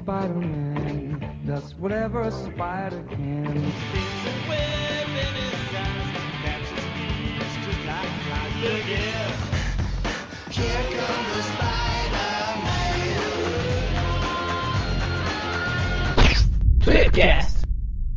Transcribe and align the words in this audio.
Spider-Man 0.00 1.20
does 1.44 1.74
whatever 1.78 2.22
a 2.22 2.30
spider 2.30 3.04
can. 3.10 3.52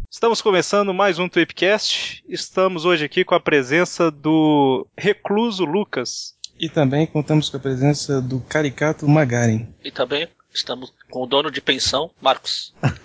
Estamos 0.09 0.41
começando 0.41 0.93
mais 0.93 1.19
um 1.19 1.27
Tweepcast. 1.27 2.23
Estamos 2.29 2.85
hoje 2.85 3.03
aqui 3.03 3.25
com 3.25 3.35
a 3.35 3.41
presença 3.41 4.09
do 4.09 4.87
recluso 4.97 5.65
Lucas. 5.65 6.33
E 6.57 6.69
também 6.69 7.05
contamos 7.05 7.49
com 7.49 7.57
a 7.57 7.59
presença 7.59 8.21
do 8.21 8.39
caricato 8.39 9.05
Magarin. 9.05 9.67
E 9.83 9.91
também 9.91 10.29
estamos 10.53 10.93
com 11.09 11.23
o 11.23 11.27
dono 11.27 11.51
de 11.51 11.61
pensão, 11.61 12.11
Marcos. 12.21 12.73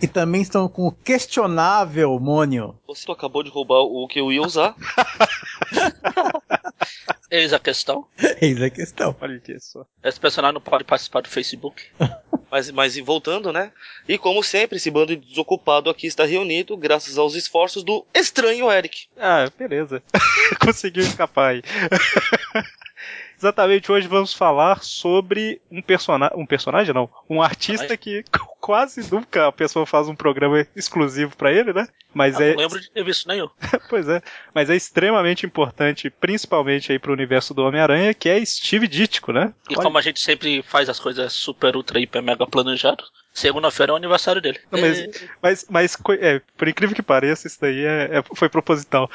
E 0.00 0.06
também 0.06 0.42
estão 0.42 0.68
com 0.68 0.86
o 0.86 0.92
questionável 0.92 2.20
Mônio. 2.20 2.78
Você 2.86 3.10
acabou 3.10 3.42
de 3.42 3.50
roubar 3.50 3.80
o 3.80 4.06
que 4.06 4.20
eu 4.20 4.32
ia 4.32 4.42
usar. 4.42 4.76
Eis 7.30 7.52
a 7.52 7.58
questão. 7.58 8.06
Eis 8.40 8.62
a 8.62 8.70
questão. 8.70 9.16
Olha 9.20 9.40
só. 9.58 9.84
Esse 10.04 10.20
personagem 10.20 10.54
não 10.54 10.60
pode 10.60 10.84
participar 10.84 11.22
do 11.22 11.28
Facebook. 11.28 11.82
Mas, 12.48 12.70
mas 12.70 12.96
e 12.96 13.02
voltando, 13.02 13.52
né? 13.52 13.72
E 14.08 14.16
como 14.16 14.40
sempre, 14.40 14.76
esse 14.76 14.88
bando 14.88 15.16
de 15.16 15.16
desocupado 15.16 15.90
aqui 15.90 16.06
está 16.06 16.24
reunido 16.24 16.76
graças 16.76 17.18
aos 17.18 17.34
esforços 17.34 17.82
do 17.82 18.06
estranho 18.14 18.70
Eric. 18.70 19.08
Ah, 19.16 19.50
beleza. 19.58 20.00
Conseguiu 20.64 21.02
escapar 21.02 21.54
aí. 21.54 21.62
Exatamente, 23.38 23.92
hoje 23.92 24.08
vamos 24.08 24.32
falar 24.32 24.82
sobre 24.82 25.60
um 25.70 25.82
personagem. 25.82 26.36
Um 26.38 26.46
personagem, 26.46 26.94
não. 26.94 27.08
Um 27.28 27.42
artista 27.42 27.96
que 27.96 28.24
quase 28.60 29.12
nunca 29.12 29.46
a 29.48 29.52
pessoa 29.52 29.84
faz 29.86 30.08
um 30.08 30.14
programa 30.16 30.66
exclusivo 30.74 31.36
pra 31.36 31.52
ele, 31.52 31.72
né? 31.72 31.86
Mas 32.14 32.40
Ah, 32.40 32.44
é. 32.44 32.50
Não 32.52 32.60
lembro 32.62 32.80
de 32.80 32.90
ter 32.90 33.04
visto 33.04 33.28
nenhum. 33.28 33.48
Pois 33.88 34.08
é. 34.08 34.22
Mas 34.54 34.70
é 34.70 34.74
extremamente 34.76 35.44
importante, 35.46 36.08
principalmente 36.10 36.90
aí 36.90 36.98
pro 36.98 37.12
universo 37.12 37.52
do 37.54 37.62
Homem-Aranha, 37.62 38.14
que 38.14 38.28
é 38.28 38.44
Steve 38.44 38.88
Ditko, 38.88 39.32
né? 39.32 39.52
E 39.68 39.74
Olha- 39.74 39.84
como 39.84 39.98
a 39.98 40.02
gente 40.02 40.18
sempre 40.20 40.62
faz 40.62 40.88
as 40.88 40.98
coisas 40.98 41.32
super, 41.32 41.76
ultra, 41.76 42.00
hiper, 42.00 42.22
mega 42.22 42.46
planejado, 42.46 43.04
segunda-feira 43.38 43.92
é 43.92 43.94
o 43.94 43.96
aniversário 43.96 44.40
dele. 44.40 44.58
Não, 44.70 44.80
mas, 44.80 45.08
mas, 45.42 45.66
mas 45.68 45.96
é, 46.20 46.40
por 46.56 46.66
incrível 46.68 46.94
que 46.96 47.02
pareça, 47.02 47.46
isso 47.46 47.58
daí 47.60 47.84
é, 47.84 48.18
é- 48.18 48.24
foi 48.34 48.48
proposital. 48.48 49.10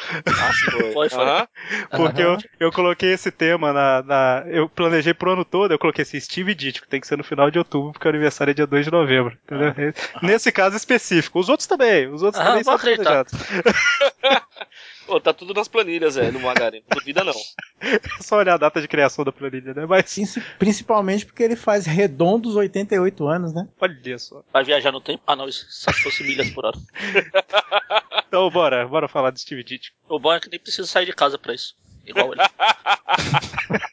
Foi, 0.93 1.09
foi. 1.09 1.23
Aham. 1.23 1.47
Porque 1.95 2.21
eu, 2.21 2.37
eu 2.59 2.71
coloquei 2.71 3.13
esse 3.13 3.31
tema 3.31 3.73
na, 3.73 4.03
na- 4.03 4.43
Eu 4.47 4.69
planejei 4.69 5.13
pro 5.13 5.31
ano 5.31 5.43
todo, 5.43 5.71
eu 5.73 5.79
coloquei 5.79 6.03
assim, 6.03 6.19
Steve 6.19 6.53
Ditko, 6.53 6.87
tem 6.87 7.01
que 7.01 7.07
ser 7.07 7.17
no 7.17 7.23
final 7.23 7.49
de 7.49 7.57
outubro, 7.59 7.91
porque 7.93 8.07
o 8.07 8.11
aniversário 8.11 8.51
é 8.51 8.53
dia 8.53 8.67
2 8.67 8.85
de 8.85 8.91
novembro. 8.91 9.37
Entendeu? 9.43 9.73
Nesse 10.21 10.51
caso 10.51 10.77
específico. 10.77 11.39
Os 11.39 11.49
outros 11.49 11.67
também. 11.67 12.07
Os 12.07 12.21
outros 12.23 12.41
Ah, 12.41 12.47
também 12.47 12.63
são 12.63 12.73
acreditar. 12.73 13.25
planejados. 13.25 13.33
Pô, 15.05 15.19
tá 15.19 15.33
tudo 15.33 15.53
nas 15.53 15.67
planilhas, 15.67 16.15
é, 16.17 16.31
no 16.31 16.39
Magarin. 16.39 16.81
Não 16.89 16.97
duvida 16.97 17.23
não. 17.23 17.33
É 17.81 17.99
só 18.21 18.37
olhar 18.37 18.53
a 18.53 18.57
data 18.57 18.79
de 18.79 18.87
criação 18.87 19.25
da 19.25 19.31
planilha, 19.31 19.73
né? 19.73 19.85
Mas 19.87 20.13
Princi- 20.13 20.39
Principalmente 20.59 21.25
porque 21.25 21.41
ele 21.41 21.55
faz 21.55 21.87
redondos 21.87 22.55
88 22.55 23.27
anos, 23.27 23.53
né? 23.55 23.67
olha 23.81 24.19
só. 24.19 24.43
Vai 24.53 24.63
viajar 24.63 24.91
no 24.91 25.01
tempo? 25.01 25.23
Ah, 25.25 25.35
não, 25.35 25.47
isso 25.49 25.65
só 25.67 25.91
se 25.91 26.03
fosse 26.03 26.23
milhas 26.23 26.49
por 26.51 26.65
hora. 26.65 26.77
Então 28.27 28.49
bora, 28.49 28.87
bora 28.87 29.09
falar 29.09 29.31
de 29.31 29.41
Steve 29.41 29.61
Ditko. 29.61 29.93
O 30.07 30.17
bom 30.17 30.31
é 30.31 30.39
que 30.39 30.49
nem 30.49 30.57
precisa 30.57 30.87
sair 30.87 31.05
de 31.05 31.11
casa 31.11 31.37
pra 31.37 31.53
isso. 31.53 31.75
Igual 32.05 32.31
ele. 32.31 32.41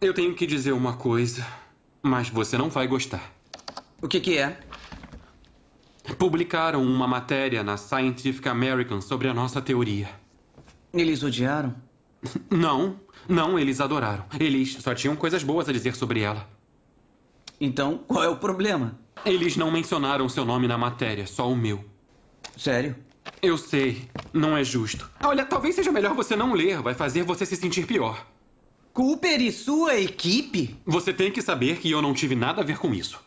Eu 0.00 0.12
tenho 0.12 0.34
que 0.34 0.46
dizer 0.46 0.72
uma 0.72 0.96
coisa, 0.96 1.46
mas 2.02 2.28
você 2.28 2.58
não 2.58 2.68
vai 2.68 2.86
gostar. 2.86 3.32
O 4.02 4.06
que 4.08 4.20
que 4.20 4.36
é? 4.38 4.58
Publicaram 6.16 6.82
uma 6.82 7.06
matéria 7.06 7.62
na 7.62 7.76
Scientific 7.76 8.48
American 8.48 9.00
sobre 9.00 9.28
a 9.28 9.34
nossa 9.34 9.60
teoria. 9.60 10.08
Eles 10.92 11.22
odiaram? 11.22 11.74
Não, 12.50 12.98
não, 13.28 13.58
eles 13.58 13.80
adoraram. 13.80 14.24
Eles 14.40 14.72
só 14.80 14.94
tinham 14.94 15.14
coisas 15.14 15.44
boas 15.44 15.68
a 15.68 15.72
dizer 15.72 15.94
sobre 15.94 16.20
ela. 16.20 16.48
Então, 17.60 17.98
qual 18.08 18.24
é 18.24 18.28
o 18.28 18.36
problema? 18.36 18.98
Eles 19.24 19.56
não 19.56 19.70
mencionaram 19.70 20.28
seu 20.28 20.44
nome 20.44 20.66
na 20.66 20.78
matéria, 20.78 21.26
só 21.26 21.50
o 21.50 21.56
meu. 21.56 21.84
Sério? 22.56 22.96
Eu 23.42 23.58
sei, 23.58 24.08
não 24.32 24.56
é 24.56 24.64
justo. 24.64 25.10
Olha, 25.22 25.44
talvez 25.44 25.74
seja 25.74 25.92
melhor 25.92 26.14
você 26.14 26.34
não 26.34 26.54
ler, 26.54 26.80
vai 26.80 26.94
fazer 26.94 27.22
você 27.22 27.44
se 27.44 27.56
sentir 27.56 27.86
pior. 27.86 28.26
Cooper 28.92 29.40
e 29.40 29.52
sua 29.52 29.96
equipe? 29.96 30.76
Você 30.86 31.12
tem 31.12 31.30
que 31.30 31.42
saber 31.42 31.78
que 31.78 31.90
eu 31.90 32.00
não 32.00 32.14
tive 32.14 32.34
nada 32.34 32.62
a 32.62 32.64
ver 32.64 32.78
com 32.78 32.94
isso. 32.94 33.20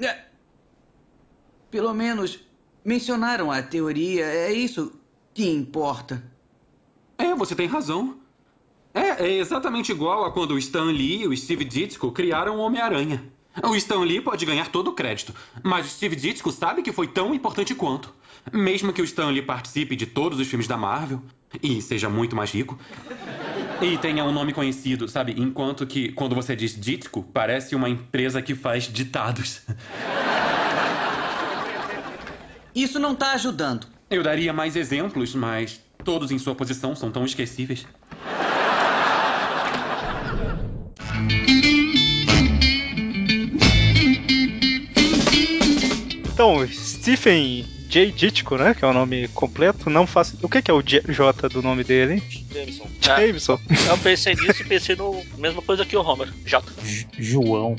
É. 0.00 0.24
Pelo 1.74 1.92
menos 1.92 2.38
mencionaram 2.84 3.50
a 3.50 3.60
teoria, 3.60 4.24
é 4.26 4.52
isso 4.52 4.92
que 5.34 5.50
importa. 5.50 6.22
É, 7.18 7.34
você 7.34 7.52
tem 7.56 7.66
razão. 7.66 8.16
É, 8.94 9.26
é 9.26 9.38
exatamente 9.38 9.90
igual 9.90 10.24
a 10.24 10.30
quando 10.30 10.52
o 10.52 10.58
Stan 10.58 10.84
Lee 10.84 11.22
e 11.22 11.26
o 11.26 11.36
Steve 11.36 11.64
Ditko 11.64 12.12
criaram 12.12 12.58
o 12.58 12.60
Homem-Aranha. 12.60 13.24
O 13.60 13.74
Stan 13.74 14.04
Lee 14.04 14.20
pode 14.20 14.46
ganhar 14.46 14.68
todo 14.68 14.86
o 14.86 14.92
crédito, 14.92 15.34
mas 15.64 15.86
o 15.86 15.88
Steve 15.88 16.14
Ditko 16.14 16.52
sabe 16.52 16.80
que 16.80 16.92
foi 16.92 17.08
tão 17.08 17.34
importante 17.34 17.74
quanto. 17.74 18.14
Mesmo 18.52 18.92
que 18.92 19.02
o 19.02 19.04
Stan 19.04 19.30
Lee 19.30 19.42
participe 19.42 19.96
de 19.96 20.06
todos 20.06 20.38
os 20.38 20.46
filmes 20.46 20.68
da 20.68 20.76
Marvel 20.76 21.20
e 21.60 21.82
seja 21.82 22.08
muito 22.08 22.36
mais 22.36 22.52
rico. 22.52 22.78
E 23.82 23.98
tenha 23.98 24.24
um 24.24 24.32
nome 24.32 24.52
conhecido, 24.52 25.08
sabe? 25.08 25.34
Enquanto 25.36 25.84
que 25.88 26.12
quando 26.12 26.36
você 26.36 26.54
diz 26.54 26.80
Ditko, 26.80 27.24
parece 27.24 27.74
uma 27.74 27.88
empresa 27.88 28.40
que 28.40 28.54
faz 28.54 28.84
ditados. 28.84 29.62
Isso 32.74 32.98
não 32.98 33.14
tá 33.14 33.32
ajudando. 33.32 33.86
Eu 34.10 34.22
daria 34.22 34.52
mais 34.52 34.74
exemplos, 34.74 35.34
mas 35.34 35.80
todos 36.02 36.32
em 36.32 36.38
sua 36.38 36.54
posição 36.54 36.96
são 36.96 37.10
tão 37.10 37.24
esquecíveis. 37.24 37.86
Então, 46.32 46.66
Stephen 46.66 47.64
J. 47.94 48.10
Ditko, 48.10 48.56
né? 48.56 48.74
Que 48.74 48.84
é 48.84 48.88
o 48.88 48.92
nome 48.92 49.28
completo. 49.28 49.88
Não 49.88 50.04
faço. 50.04 50.36
O 50.42 50.48
que, 50.48 50.60
que 50.60 50.68
é 50.68 50.74
o 50.74 50.82
J 50.82 51.00
J 51.12 51.48
do 51.48 51.62
nome 51.62 51.84
dele, 51.84 52.14
hein? 52.14 52.22
Jameson. 52.52 52.88
Ah, 53.08 53.20
Jameson. 53.20 53.60
eu 53.88 53.98
pensei 53.98 54.34
nisso 54.34 54.62
e 54.62 54.64
pensei 54.64 54.96
no 54.96 55.22
mesma 55.38 55.62
coisa 55.62 55.86
que 55.86 55.96
o 55.96 56.02
Homer. 56.02 56.28
J. 56.44 56.60
J- 56.82 57.06
João. 57.16 57.76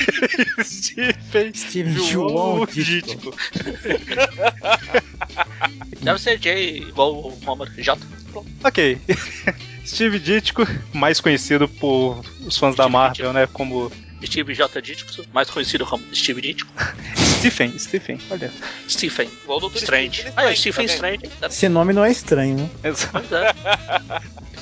Stephen 0.64 1.52
Steve 1.52 1.92
João 1.92 2.64
João 2.64 2.66
Ditko. 2.66 3.36
Deve 6.00 6.18
ser 6.18 6.38
J 6.38 6.78
igual 6.88 7.12
o 7.14 7.38
Homer. 7.46 7.70
J. 7.76 8.00
Pronto. 8.30 8.48
Ok. 8.64 8.98
Steve 9.84 10.18
Ditko, 10.18 10.62
mais 10.94 11.20
conhecido 11.20 11.68
por 11.68 12.24
os 12.46 12.56
fãs 12.56 12.74
da 12.74 12.84
Steve 12.84 12.92
Marvel, 12.92 13.32
né? 13.34 13.46
Como 13.52 13.92
Steve 14.26 14.54
J. 14.54 14.80
Ditko, 14.82 15.24
mais 15.32 15.50
conhecido 15.50 15.84
como 15.86 16.02
Steve 16.14 16.40
Ditko. 16.40 16.72
Stephen. 17.38 17.76
Stephen, 17.78 18.18
olha. 18.30 18.52
Stephen 18.88 19.28
Igual 19.42 19.58
o 19.58 19.60
Doutor 19.62 19.78
Strange. 19.82 20.20
Strange, 20.20 20.34
Ah, 20.36 20.44
é, 20.44 20.48
tá 20.50 20.54
Stephen? 20.56 20.86
Strange. 20.86 21.22
Esse 21.42 21.68
nome 21.68 21.92
não 21.92 22.04
é 22.04 22.10
estranho, 22.12 22.56
né? 22.56 22.70
Exato. 22.88 23.34
É. 23.34 23.52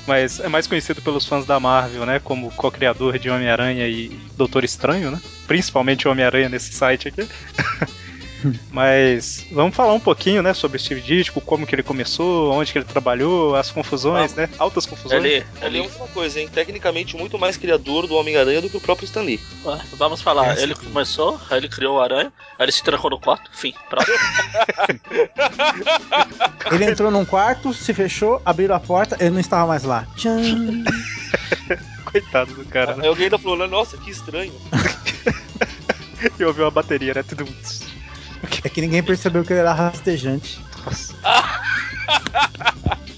Mas 0.06 0.40
é 0.40 0.48
mais 0.48 0.66
conhecido 0.66 1.02
pelos 1.02 1.26
fãs 1.26 1.44
da 1.44 1.60
Marvel, 1.60 2.06
né? 2.06 2.18
Como 2.18 2.50
co-criador 2.52 3.18
de 3.18 3.28
Homem-Aranha 3.28 3.86
e 3.86 4.08
Doutor 4.36 4.64
Estranho, 4.64 5.10
né? 5.10 5.20
Principalmente 5.46 6.08
Homem-Aranha 6.08 6.48
nesse 6.48 6.72
site 6.72 7.08
aqui. 7.08 7.28
Mas 8.70 9.46
vamos 9.50 9.74
falar 9.74 9.92
um 9.92 10.00
pouquinho, 10.00 10.42
né, 10.42 10.54
sobre 10.54 10.76
o 10.76 10.80
Steve 10.80 11.00
Ditko, 11.00 11.40
como 11.40 11.66
que 11.66 11.74
ele 11.74 11.82
começou, 11.82 12.52
onde 12.52 12.72
que 12.72 12.78
ele 12.78 12.84
trabalhou, 12.84 13.54
as 13.54 13.70
confusões, 13.70 14.34
né? 14.34 14.48
Altas 14.58 14.86
confusões. 14.86 15.24
Ele, 15.24 15.44
Ele 15.62 15.78
ele, 15.80 15.90
uma 15.96 16.08
coisa, 16.08 16.40
hein? 16.40 16.48
Tecnicamente 16.52 17.16
muito 17.16 17.38
mais 17.38 17.56
criador 17.56 18.06
do 18.06 18.14
Homem-Aranha 18.14 18.60
do 18.60 18.70
que 18.70 18.76
o 18.76 18.80
próprio 18.80 19.04
Stan 19.06 19.22
Lee. 19.22 19.40
Ah, 19.66 19.80
Vamos 19.92 20.22
falar, 20.22 20.52
Essa 20.52 20.62
ele 20.62 20.74
começou, 20.74 21.40
aí 21.50 21.58
ele 21.58 21.68
criou 21.68 21.96
o 21.96 22.00
aranha, 22.00 22.32
aí 22.58 22.64
ele 22.64 22.72
se 22.72 22.82
trancou 22.82 23.10
no 23.10 23.20
quarto, 23.20 23.50
fim, 23.52 23.74
pronto. 23.88 24.10
Ele 26.70 26.84
entrou 26.84 27.10
num 27.10 27.24
quarto, 27.24 27.72
se 27.74 27.92
fechou, 27.92 28.40
abriu 28.44 28.72
a 28.72 28.78
porta, 28.78 29.16
ele 29.18 29.30
não 29.30 29.40
estava 29.40 29.66
mais 29.66 29.82
lá. 29.82 30.06
Tchan. 30.16 30.84
Coitado 32.04 32.54
do 32.54 32.64
cara, 32.64 32.94
né? 32.94 33.02
Aí 33.02 33.08
alguém 33.08 33.24
ainda 33.24 33.38
falou, 33.38 33.66
nossa, 33.68 33.96
que 33.96 34.10
estranho. 34.10 34.52
E 36.38 36.44
ouviu 36.44 36.66
a 36.66 36.70
bateria, 36.70 37.14
né? 37.14 37.22
Tudo. 37.22 37.46
É 38.64 38.68
que 38.68 38.80
ninguém 38.80 39.02
percebeu 39.02 39.44
que 39.44 39.52
ele 39.52 39.60
era 39.60 39.72
rastejante. 39.72 40.60
Nossa. 40.84 41.14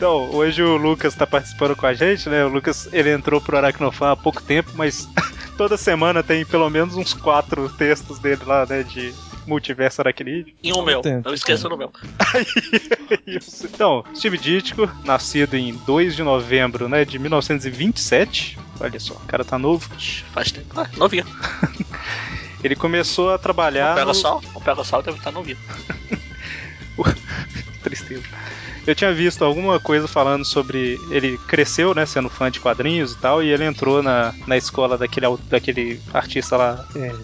Então, 0.00 0.30
hoje 0.30 0.62
o 0.62 0.78
Lucas 0.78 1.14
tá 1.14 1.26
participando 1.26 1.76
com 1.76 1.84
a 1.84 1.92
gente, 1.92 2.26
né? 2.30 2.42
O 2.42 2.48
Lucas, 2.48 2.88
ele 2.90 3.12
entrou 3.12 3.38
pro 3.38 3.58
Aracnofan 3.58 4.12
há 4.12 4.16
pouco 4.16 4.42
tempo, 4.42 4.70
mas 4.74 5.06
toda 5.58 5.76
semana 5.76 6.22
tem 6.22 6.42
pelo 6.42 6.70
menos 6.70 6.96
uns 6.96 7.12
quatro 7.12 7.68
textos 7.68 8.18
dele 8.18 8.40
lá, 8.46 8.64
né? 8.64 8.82
De 8.82 9.12
multiverso 9.46 10.00
aracnídeo. 10.00 10.54
E 10.62 10.72
o 10.72 10.80
meu, 10.80 11.02
não 11.22 11.34
esqueça 11.34 11.68
do 11.68 11.76
meu. 11.76 11.92
Isso. 13.26 13.66
Então, 13.66 14.02
Steve 14.16 14.38
Ditko, 14.38 14.88
nascido 15.04 15.54
em 15.54 15.74
2 15.84 16.16
de 16.16 16.22
novembro, 16.22 16.88
né? 16.88 17.04
De 17.04 17.18
1927. 17.18 18.58
Olha 18.80 18.98
só, 18.98 19.12
o 19.12 19.26
cara 19.26 19.44
tá 19.44 19.58
novo. 19.58 19.86
Faz 20.32 20.50
tempo. 20.50 20.80
Ah, 20.80 20.88
novinho. 20.96 21.26
Ele 22.62 22.76
começou 22.76 23.30
a 23.32 23.38
trabalhar. 23.38 23.92
O 23.92 23.94
Pega 23.94 24.12
no- 24.12 24.60
Pega 24.60 25.02
deve 25.02 25.18
estar 25.18 25.30
no 25.32 25.42
vivo. 25.42 25.60
Tristeza. 27.82 28.22
Eu 28.86 28.94
tinha 28.94 29.12
visto 29.12 29.44
alguma 29.44 29.78
coisa 29.78 30.08
falando 30.08 30.44
sobre. 30.44 30.98
Ele 31.10 31.38
cresceu, 31.46 31.94
né, 31.94 32.04
sendo 32.06 32.28
fã 32.28 32.50
de 32.50 32.60
quadrinhos 32.60 33.12
e 33.12 33.16
tal, 33.18 33.42
e 33.42 33.48
ele 33.48 33.64
entrou 33.64 34.02
na, 34.02 34.34
na 34.46 34.56
escola 34.56 34.96
daquele, 34.98 35.26
daquele 35.48 36.00
artista 36.12 36.56
lá, 36.56 36.84
é, 36.96 37.14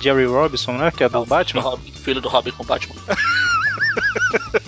Jerry 0.00 0.26
Robinson, 0.26 0.72
né, 0.72 0.90
que 0.90 1.02
é 1.04 1.08
do 1.08 1.20
Do 1.20 1.26
Batman. 1.26 1.62
Robin, 1.62 1.92
filho 1.92 2.20
do 2.20 2.28
Robin 2.28 2.50
com 2.52 2.64
Batman. 2.64 2.94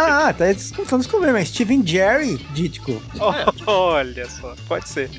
Ah, 0.00 0.32
tá 0.32 0.48
estamos 0.52 0.90
descobrindo, 1.06 1.32
mas 1.32 1.48
Steven 1.48 1.84
Jerry 1.84 2.36
Dítico. 2.52 3.02
Olha 3.66 4.30
só, 4.30 4.54
pode 4.68 4.88
ser. 4.88 5.10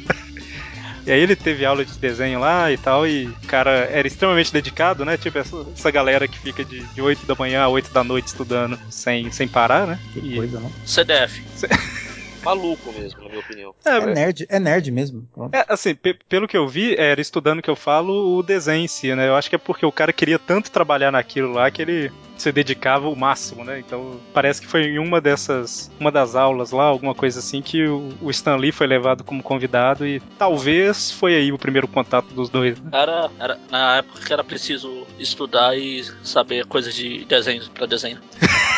E 1.10 1.12
aí 1.12 1.22
ele 1.22 1.36
teve 1.36 1.66
aula 1.66 1.84
de 1.84 1.98
desenho 1.98 2.40
lá 2.40 2.72
e 2.72 2.78
tal, 2.78 3.08
e 3.08 3.26
o 3.26 3.48
cara 3.48 3.72
era 3.92 4.08
extremamente 4.08 4.54
dedicado, 4.54 5.04
né? 5.04 5.18
Tipo 5.18 5.40
essa, 5.40 5.66
essa 5.76 5.90
galera 5.90 6.28
que 6.28 6.38
fica 6.38 6.64
de, 6.64 6.82
de 6.94 7.02
8 7.02 7.26
da 7.26 7.34
manhã 7.34 7.64
a 7.64 7.68
8 7.68 7.92
da 7.92 8.04
noite 8.04 8.28
estudando 8.28 8.78
sem, 8.92 9.32
sem 9.32 9.48
parar, 9.48 9.88
né? 9.88 10.00
Que 10.14 10.20
E- 10.20 10.36
coisa, 10.36 10.60
não? 10.60 10.72
CDF. 10.86 11.42
Maluco 12.44 12.92
mesmo, 12.94 13.22
na 13.24 13.30
minha 13.30 13.40
opinião. 13.40 13.74
É, 13.86 13.98
É 13.98 14.06
nerd, 14.06 14.46
é 14.50 14.60
nerd 14.60 14.92
mesmo. 14.92 15.28
É, 15.52 15.66
assim, 15.68 15.94
pe- 15.96 16.18
pelo 16.28 16.48
que 16.48 16.58
eu 16.58 16.68
vi, 16.68 16.96
era 16.96 17.20
estudando 17.22 17.62
que 17.62 17.70
eu 17.70 17.76
falo 17.76 18.38
o 18.38 18.44
desenho 18.44 18.84
em 18.84 18.88
si, 18.88 19.14
né? 19.16 19.28
Eu 19.28 19.36
acho 19.36 19.50
que 19.50 19.56
é 19.56 19.60
porque 19.60 19.86
o 19.86 19.92
cara 19.92 20.14
queria 20.14 20.40
tanto 20.40 20.72
trabalhar 20.72 21.12
naquilo 21.12 21.52
lá 21.52 21.70
que 21.72 21.82
ele 21.82 22.12
se 22.38 22.52
dedicava 22.54 23.10
o 23.10 23.16
máximo, 23.18 23.66
né? 23.66 23.80
Então, 23.80 24.18
parece 24.34 24.62
que 24.62 24.68
foi 24.68 24.84
em 24.84 24.98
uma 25.00 25.20
dessas, 25.20 25.92
uma 26.00 26.10
das 26.10 26.36
aulas 26.36 26.72
lá, 26.72 26.86
alguma 26.86 27.14
coisa 27.14 27.40
assim, 27.40 27.62
que 27.62 27.86
o, 27.86 28.10
o 28.22 28.32
Stan 28.32 28.56
Lee 28.56 28.72
foi 28.72 28.88
levado 28.88 29.26
como 29.26 29.44
convidado 29.44 30.08
e 30.08 30.22
talvez 30.38 31.12
foi 31.12 31.36
aí 31.36 31.52
o 31.52 31.58
primeiro 31.58 31.88
contato 31.88 32.34
dos 32.34 32.50
dois. 32.50 32.80
né? 32.80 32.90
Era, 32.94 33.30
era 33.38 33.60
na 33.70 33.98
época 33.98 34.22
que 34.26 34.32
era 34.32 34.44
preciso 34.44 35.06
estudar 35.20 35.78
e 35.78 36.02
saber 36.24 36.66
coisas 36.66 36.96
de 36.96 37.26
desenho 37.26 37.70
pra 37.72 37.86
desenho. 37.86 38.20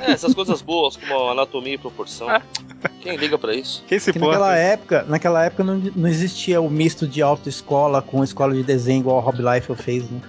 É, 0.00 0.12
essas 0.12 0.34
coisas 0.34 0.62
boas 0.62 0.96
como 0.96 1.30
anatomia 1.30 1.74
e 1.74 1.78
proporção. 1.78 2.30
É. 2.30 2.42
Quem 3.00 3.16
liga 3.16 3.36
pra 3.38 3.54
isso? 3.54 3.84
Quem 3.86 3.98
se 3.98 4.12
Que 4.12 4.18
naquela 4.18 4.46
importa? 4.48 4.56
época, 4.56 5.04
naquela 5.08 5.44
época 5.44 5.64
não, 5.64 5.76
não 5.94 6.08
existia 6.08 6.60
o 6.60 6.70
misto 6.70 7.06
de 7.06 7.20
autoescola 7.22 8.00
com 8.02 8.22
escola 8.24 8.54
de 8.54 8.62
desenho 8.62 9.00
igual 9.00 9.16
o 9.18 9.20
Rob 9.20 9.38
Liefeld 9.42 9.82
fez, 9.82 10.04
né? 10.10 10.20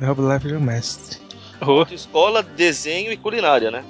Rob 0.06 0.20
Life 0.20 0.52
é 0.52 0.56
o 0.56 0.60
mestre. 0.60 1.18
Oh, 1.60 1.82
Escola, 1.90 2.42
desenho 2.42 3.10
e 3.10 3.16
culinária, 3.16 3.70
né? 3.70 3.82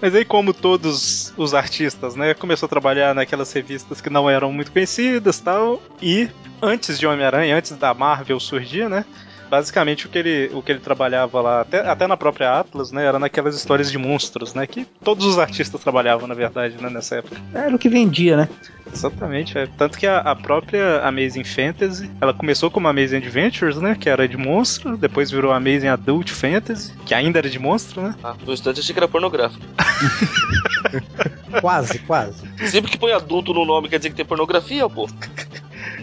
Mas 0.00 0.14
aí, 0.14 0.24
como 0.24 0.52
todos 0.52 1.32
os 1.36 1.54
artistas, 1.54 2.16
né, 2.16 2.34
começou 2.34 2.66
a 2.66 2.68
trabalhar 2.68 3.14
naquelas 3.14 3.52
revistas 3.52 4.00
que 4.00 4.10
não 4.10 4.28
eram 4.28 4.52
muito 4.52 4.72
conhecidas 4.72 5.38
tal, 5.38 5.80
e 6.00 6.28
antes 6.60 6.98
de 6.98 7.06
Homem-Aranha, 7.06 7.56
antes 7.56 7.72
da 7.72 7.94
Marvel 7.94 8.40
surgir, 8.40 8.88
né, 8.88 9.04
basicamente 9.52 10.06
o 10.06 10.08
que 10.08 10.16
ele, 10.16 10.50
o 10.54 10.62
que 10.62 10.72
ele 10.72 10.80
trabalhava 10.80 11.38
lá, 11.42 11.60
até, 11.60 11.86
até 11.86 12.06
na 12.06 12.16
própria 12.16 12.58
Atlas, 12.58 12.90
né, 12.90 13.04
era 13.04 13.18
naquelas 13.18 13.54
histórias 13.54 13.92
de 13.92 13.98
monstros, 13.98 14.54
né, 14.54 14.66
que 14.66 14.86
todos 15.04 15.26
os 15.26 15.38
artistas 15.38 15.78
trabalhavam, 15.78 16.26
na 16.26 16.32
verdade, 16.32 16.80
né, 16.80 16.88
nessa 16.88 17.16
época. 17.16 17.36
Era 17.52 17.76
o 17.76 17.78
que 17.78 17.90
vendia, 17.90 18.34
né? 18.34 18.48
Exatamente, 18.90 19.58
é. 19.58 19.66
Tanto 19.76 19.98
que 19.98 20.06
a, 20.06 20.20
a 20.20 20.34
própria 20.34 21.02
Amazing 21.06 21.44
Fantasy, 21.44 22.10
ela 22.18 22.32
começou 22.32 22.70
como 22.70 22.88
Amazing 22.88 23.18
Adventures, 23.18 23.76
né, 23.76 23.94
que 23.94 24.08
era 24.08 24.26
de 24.26 24.38
monstro, 24.38 24.96
depois 24.96 25.30
virou 25.30 25.52
Amazing 25.52 25.88
Adult 25.88 26.30
Fantasy, 26.30 26.94
que 27.04 27.14
ainda 27.14 27.38
era 27.38 27.50
de 27.50 27.58
monstro, 27.58 28.00
né, 28.00 28.14
Ah, 28.24 28.34
no 28.46 28.54
instante 28.54 28.80
achei 28.80 28.94
que 28.94 28.98
era 28.98 29.08
pornográfico. 29.08 29.62
Quase, 31.60 31.98
quase. 32.00 32.42
Sempre 32.68 32.90
que 32.90 32.96
põe 32.98 33.12
adulto 33.12 33.52
no 33.52 33.64
nome 33.64 33.88
quer 33.88 33.98
dizer 33.98 34.10
que 34.10 34.16
tem 34.16 34.24
pornografia, 34.24 34.88
pô. 34.88 35.06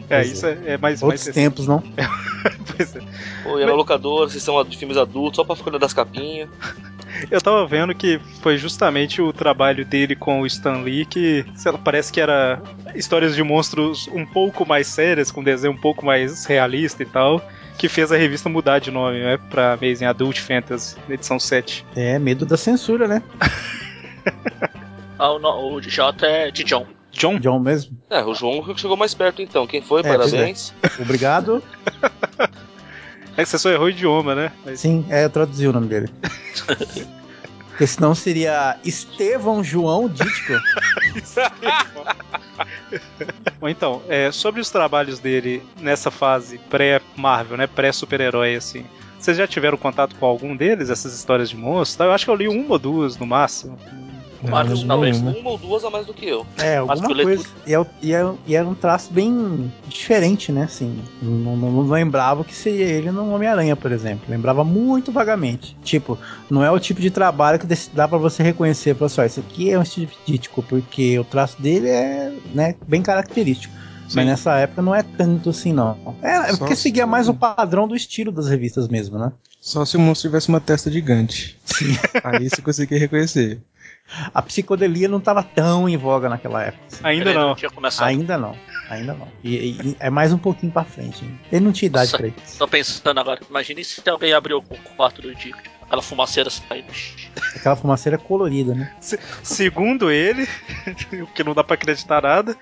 É, 0.10 0.16
Pois 0.22 0.32
isso 0.32 0.46
é, 0.46 0.52
é 0.66 0.78
mais, 0.78 1.02
mais 1.02 1.04
Outros 1.04 1.28
tempos, 1.36 1.68
não? 1.68 1.82
Pô, 1.82 1.88
Pois 2.76 2.96
é. 2.96 3.00
ia 3.60 3.66
na 3.68 3.74
locadora, 3.74 4.30
sessão 4.30 4.64
de 4.64 4.78
filmes 4.78 4.98
adultos, 4.98 5.36
só 5.38 5.44
pra 5.44 5.56
ficar 5.56 5.70
olhando 5.70 5.82
das 5.82 5.94
capinhas. 5.94 6.50
Eu 7.30 7.42
tava 7.42 7.66
vendo 7.68 7.94
que 7.94 8.20
foi 8.42 8.58
justamente 8.58 9.22
o 9.22 9.34
trabalho 9.34 9.84
dele 9.86 10.16
com 10.16 10.42
o 10.42 10.46
Stan 10.48 10.82
Lee 10.84 11.06
que 11.06 11.44
sei 11.56 11.72
lá, 11.72 11.78
parece 11.78 12.12
que 12.14 12.22
era 12.22 12.62
histórias 12.96 13.36
de 13.36 13.44
monstros 13.44 14.08
um 14.14 14.26
pouco 14.26 14.66
mais 14.66 14.88
sérias, 14.88 15.30
com 15.32 15.44
desenho 15.44 15.74
um 15.74 15.78
pouco 15.78 16.06
mais 16.06 16.46
realista 16.46 17.02
e 17.04 17.06
tal, 17.06 17.42
que 17.78 17.90
fez 17.90 18.12
a 18.12 18.16
revista 18.18 18.48
mudar 18.48 18.80
de 18.80 18.92
nome, 18.92 19.20
né, 19.20 19.38
pra 19.50 19.74
Amazing 19.74 20.06
Adult 20.06 20.40
Fantasy, 20.40 20.96
na 21.08 21.16
edição 21.16 21.40
7. 21.40 21.86
É, 21.96 22.18
medo 22.20 22.46
da 22.46 22.56
censura, 22.58 23.08
né? 23.08 23.22
Ah, 25.18 25.32
o, 25.34 25.40
no- 25.40 25.74
o 25.74 25.82
J 25.82 26.26
é 26.26 26.50
de 26.52 26.64
John. 26.64 26.86
John? 27.20 27.40
John 27.40 27.60
mesmo. 27.60 27.98
É, 28.10 28.24
o 28.24 28.34
João 28.34 28.76
chegou 28.78 28.96
mais 28.98 29.14
perto 29.14 29.42
então. 29.42 29.68
Quem 29.68 29.82
foi? 29.82 30.02
É, 30.02 30.16
pois 30.16 30.32
Parabéns. 30.32 30.74
Obrigado. 31.00 31.62
É 33.38 33.44
que 33.44 33.50
você 33.50 33.58
só 33.58 33.70
errou 33.70 33.86
o 33.86 33.90
idioma, 33.90 34.36
né? 34.36 34.52
Mas- 34.66 34.82
Sim, 34.82 35.06
é, 35.10 35.24
eu 35.24 35.30
traduzi 35.30 35.66
o 35.66 35.72
nome 35.72 35.88
dele. 35.88 36.10
Porque 37.70 37.88
senão 37.88 38.14
seria 38.14 38.78
Estevão 38.84 39.64
João 39.64 40.10
Dítico. 40.10 40.54
Bom, 43.62 43.70
então, 43.70 44.02
é, 44.10 44.30
sobre 44.32 44.60
os 44.60 44.70
trabalhos 44.70 45.20
dele 45.20 45.64
nessa 45.80 46.12
fase 46.12 46.58
pré-Marvel, 46.70 47.56
né, 47.58 47.68
pré-super-herói, 47.68 48.56
assim, 48.56 48.86
vocês 49.18 49.38
já 49.38 49.48
tiveram 49.48 49.78
contato 49.78 50.16
com 50.16 50.26
algum 50.26 50.54
deles, 50.56 50.90
essas 50.90 51.14
histórias 51.14 51.50
de 51.50 51.56
monstros? 51.56 52.06
Eu 52.06 52.12
acho 52.12 52.26
que 52.26 52.32
eu 52.32 52.36
li 52.36 52.48
uma 52.50 52.74
ou 52.74 52.80
duas 52.80 53.16
no 53.18 53.26
máximo. 53.26 53.78
Vários, 54.42 54.82
Não, 54.82 54.88
talvez. 54.96 55.22
nenhuma. 55.22 55.40
Uma 55.40 55.50
ou 55.52 55.58
duas 55.58 55.84
a 55.84 55.90
mais 55.90 56.06
do 56.06 56.14
que 56.14 56.26
eu. 56.26 56.46
É, 56.58 56.78
alguma 56.78 57.14
coisa. 57.24 57.46
E, 57.68 57.74
é, 57.76 57.86
e, 58.02 58.14
é, 58.14 58.34
e 58.48 58.56
era 58.56 58.68
um 58.68 58.74
traço 58.74 59.12
bem 59.12 59.72
diferente, 59.88 60.52
né? 60.52 60.64
Assim, 60.64 61.02
não, 61.22 61.58
não- 61.58 61.72
não 61.72 61.90
lembrava 61.90 62.44
que 62.44 62.56
seria 62.56 62.86
ele 62.86 63.12
no 63.12 63.34
Homem-Aranha, 63.34 63.76
por 63.76 63.92
exemplo. 63.92 64.26
Lembrava 64.30 64.64
muito 64.64 65.12
vagamente. 65.12 65.76
Tipo, 65.84 66.18
não 66.50 66.64
é 66.64 66.72
o 66.72 66.80
tipo 66.80 67.02
de 67.02 67.12
trabalho 67.12 67.60
que 67.60 67.68
dá 67.94 68.08
pra 68.08 68.18
você 68.18 68.42
reconhecer. 68.42 68.96
Falar 68.96 69.08
assim, 69.08 69.22
ó, 69.22 69.24
esse 69.26 69.40
aqui 69.42 69.72
é 69.72 69.78
um 69.78 69.82
estilo 69.84 70.10
dítico, 70.26 70.64
porque 70.64 71.20
o 71.20 71.24
traço 71.24 71.62
dele 71.62 71.90
é 71.90 72.32
né, 72.54 72.76
bem 72.88 73.02
característico. 73.02 73.74
Sim. 74.08 74.16
Mas 74.16 74.26
nessa 74.26 74.56
época 74.58 74.82
não 74.82 74.96
é 74.96 75.04
tanto 75.04 75.50
assim, 75.52 75.72
não. 75.72 75.96
É, 76.24 76.52
é 76.52 76.58
porque 76.58 76.76
se- 76.76 76.84
seguia 76.84 77.06
mais 77.06 77.28
o 77.30 77.34
padrão 77.34 77.88
do 77.88 77.96
estilo 77.96 78.32
das 78.32 78.48
revistas 78.48 78.88
mesmo, 78.88 79.20
né? 79.20 79.32
Só 79.62 79.84
se 79.86 79.98
o 79.98 80.00
monstro 80.00 80.30
tivesse 80.30 80.48
uma 80.50 80.60
testa 80.62 80.90
gigante. 80.90 81.60
Sim. 81.66 81.96
Aí 82.24 82.50
você 82.50 82.62
conseguia 82.62 82.98
reconhecer. 82.98 83.60
A 84.34 84.42
psicodelia 84.42 85.08
não 85.08 85.20
estava 85.20 85.44
tão 85.44 85.88
em 85.88 85.96
voga 85.98 86.28
naquela 86.30 86.64
época. 86.64 86.84
Ainda 87.04 87.30
Ele 87.30 87.40
não. 87.40 87.56
tinha 87.56 87.70
começado. 87.70 88.08
Ainda 88.08 88.38
não. 88.38 88.56
Ainda 88.90 89.14
não. 89.14 89.28
E, 89.44 89.56
e- 89.56 89.98
é 90.00 90.10
mais 90.10 90.34
um 90.34 90.38
pouquinho 90.38 90.72
pra 90.72 90.84
frente. 90.84 91.24
hein? 91.24 91.40
Ele 91.52 91.66
não 91.66 91.72
tinha 91.72 91.88
idade 91.88 92.12
Nossa. 92.12 92.18
pra 92.18 92.28
isso. 92.28 92.58
Tô 92.58 92.68
pensando 92.68 93.20
agora. 93.20 93.40
Imagine 93.50 93.84
se 93.84 94.08
alguém 94.10 94.34
abriu 94.34 94.58
o 94.58 94.64
quarto 94.96 95.22
do 95.22 95.34
Dick. 95.36 95.56
Aquela 95.90 96.04
fumaceira 96.04 96.52
saindo. 96.52 96.86
Aquela 97.56 97.76
fumaceira 97.76 98.16
colorida, 98.16 98.76
né? 98.76 98.94
Segundo 99.42 100.12
ele, 100.12 100.48
o 101.24 101.26
que 101.26 101.44
não 101.44 101.56
dá 101.56 101.64
pra 101.64 101.74
acreditar 101.74 102.22
nada, 102.22 102.56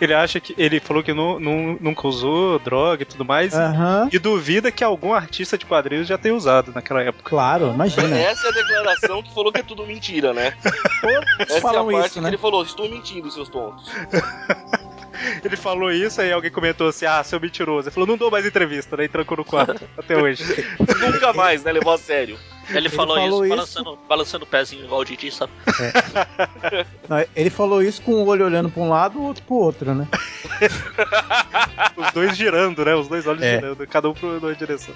ele 0.00 0.14
acha 0.14 0.38
que. 0.38 0.54
Ele 0.56 0.78
falou 0.78 1.02
que 1.02 1.12
nu- 1.12 1.40
nu- 1.40 1.76
nunca 1.80 2.06
usou 2.06 2.60
droga 2.60 3.02
e 3.02 3.06
tudo 3.06 3.24
mais. 3.24 3.52
Aham. 3.54 4.08
E 4.12 4.20
duvida 4.20 4.70
que 4.70 4.84
algum 4.84 5.12
artista 5.12 5.58
de 5.58 5.66
quadrinhos 5.66 6.06
já 6.06 6.16
tenha 6.16 6.32
usado 6.34 6.70
naquela 6.72 7.02
época. 7.02 7.28
Claro, 7.28 7.72
imagina. 7.74 8.16
Essa 8.16 8.46
é 8.46 8.50
a 8.50 8.54
declaração 8.54 9.20
que 9.20 9.34
falou 9.34 9.50
que 9.52 9.58
é 9.58 9.64
tudo 9.64 9.84
mentira, 9.84 10.32
né? 10.32 10.54
Essa 11.40 11.60
falam 11.60 11.90
é 11.90 11.94
a 11.94 11.96
parte 11.96 12.06
isso, 12.06 12.14
que 12.14 12.20
né? 12.20 12.28
ele 12.30 12.38
falou, 12.38 12.62
estou 12.62 12.88
mentindo, 12.88 13.28
seus 13.32 13.48
tontos. 13.48 13.90
Ele 15.44 15.54
falou 15.54 15.92
isso, 15.92 16.18
aí 16.20 16.32
alguém 16.32 16.50
comentou 16.50 16.88
assim: 16.88 17.04
ah, 17.04 17.22
seu 17.22 17.38
mentiroso. 17.38 17.88
Ele 17.88 17.94
falou: 17.94 18.06
não 18.06 18.16
dou 18.16 18.30
mais 18.30 18.46
entrevista, 18.46 18.96
daí 18.96 19.06
trancou 19.06 19.36
no 19.36 19.44
quarto 19.44 19.78
até 19.98 20.16
hoje. 20.16 20.42
Nunca 20.98 21.34
mais, 21.34 21.62
né? 21.62 21.72
Levou 21.72 21.92
a 21.92 21.98
sério. 21.98 22.38
Ele, 22.70 22.88
falou, 22.88 23.16
falou 23.16 23.44
isso, 23.44 23.44
isso. 23.44 23.56
Balançando, 23.56 23.98
balançando 24.08 24.44
o 24.44 24.46
pezinho 24.46 24.84
igual 24.84 25.00
o 25.00 25.04
Didi, 25.04 25.30
sabe? 25.30 25.52
Não, 27.08 27.24
Ele 27.34 27.50
falou 27.50 27.82
isso 27.82 28.00
com 28.02 28.12
o 28.12 28.26
olho 28.26 28.44
olhando 28.44 28.70
pra 28.70 28.82
um 28.82 28.88
lado 28.88 29.18
e 29.18 29.20
o 29.20 29.24
outro 29.24 29.42
pro 29.44 29.56
outro, 29.56 29.94
né? 29.94 30.06
Os 31.96 32.12
dois 32.12 32.36
girando, 32.36 32.84
né? 32.84 32.94
Os 32.94 33.08
dois 33.08 33.26
olhos 33.26 33.42
É. 33.42 33.56
girando, 33.56 33.86
cada 33.86 34.08
um 34.08 34.14
pra 34.14 34.28
uma 34.28 34.54
direção. 34.54 34.94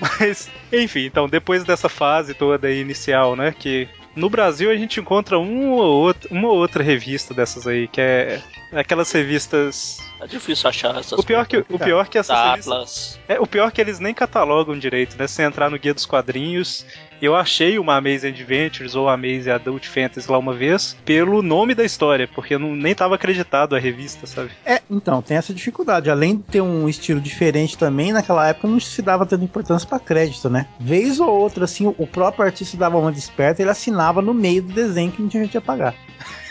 Mas, 0.00 0.50
enfim, 0.72 1.04
então, 1.04 1.28
depois 1.28 1.64
dessa 1.64 1.88
fase 1.88 2.34
toda 2.34 2.66
aí 2.66 2.80
inicial, 2.80 3.36
né? 3.36 3.54
Que 3.56 3.88
no 4.16 4.28
Brasil 4.28 4.70
a 4.70 4.74
gente 4.74 5.00
encontra 5.00 5.38
um 5.38 5.70
ou 5.70 5.80
outro, 5.80 6.28
uma 6.32 6.48
ou 6.48 6.56
outra 6.56 6.82
revista 6.82 7.32
dessas 7.32 7.66
aí, 7.66 7.86
que 7.88 8.00
é 8.00 8.40
aquelas 8.72 9.10
revistas. 9.12 9.98
É 10.20 10.26
difícil 10.26 10.68
achar 10.68 10.96
essas 10.96 11.18
O 11.18 11.22
pior 11.22 11.46
que, 11.46 11.58
o 11.58 11.78
pior 11.78 12.08
que 12.08 12.18
essas 12.18 12.38
revistas. 12.50 13.18
É, 13.28 13.38
o 13.40 13.46
pior 13.46 13.68
é 13.68 13.70
que 13.70 13.80
eles 13.80 13.98
nem 14.00 14.14
catalogam 14.14 14.78
direito, 14.78 15.16
né? 15.18 15.26
Se 15.26 15.34
você 15.34 15.42
entrar 15.42 15.70
no 15.70 15.78
Guia 15.78 15.94
dos 15.94 16.06
Quadrinhos, 16.06 16.86
eu 17.22 17.36
achei 17.36 17.78
uma 17.78 17.96
Amazing 17.96 18.30
Adventures 18.30 18.96
ou 18.96 19.08
Amazing 19.08 19.50
Adult 19.50 19.86
Fantasy 19.86 20.28
lá 20.28 20.36
uma 20.36 20.52
vez 20.52 20.96
pelo 21.04 21.40
nome 21.40 21.72
da 21.72 21.84
história, 21.84 22.26
porque 22.26 22.56
eu 22.56 22.58
não, 22.58 22.74
nem 22.74 22.96
tava 22.96 23.14
acreditado 23.14 23.76
a 23.76 23.78
revista, 23.78 24.26
sabe? 24.26 24.50
É, 24.66 24.82
então, 24.90 25.22
tem 25.22 25.36
essa 25.36 25.54
dificuldade. 25.54 26.10
Além 26.10 26.36
de 26.36 26.42
ter 26.42 26.60
um 26.60 26.88
estilo 26.88 27.20
diferente 27.20 27.78
também, 27.78 28.12
naquela 28.12 28.48
época 28.48 28.66
não 28.66 28.80
se 28.80 29.00
dava 29.00 29.24
tanta 29.24 29.44
importância 29.44 29.88
pra 29.88 30.00
crédito, 30.00 30.50
né? 30.50 30.66
Vez 30.80 31.20
ou 31.20 31.28
outra, 31.28 31.64
assim, 31.64 31.86
o 31.96 32.06
próprio 32.08 32.44
artista 32.44 32.76
dava 32.76 32.98
uma 32.98 33.12
desperta 33.12 33.60
e 33.60 33.64
ele 33.64 33.70
assinava 33.70 34.20
no 34.20 34.34
meio 34.34 34.60
do 34.60 34.72
desenho 34.72 35.12
que 35.12 35.22
não 35.22 35.28
tinha 35.28 35.44
gente 35.44 35.56
a 35.56 35.60
pagar. 35.60 35.94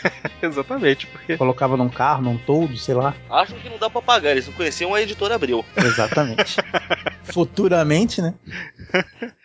Exatamente, 0.40 1.06
porque 1.06 1.36
Colocava 1.36 1.76
num 1.76 1.90
carro, 1.90 2.22
num 2.22 2.38
toldo, 2.38 2.78
sei 2.78 2.94
lá. 2.94 3.14
Acham 3.28 3.58
que 3.58 3.68
não 3.68 3.76
dá 3.76 3.90
pra 3.90 4.00
pagar, 4.00 4.30
eles 4.30 4.46
não 4.46 4.54
conheciam 4.54 4.94
a 4.94 5.02
editora 5.02 5.34
Abril. 5.34 5.62
Exatamente. 5.76 6.56
Futuramente, 7.24 8.22
né? 8.22 8.32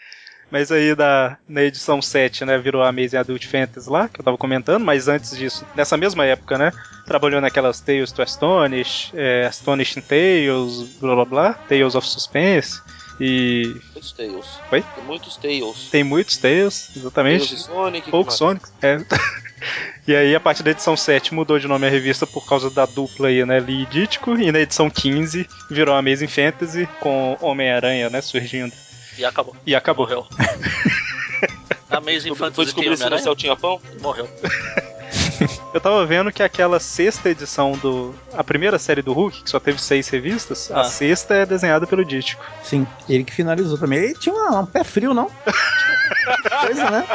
Mas 0.49 0.71
aí 0.71 0.95
da, 0.95 1.37
na 1.47 1.63
edição 1.63 2.01
7, 2.01 2.45
né, 2.45 2.57
virou 2.57 2.81
a 2.81 2.89
Amazing 2.89 3.17
Adult 3.17 3.45
Fantasy 3.45 3.89
lá, 3.89 4.07
que 4.07 4.21
eu 4.21 4.25
tava 4.25 4.37
comentando, 4.37 4.83
mas 4.83 5.07
antes 5.07 5.35
disso, 5.35 5.65
nessa 5.75 5.97
mesma 5.97 6.25
época, 6.25 6.57
né, 6.57 6.71
trabalhou 7.05 7.41
naquelas 7.41 7.81
Tales 7.81 8.11
to 8.11 8.21
Astonish, 8.21 9.11
é, 9.13 9.45
Astonishing 9.45 10.01
Tales, 10.01 10.97
blá 11.01 11.15
blá 11.15 11.25
blá, 11.25 11.53
Tales 11.53 11.95
of 11.95 12.07
Suspense, 12.07 12.81
e 13.19 13.75
Muitos 13.93 14.11
Tails. 14.11 14.59
Oi? 14.71 14.83
Tem 14.95 15.03
muitos 15.03 15.37
Tails. 15.37 15.89
tem 15.89 16.03
muitos 16.03 16.37
Tales, 16.37 16.91
exatamente. 16.95 17.47
Tails 17.47 17.61
e 17.61 17.63
Sonic. 17.63 18.11
Mais? 18.11 18.33
Sonic, 18.33 18.65
é. 18.81 18.97
E 20.07 20.15
aí, 20.15 20.33
a 20.33 20.39
partir 20.39 20.63
da 20.63 20.71
edição 20.71 20.95
7, 20.95 21.33
mudou 21.33 21.59
de 21.59 21.67
nome 21.67 21.85
a 21.85 21.89
revista 21.89 22.25
por 22.25 22.47
causa 22.47 22.69
da 22.69 22.85
dupla 22.85 23.27
aí, 23.27 23.43
né, 23.45 23.59
Lee 23.59 23.83
e 23.83 23.85
Ditko, 23.87 24.39
e 24.39 24.51
na 24.53 24.59
edição 24.59 24.89
15 24.89 25.45
virou 25.69 25.93
a 25.93 25.97
Amazing 25.97 26.27
Fantasy 26.27 26.87
com 27.01 27.35
Homem-Aranha, 27.41 28.09
né, 28.09 28.21
surgindo. 28.21 28.71
E 29.17 29.25
acabou. 29.25 29.55
E 29.65 29.75
acabou. 29.75 30.05
Morreu. 30.07 30.27
Amazing 31.89 32.29
Foi 32.29 32.37
Fantasy 32.37 32.55
tem 32.55 32.65
descobrir 32.65 32.97
se 32.97 33.09
no 33.09 33.19
céu 33.19 33.35
tinha 33.35 33.55
pão? 33.55 33.79
Morreu. 34.01 34.29
Eu 35.73 35.79
tava 35.79 36.05
vendo 36.05 36.31
que 36.31 36.41
aquela 36.41 36.79
sexta 36.79 37.29
edição 37.29 37.73
do. 37.73 38.13
A 38.33 38.43
primeira 38.43 38.79
série 38.79 39.01
do 39.01 39.13
Hulk, 39.13 39.43
que 39.43 39.49
só 39.49 39.59
teve 39.59 39.79
seis 39.79 40.09
revistas, 40.09 40.71
a 40.71 40.81
Ah. 40.81 40.83
sexta 40.85 41.33
é 41.35 41.45
desenhada 41.45 41.85
pelo 41.85 42.03
Ditko. 42.03 42.43
Sim, 42.63 42.87
ele 43.07 43.23
que 43.23 43.33
finalizou 43.33 43.77
também. 43.77 43.99
Ele 43.99 44.13
tinha 44.15 44.33
uma- 44.33 44.61
um 44.61 44.65
pé 44.65 44.83
frio, 44.83 45.13
não? 45.13 45.29
Coisa, 46.65 46.89
né? 46.89 47.05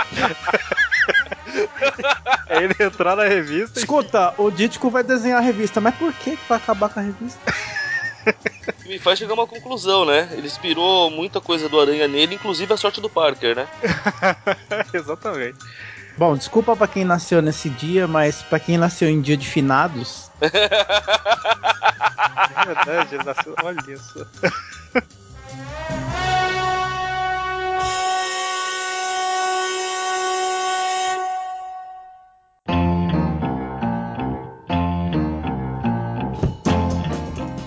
Aí 2.49 2.65
ele 2.65 2.75
entrar 2.79 3.17
na 3.17 3.25
revista 3.25 3.79
e. 3.79 3.83
Escuta, 3.83 4.33
o 4.39 4.51
Dítico 4.51 4.89
vai 4.91 5.03
desenhar 5.03 5.39
a 5.39 5.43
revista, 5.45 5.81
mas 5.81 5.95
por 5.97 6.13
que 6.13 6.33
que 6.37 6.49
vai 6.49 6.59
acabar 6.59 6.89
com 6.89 7.01
a 7.01 7.03
revista? 7.03 7.41
Que 8.83 8.89
me 8.89 8.99
faz 8.99 9.19
chegar 9.19 9.33
a 9.33 9.35
uma 9.35 9.47
conclusão, 9.47 10.05
né? 10.05 10.29
Ele 10.33 10.47
inspirou 10.47 11.11
muita 11.11 11.41
coisa 11.41 11.69
do 11.69 11.81
Aranha 11.81 12.07
nele, 12.09 12.35
inclusive 12.35 12.73
a 12.73 12.77
sorte 12.77 13.01
do 13.01 13.11
Parker, 13.11 13.57
né? 13.57 13.67
Exatamente. 14.93 15.59
Bom, 16.17 16.37
desculpa 16.37 16.77
pra 16.77 16.87
quem 16.87 17.05
nasceu 17.05 17.41
nesse 17.41 17.71
dia, 17.71 18.07
mas 18.07 18.43
pra 18.43 18.61
quem 18.61 18.77
nasceu 18.77 19.09
em 19.09 19.21
dia 19.21 19.37
de 19.37 19.49
finados, 19.49 20.31
É 22.55 22.65
verdade, 22.67 23.15
ele 23.15 23.25
nasceu. 23.25 23.55
Olha 23.63 23.81
isso. 23.89 24.27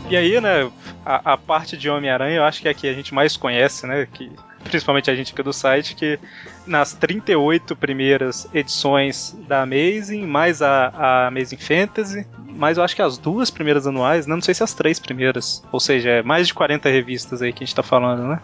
E 0.09 0.15
aí, 0.15 0.39
né, 0.39 0.71
a, 1.03 1.33
a 1.33 1.37
parte 1.37 1.75
de 1.75 1.89
Homem-Aranha 1.89 2.37
eu 2.37 2.43
acho 2.43 2.61
que 2.61 2.67
é 2.67 2.71
a 2.71 2.73
que 2.73 2.87
a 2.87 2.93
gente 2.93 3.13
mais 3.13 3.35
conhece, 3.35 3.87
né, 3.87 4.07
que 4.11 4.31
principalmente 4.63 5.09
a 5.09 5.15
gente 5.15 5.33
aqui 5.33 5.41
do 5.41 5.53
site, 5.53 5.95
que 5.95 6.19
nas 6.65 6.93
38 6.93 7.75
primeiras 7.75 8.47
edições 8.53 9.35
da 9.47 9.61
Amazing, 9.63 10.25
mais 10.25 10.61
a, 10.61 10.87
a 10.87 11.27
Amazing 11.27 11.57
Fantasy, 11.57 12.25
mais 12.55 12.77
eu 12.77 12.83
acho 12.83 12.95
que 12.95 13.01
as 13.01 13.17
duas 13.17 13.51
primeiras 13.51 13.85
anuais, 13.85 14.25
né, 14.25 14.33
não 14.33 14.41
sei 14.41 14.53
se 14.53 14.63
as 14.63 14.73
três 14.73 14.99
primeiras, 14.99 15.63
ou 15.71 15.79
seja, 15.79 16.09
é 16.09 16.23
mais 16.23 16.47
de 16.47 16.53
40 16.53 16.89
revistas 16.89 17.41
aí 17.41 17.51
que 17.51 17.63
a 17.63 17.67
gente 17.67 17.75
tá 17.75 17.83
falando, 17.83 18.23
né? 18.27 18.39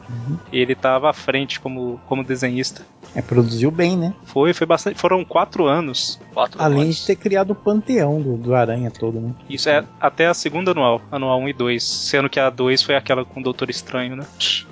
E 0.51 0.59
ele 0.59 0.75
tava 0.75 1.09
à 1.09 1.13
frente 1.13 1.59
como, 1.59 1.99
como 2.07 2.23
desenhista. 2.23 2.85
é, 3.15 3.21
produziu 3.21 3.71
bem, 3.71 3.95
né? 3.97 4.13
Foi, 4.25 4.53
foi 4.53 4.67
bastante, 4.67 4.99
foram 4.99 5.23
quatro 5.23 5.65
anos. 5.65 6.19
Quatro 6.33 6.61
Além 6.61 6.83
anos. 6.83 6.97
de 6.97 7.05
ter 7.05 7.15
criado 7.15 7.51
o 7.51 7.55
panteão 7.55 8.21
do, 8.21 8.35
do 8.37 8.53
Aranha 8.53 8.91
todo, 8.91 9.19
né? 9.19 9.33
Isso 9.49 9.69
é 9.69 9.85
até 9.99 10.27
a 10.27 10.33
segunda 10.33 10.71
anual, 10.71 11.01
anual 11.09 11.39
1 11.39 11.49
e 11.49 11.53
2, 11.53 11.83
sendo 11.83 12.29
que 12.29 12.39
a 12.39 12.49
2 12.49 12.83
foi 12.83 12.95
aquela 12.95 13.23
com 13.23 13.39
o 13.39 13.43
Doutor 13.43 13.69
Estranho, 13.69 14.17
né? 14.17 14.25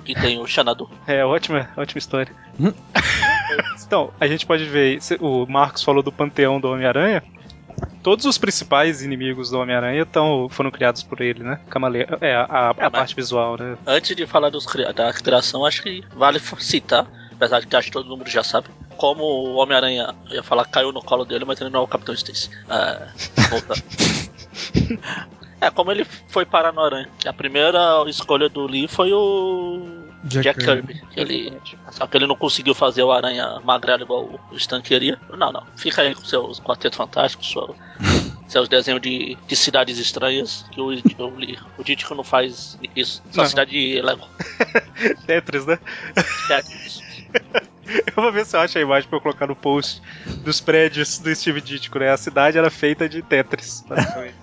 Que 0.04 0.14
tem 0.14 0.38
o 0.38 0.46
Xanadu. 0.46 0.90
É, 1.06 1.24
ótima, 1.24 1.70
ótima 1.76 1.98
história. 1.98 2.32
Então, 3.90 4.12
a 4.20 4.26
gente 4.28 4.46
pode 4.46 4.62
ver, 4.66 5.00
o 5.18 5.44
Marcos 5.46 5.82
falou 5.82 6.00
do 6.00 6.12
panteão 6.12 6.60
do 6.60 6.68
Homem-Aranha. 6.70 7.24
Todos 8.04 8.24
os 8.24 8.38
principais 8.38 9.02
inimigos 9.02 9.50
do 9.50 9.58
Homem-Aranha 9.58 10.06
foram 10.48 10.70
criados 10.70 11.02
por 11.02 11.20
ele, 11.20 11.42
né? 11.42 11.58
Camale... 11.68 12.06
É, 12.20 12.36
a, 12.36 12.70
a- 12.70 12.74
mas- 12.78 12.92
parte 12.92 13.16
visual, 13.16 13.56
né? 13.58 13.76
Antes 13.84 14.14
de 14.14 14.24
falar 14.28 14.48
dos, 14.48 14.64
da 14.94 15.12
criação, 15.12 15.66
acho 15.66 15.82
que 15.82 16.04
vale 16.14 16.38
citar, 16.60 17.04
apesar 17.32 17.58
de 17.58 17.66
que 17.66 17.74
acho 17.74 17.88
que 17.88 17.92
todo 17.92 18.08
mundo 18.08 18.30
já 18.30 18.44
sabe, 18.44 18.68
como 18.96 19.24
o 19.24 19.56
Homem-Aranha, 19.56 20.14
ia 20.30 20.42
falar 20.44 20.66
caiu 20.66 20.92
no 20.92 21.02
colo 21.02 21.24
dele, 21.24 21.44
mas 21.44 21.60
ele 21.60 21.70
não 21.70 21.80
é 21.80 21.82
o 21.82 21.88
Capitão 21.88 22.14
Stacy. 22.14 22.48
É, 22.68 23.08
voltando. 23.50 23.82
é, 25.60 25.68
como 25.68 25.90
ele 25.90 26.06
foi 26.28 26.46
parar 26.46 26.70
no 26.72 26.80
Aranha. 26.80 27.08
A 27.26 27.32
primeira 27.32 28.04
escolha 28.06 28.48
do 28.48 28.68
Lee 28.68 28.86
foi 28.86 29.12
o 29.12 30.08
Jack 30.24 30.44
Jack, 30.44 30.58
Kirby. 30.64 30.94
Kirby. 30.94 31.06
que 31.14 31.20
Ele, 31.20 31.58
só 31.90 32.06
que 32.06 32.16
ele 32.18 32.26
não 32.26 32.36
conseguiu 32.36 32.74
fazer 32.74 33.02
o 33.02 33.10
Aranha 33.12 33.58
magrelo 33.64 34.02
igual 34.02 34.40
o 34.50 34.56
Stan 34.56 34.80
queria. 34.82 35.18
Não, 35.36 35.50
não. 35.52 35.62
Fica 35.76 36.02
aí 36.02 36.14
com 36.14 36.24
seus 36.24 36.60
Quartetos 36.60 36.96
Fantásticos, 36.98 37.46
sua- 37.48 37.74
seus 38.46 38.68
desenhos 38.68 39.00
de, 39.00 39.36
de 39.46 39.56
cidades 39.56 39.98
estranhas, 39.98 40.64
que 40.72 40.80
o, 40.80 40.88
o, 41.78 41.84
Dítico 41.84 42.14
não 42.14 42.24
faz 42.24 42.78
isso. 42.94 43.22
Só 43.30 43.42
Não. 43.42 43.48
cidade 43.48 43.70
de 43.70 44.02
Lego. 44.02 44.26
Tetris, 45.26 45.64
né? 45.66 45.78
Isso. 46.86 47.02
Eu 48.16 48.22
vou 48.22 48.30
ver 48.30 48.46
se 48.46 48.56
eu 48.56 48.60
acho 48.60 48.78
a 48.78 48.80
imagem 48.80 49.08
pra 49.08 49.18
eu 49.18 49.20
colocar 49.22 49.48
no 49.48 49.56
post 49.56 50.00
dos 50.44 50.60
prédios 50.60 51.18
do 51.18 51.34
Steve 51.34 51.60
Ditko, 51.60 51.98
né? 51.98 52.10
A 52.12 52.16
cidade 52.16 52.56
era 52.56 52.70
feita 52.70 53.08
de 53.08 53.20
Tetris, 53.20 53.84
basicamente. 53.88 54.36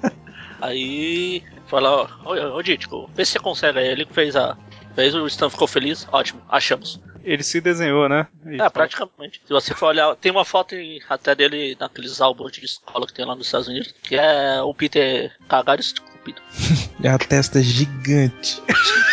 Aí 0.60 1.42
fala, 1.68 2.10
ó, 2.26 2.34
ô, 2.34 2.58
ô 2.58 2.62
Dítico, 2.62 3.10
vê 3.16 3.24
se 3.24 3.34
você 3.34 3.40
consegue 3.40 3.80
aí. 3.80 3.88
Ele 3.88 4.06
fez 4.12 4.36
a. 4.36 4.58
Fez, 4.98 5.14
o 5.14 5.28
Stan 5.28 5.48
ficou 5.48 5.68
feliz, 5.68 6.08
ótimo, 6.12 6.42
achamos. 6.50 7.00
Ele 7.24 7.44
se 7.44 7.62
desenhou, 7.62 8.10
né? 8.10 8.26
E 8.48 8.60
É, 8.60 8.68
praticamente. 8.68 9.40
Se 9.46 9.54
você 9.54 9.76
for 9.76 9.90
olhar, 9.90 10.16
tem 10.16 10.32
uma 10.32 10.44
foto 10.44 10.74
em- 10.74 11.00
até 11.08 11.36
dele 11.36 11.78
naqueles 11.80 12.20
álbuns 12.20 12.52
de 12.54 12.66
escola 12.66 13.06
que 13.06 13.14
tem 13.14 13.24
lá 13.24 13.36
nos 13.36 13.46
Estados 13.46 13.68
Unidos, 13.68 13.94
que 14.02 14.16
é 14.16 14.60
o 14.64 14.74
Peter 14.74 15.32
cagado 15.48 15.80
e 15.82 15.86
esculpido. 15.86 16.42
É 17.04 17.10
a 17.10 17.18
testa 17.20 17.62
gigante. 17.62 18.60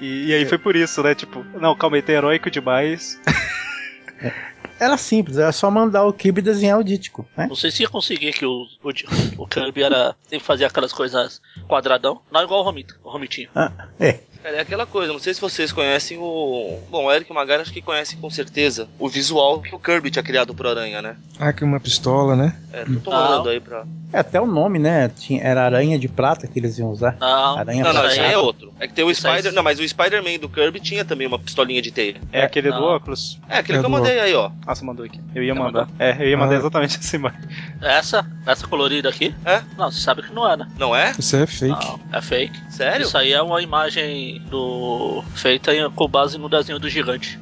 E, 0.00 0.26
e 0.26 0.34
aí 0.34 0.44
foi 0.44 0.58
por 0.58 0.74
isso, 0.74 1.00
né? 1.02 1.14
Tipo, 1.14 1.44
não, 1.60 1.76
calma 1.76 1.94
aí, 1.96 2.02
tem 2.02 2.16
heróico 2.16 2.50
demais. 2.50 3.20
Era 4.82 4.96
simples, 4.96 5.38
era 5.38 5.52
só 5.52 5.70
mandar 5.70 6.04
o 6.04 6.12
Kirby 6.12 6.42
desenhar 6.42 6.76
o 6.76 6.82
Dítico, 6.82 7.24
né? 7.36 7.46
Não 7.46 7.54
sei 7.54 7.70
se 7.70 7.84
ia 7.84 7.88
conseguir 7.88 8.32
que 8.32 8.44
o, 8.44 8.66
o, 8.82 8.90
o 9.38 9.46
Kirby 9.46 9.84
era. 9.84 10.16
Tem 10.28 10.40
que 10.40 10.44
fazer 10.44 10.64
aquelas 10.64 10.92
coisas 10.92 11.40
quadradão, 11.68 12.20
não 12.32 12.42
igual 12.42 12.62
o 12.62 12.64
Romito, 12.64 12.98
o 13.04 13.08
Romitinho. 13.08 13.48
Ah, 13.54 13.70
é. 14.00 14.18
É 14.44 14.60
aquela 14.60 14.84
coisa, 14.86 15.12
não 15.12 15.20
sei 15.20 15.32
se 15.34 15.40
vocês 15.40 15.70
conhecem 15.72 16.18
o. 16.18 16.78
Bom, 16.90 17.04
o 17.04 17.12
Eric 17.12 17.32
Magari 17.32 17.62
acho 17.62 17.72
que 17.72 17.80
conhecem 17.80 18.18
com 18.18 18.28
certeza 18.28 18.88
o 18.98 19.08
visual 19.08 19.60
que 19.62 19.74
o 19.74 19.78
Kirby 19.78 20.10
tinha 20.10 20.22
criado 20.22 20.54
pro 20.54 20.68
Aranha, 20.68 21.00
né? 21.00 21.16
Ah, 21.38 21.52
que 21.52 21.62
uma 21.64 21.78
pistola, 21.80 22.34
né? 22.34 22.56
É, 22.72 22.84
tô 23.02 23.10
mandando 23.10 23.48
aí 23.48 23.60
pra. 23.60 23.84
É, 24.12 24.18
até 24.18 24.40
o 24.40 24.46
nome, 24.46 24.78
né? 24.78 25.08
Tinha, 25.08 25.42
era 25.42 25.64
aranha 25.64 25.98
de 25.98 26.06
prata 26.06 26.46
que 26.46 26.58
eles 26.58 26.76
iam 26.78 26.90
usar. 26.90 27.16
Não, 27.18 27.58
Aranha 27.58 27.82
Não, 27.84 27.92
não, 27.94 28.02
aí 28.02 28.18
é 28.18 28.36
outro. 28.36 28.72
É 28.78 28.86
que 28.86 28.92
tem 28.92 29.04
o 29.04 29.14
Spider. 29.14 29.52
Não, 29.52 29.62
mas 29.62 29.78
o 29.80 29.88
Spider-Man 29.88 30.38
do 30.38 30.48
Kirby 30.48 30.80
tinha 30.80 31.04
também 31.04 31.26
uma 31.26 31.38
pistolinha 31.38 31.80
de 31.80 31.90
teia. 31.90 32.16
É, 32.30 32.42
aquele 32.42 32.70
do 32.70 32.76
não. 32.78 32.84
óculos. 32.84 33.38
É, 33.48 33.58
aquele 33.58 33.78
É 33.78 33.80
que 33.80 33.86
eu 33.86 33.90
do 33.90 33.96
mandei 33.96 34.20
aí, 34.20 34.34
ó. 34.34 34.50
Ah, 34.66 34.74
você 34.74 34.84
mandou 34.84 35.04
aqui. 35.06 35.18
Eu 35.34 35.42
ia 35.42 35.54
Você 35.54 35.60
mandar. 35.60 35.88
É, 35.98 36.16
eu 36.22 36.28
ia 36.28 36.36
mandar 36.36 36.54
Ah. 36.56 36.58
exatamente 36.58 36.98
essa 36.98 37.16
imagem. 37.16 37.40
essa, 37.80 38.26
essa 38.46 38.66
colorida 38.66 39.08
aqui? 39.08 39.34
É? 39.46 39.62
Não, 39.78 39.90
você 39.90 40.00
sabe 40.00 40.22
que 40.22 40.32
não 40.34 40.50
é, 40.50 40.56
né? 40.58 40.68
Não 40.78 40.94
é? 40.94 41.12
Isso 41.18 41.34
é 41.36 41.46
fake. 41.46 41.70
Não, 41.72 42.00
é 42.12 42.20
fake. 42.20 42.60
Sério? 42.70 43.06
Isso 43.06 43.16
aí 43.16 43.32
é 43.32 43.40
uma 43.40 43.62
imagem 43.62 44.31
do. 44.38 45.22
feita 45.34 45.74
em- 45.74 45.90
com 45.90 46.08
base 46.08 46.38
no 46.38 46.48
desenho 46.48 46.78
do 46.78 46.88
gigante. 46.88 47.38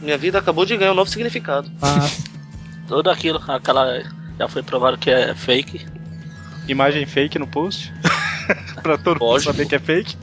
Minha 0.00 0.18
vida 0.18 0.38
acabou 0.38 0.64
de 0.66 0.76
ganhar 0.76 0.92
um 0.92 0.96
novo 0.96 1.10
significado. 1.10 1.70
Mas, 1.80 2.24
Tudo 2.88 3.10
aquilo, 3.10 3.40
aquela. 3.48 4.02
Já 4.38 4.48
foi 4.48 4.62
provado 4.62 4.98
que 4.98 5.10
é 5.10 5.34
fake. 5.34 5.86
Imagem 6.68 7.06
fake 7.06 7.38
no 7.38 7.46
post. 7.46 7.92
pra 8.82 8.98
todo 8.98 9.18
mundo 9.20 9.40
saber 9.40 9.66
que 9.66 9.74
é 9.74 9.78
fake. 9.78 10.16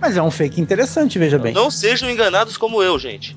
mas 0.00 0.16
é 0.16 0.22
um 0.22 0.30
fake 0.30 0.60
interessante, 0.60 1.18
veja 1.18 1.38
bem. 1.38 1.52
Não 1.52 1.70
sejam 1.70 2.10
enganados 2.10 2.56
como 2.56 2.82
eu, 2.82 2.98
gente. 2.98 3.36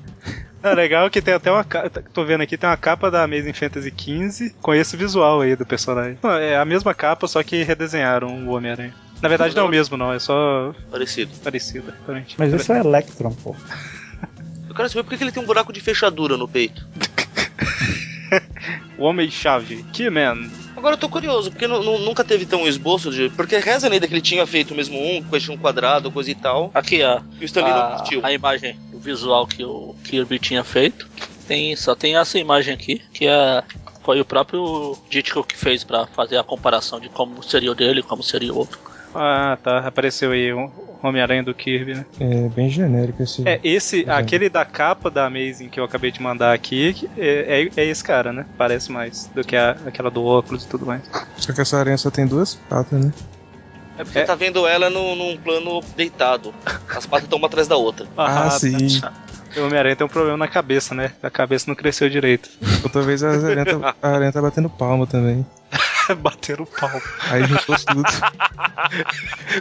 É 0.62 0.74
legal 0.74 1.08
que 1.08 1.22
tem 1.22 1.34
até 1.34 1.52
uma 1.52 1.62
capa. 1.62 2.02
Tô 2.12 2.24
vendo 2.24 2.40
aqui, 2.42 2.56
tem 2.56 2.68
uma 2.68 2.76
capa 2.76 3.10
da 3.10 3.22
Amazing 3.22 3.52
Fantasy 3.52 3.92
XV 3.96 4.54
com 4.60 4.74
esse 4.74 4.96
visual 4.96 5.40
aí 5.40 5.54
do 5.54 5.64
personagem. 5.64 6.18
Não, 6.22 6.32
é 6.32 6.56
a 6.56 6.64
mesma 6.64 6.92
capa, 6.92 7.28
só 7.28 7.42
que 7.44 7.62
redesenharam 7.62 8.46
o 8.46 8.54
Homem-Aranha. 8.54 8.94
Na 9.22 9.28
verdade 9.28 9.54
não 9.56 9.62
é 9.64 9.66
o 9.66 9.68
mesmo, 9.68 9.96
não, 9.96 10.12
é 10.12 10.18
só 10.18 10.74
Parecido. 10.90 11.32
parecido. 11.42 11.88
exatamente. 11.96 12.36
Mas 12.38 12.52
esse 12.52 12.70
é 12.72 12.76
o 12.82 12.86
Electron, 12.86 13.32
pô. 13.42 13.54
Eu 14.68 14.74
quero 14.74 14.88
saber 14.88 15.02
por 15.02 15.10
que 15.10 15.16
que 15.18 15.24
ele 15.24 15.32
tem 15.32 15.42
um 15.42 15.46
buraco 15.46 15.72
de 15.72 15.80
fechadura 15.80 16.36
no 16.36 16.46
peito. 16.48 16.86
O 18.98 19.04
Homem-Chave, 19.04 19.84
Keyman. 19.92 20.50
Agora 20.76 20.94
eu 20.94 20.98
tô 20.98 21.08
curioso, 21.08 21.50
porque 21.52 21.66
nu- 21.68 21.82
nu- 21.82 21.98
nunca 22.00 22.24
teve 22.24 22.44
tão 22.44 22.66
esboço 22.66 23.10
de. 23.12 23.28
Porque 23.30 23.56
reza 23.58 23.86
a 23.86 23.90
lenda 23.90 24.06
que 24.08 24.12
ele 24.12 24.20
tinha 24.20 24.44
feito 24.44 24.74
mesmo 24.74 24.98
um, 25.00 25.22
com 25.22 25.36
esse 25.36 25.50
um 25.50 25.56
quadrado, 25.56 26.10
coisa 26.10 26.30
e 26.30 26.34
tal. 26.34 26.70
Aqui, 26.74 27.00
ó. 27.02 27.20
E 27.40 27.44
o 27.44 27.46
Stanley 27.46 27.72
não 27.72 27.80
A, 27.80 27.96
curtiu. 27.96 28.20
a 28.26 28.32
imagem, 28.32 28.78
o 28.92 28.98
visual 28.98 29.46
que 29.46 29.64
o 29.64 29.94
Kirby 30.04 30.38
tinha 30.40 30.64
feito. 30.64 31.08
Tem, 31.46 31.74
só 31.76 31.94
tem 31.94 32.16
essa 32.16 32.38
imagem 32.38 32.74
aqui, 32.74 33.00
que 33.14 33.26
é, 33.26 33.62
foi 34.04 34.20
o 34.20 34.24
próprio 34.24 34.98
Ditko 35.08 35.44
que 35.44 35.56
fez 35.56 35.84
pra 35.84 36.06
fazer 36.08 36.36
a 36.36 36.42
comparação 36.44 36.98
de 37.00 37.08
como 37.08 37.40
seria 37.42 37.70
o 37.72 37.74
dele 37.76 38.00
e 38.00 38.02
como 38.02 38.22
seria 38.22 38.52
o 38.52 38.58
outro. 38.58 38.78
Ah, 39.20 39.58
tá. 39.62 39.78
Apareceu 39.78 40.30
aí 40.32 40.52
o 40.52 40.70
Homem-Aranha 41.02 41.42
do 41.42 41.54
Kirby, 41.54 41.94
né? 41.94 42.06
É 42.20 42.48
bem 42.48 42.70
genérico 42.70 43.22
esse. 43.22 43.46
É, 43.48 43.58
esse, 43.64 44.02
Uhum. 44.04 44.12
aquele 44.12 44.48
da 44.48 44.64
capa 44.64 45.10
da 45.10 45.26
Amazing 45.26 45.68
que 45.68 45.78
eu 45.80 45.84
acabei 45.84 46.10
de 46.12 46.22
mandar 46.22 46.52
aqui, 46.52 47.08
é, 47.16 47.62
é, 47.76 47.80
é 47.82 47.84
esse 47.86 48.02
cara, 48.02 48.32
né? 48.32 48.46
Parece 48.56 48.90
mais 48.92 49.28
do 49.34 49.42
que 49.44 49.56
a- 49.56 49.76
aquela 49.86 50.10
do 50.10 50.24
óculos 50.24 50.64
e 50.64 50.68
tudo 50.68 50.86
mais. 50.86 51.02
Só 51.36 51.52
que 51.52 51.60
essa 51.60 51.76
aranha 51.78 51.96
só 51.98 52.10
tem 52.10 52.26
duas 52.26 52.54
patas, 52.54 53.04
né? 53.04 53.12
É 53.96 54.04
porque 54.04 54.18
É. 54.18 54.22
você 54.22 54.26
tá 54.28 54.34
vendo 54.36 54.66
ela 54.66 54.88
no- 54.88 55.16
num 55.16 55.36
plano 55.36 55.80
deitado. 55.96 56.54
As 56.96 57.04
patas 57.06 57.24
estão 57.24 57.38
uma 57.38 57.48
atrás 57.48 57.66
da 57.66 57.76
outra. 57.76 58.06
Ah, 58.16 58.50
sim. 58.50 59.00
tá. 59.00 59.12
O 59.56 59.64
Homem-Aranha 59.64 59.96
tem 59.96 60.06
um 60.06 60.10
problema 60.10 60.36
na 60.36 60.46
cabeça, 60.46 60.94
né? 60.94 61.10
A 61.22 61.30
cabeça 61.30 61.64
não 61.68 61.74
cresceu 61.74 62.08
direito. 62.08 62.48
Outra 62.84 63.02
vez 63.02 63.24
a 63.24 63.30
aranha, 63.30 63.64
tá, 63.64 63.94
a 64.02 64.08
aranha 64.08 64.30
tá 64.32 64.42
batendo 64.42 64.68
palma 64.70 65.06
também. 65.06 65.44
Bateram 66.20 66.64
o 66.64 66.66
pau. 66.66 67.02
Aí 67.30 67.44
juntou 67.44 67.76
tudo. 67.86 68.04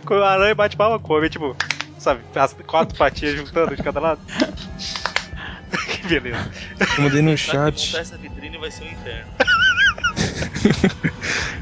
Quando 0.06 0.24
a 0.24 0.32
aranha 0.32 0.56
bate 0.56 0.78
palma, 0.78 1.00
come, 1.00 1.30
tipo, 1.30 1.56
sabe, 1.98 2.22
as 2.36 2.54
quatro 2.66 2.98
patinhas 2.98 3.36
juntando 3.36 3.76
de 3.76 3.84
cada 3.84 4.00
lado. 4.00 4.22
que 6.02 6.08
beleza. 6.08 6.52
Eu 6.98 7.04
mandei 7.04 7.22
no 7.22 7.38
chat. 7.38 7.96
essa 7.98 8.18
vitrine 8.18 8.58
vai 8.58 8.72
ser 8.72 8.86
um 8.86 8.88
inferno. 8.88 9.32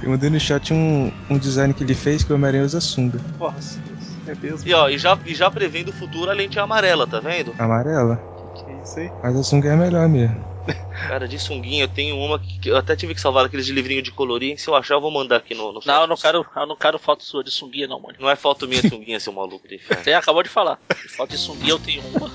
Eu 0.04 0.10
mandei 0.12 0.30
no 0.30 0.40
chat 0.40 0.74
um, 0.74 1.12
um 1.30 1.38
design 1.38 1.74
que 1.74 1.84
ele 1.84 1.96
fez 1.96 2.24
que 2.24 2.32
o 2.32 2.36
Homem-Aranha 2.36 2.64
usa 2.64 2.80
sunga. 2.80 3.20
Nossa, 3.40 3.80
é 4.28 4.36
mesmo. 4.36 4.68
E 4.68 4.74
ó, 4.74 4.90
e 4.90 4.98
já, 4.98 5.18
e 5.26 5.34
já 5.34 5.50
prevendo 5.50 5.90
o 5.90 5.94
futuro, 5.94 6.30
a 6.30 6.34
lente 6.34 6.60
é 6.60 6.62
amarela, 6.62 7.08
tá 7.08 7.20
vendo? 7.20 7.54
Amarela. 7.58 8.22
Que 8.54 8.72
é 8.72 8.74
isso 8.76 9.00
aí? 9.00 9.12
Mas 9.22 9.36
a 9.36 9.44
sunga 9.44 9.70
é 9.70 9.76
melhor 9.76 10.08
mesmo. 10.08 10.55
Cara, 11.08 11.28
de 11.28 11.38
sunguinha, 11.38 11.84
eu 11.84 11.88
tenho 11.88 12.18
uma 12.18 12.40
que 12.40 12.70
eu 12.70 12.78
até 12.78 12.96
tive 12.96 13.14
que 13.14 13.22
salvar 13.22 13.46
aqueles 13.46 13.66
de 13.66 13.72
livrinho 13.72 14.02
de 14.02 14.12
colorir. 14.12 14.58
Se 14.58 14.68
eu 14.68 14.76
achar, 14.76 14.96
eu 14.96 15.02
vou 15.02 15.12
mandar 15.12 15.38
aqui 15.38 15.54
no, 15.54 15.72
no 15.72 15.82
Não, 15.86 16.02
eu 16.02 16.08
não 16.08 16.16
quero, 16.16 16.46
eu 16.56 16.66
não 16.68 16.76
quero 16.76 16.98
foto 16.98 17.24
sua 17.24 17.44
de 17.44 17.52
sunguinha, 17.52 17.88
não, 17.88 18.00
mano. 18.00 18.18
Não 18.20 18.30
é 18.30 18.36
foto 18.36 18.68
minha 18.68 18.82
sunguinha, 18.82 19.20
seu 19.20 19.34
maluco 19.34 19.68
de 19.68 19.76
inferno. 19.76 20.04
Você 20.04 20.14
acabou 20.14 20.42
de 20.44 20.50
falar. 20.50 20.80
Foto 21.16 21.32
de 21.32 21.38
sunguinha 21.38 21.72
eu 21.72 21.80
tenho 21.80 22.02
uma. 22.08 22.32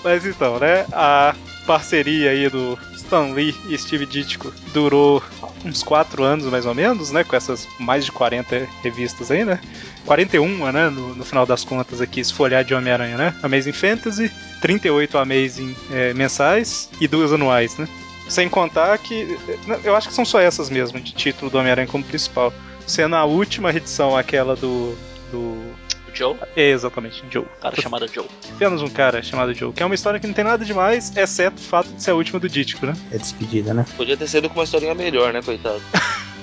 Mas 0.02 0.24
então, 0.24 0.58
né? 0.58 0.86
A 0.92 1.34
parceria 1.66 2.30
aí 2.30 2.48
do 2.48 2.78
Stan 3.06 3.32
Lee 3.32 3.54
e 3.68 3.78
Steve 3.78 4.04
Ditko 4.04 4.52
durou 4.72 5.22
uns 5.64 5.82
4 5.82 6.24
anos 6.24 6.46
mais 6.46 6.66
ou 6.66 6.74
menos, 6.74 7.12
né? 7.12 7.22
Com 7.22 7.36
essas 7.36 7.66
mais 7.78 8.04
de 8.04 8.10
40 8.10 8.68
revistas 8.82 9.30
aí, 9.30 9.44
né? 9.44 9.60
41, 10.04 10.72
né? 10.72 10.90
No, 10.90 11.14
no 11.14 11.24
final 11.24 11.46
das 11.46 11.64
contas 11.64 12.00
aqui, 12.00 12.22
se 12.22 12.34
for 12.34 12.44
olhar 12.44 12.64
de 12.64 12.74
Homem-Aranha, 12.74 13.16
né? 13.16 13.34
Amazing 13.42 13.72
Fantasy, 13.72 14.30
38 14.60 15.16
Amazing 15.18 15.74
é, 15.90 16.12
mensais 16.14 16.90
e 17.00 17.06
duas 17.06 17.32
anuais, 17.32 17.76
né? 17.78 17.88
Sem 18.28 18.48
contar 18.48 18.98
que. 18.98 19.38
Eu 19.84 19.94
acho 19.94 20.08
que 20.08 20.14
são 20.14 20.24
só 20.24 20.40
essas 20.40 20.68
mesmo, 20.68 21.00
de 21.00 21.12
título 21.12 21.48
do 21.50 21.58
Homem-Aranha 21.58 21.86
como 21.86 22.02
principal. 22.02 22.52
Sendo 22.84 23.14
a 23.14 23.24
última 23.24 23.70
edição 23.70 24.16
aquela 24.16 24.56
do. 24.56 24.96
do. 25.30 25.65
Joe, 26.16 26.36
É, 26.56 26.70
exatamente, 26.70 27.22
Joe. 27.30 27.44
um 27.44 27.60
cara 27.60 27.80
chamado 27.80 28.08
Joe. 28.12 28.26
Apenas 28.54 28.82
um 28.82 28.88
cara 28.88 29.22
chamado 29.22 29.52
Joe, 29.54 29.72
que 29.72 29.82
é 29.82 29.86
uma 29.86 29.94
história 29.94 30.18
que 30.18 30.26
não 30.26 30.34
tem 30.34 30.44
nada 30.44 30.64
demais, 30.64 31.14
exceto 31.16 31.56
o 31.60 31.64
fato 31.64 31.88
de 31.92 32.02
ser 32.02 32.12
a 32.12 32.14
última 32.14 32.40
do 32.40 32.48
Dítico, 32.48 32.86
né? 32.86 32.94
É 33.10 33.18
despedida, 33.18 33.74
né? 33.74 33.84
Podia 33.96 34.16
ter 34.16 34.26
sido 34.26 34.48
com 34.48 34.56
uma 34.58 34.64
historinha 34.64 34.94
melhor, 34.94 35.32
né, 35.32 35.42
coitado? 35.42 35.80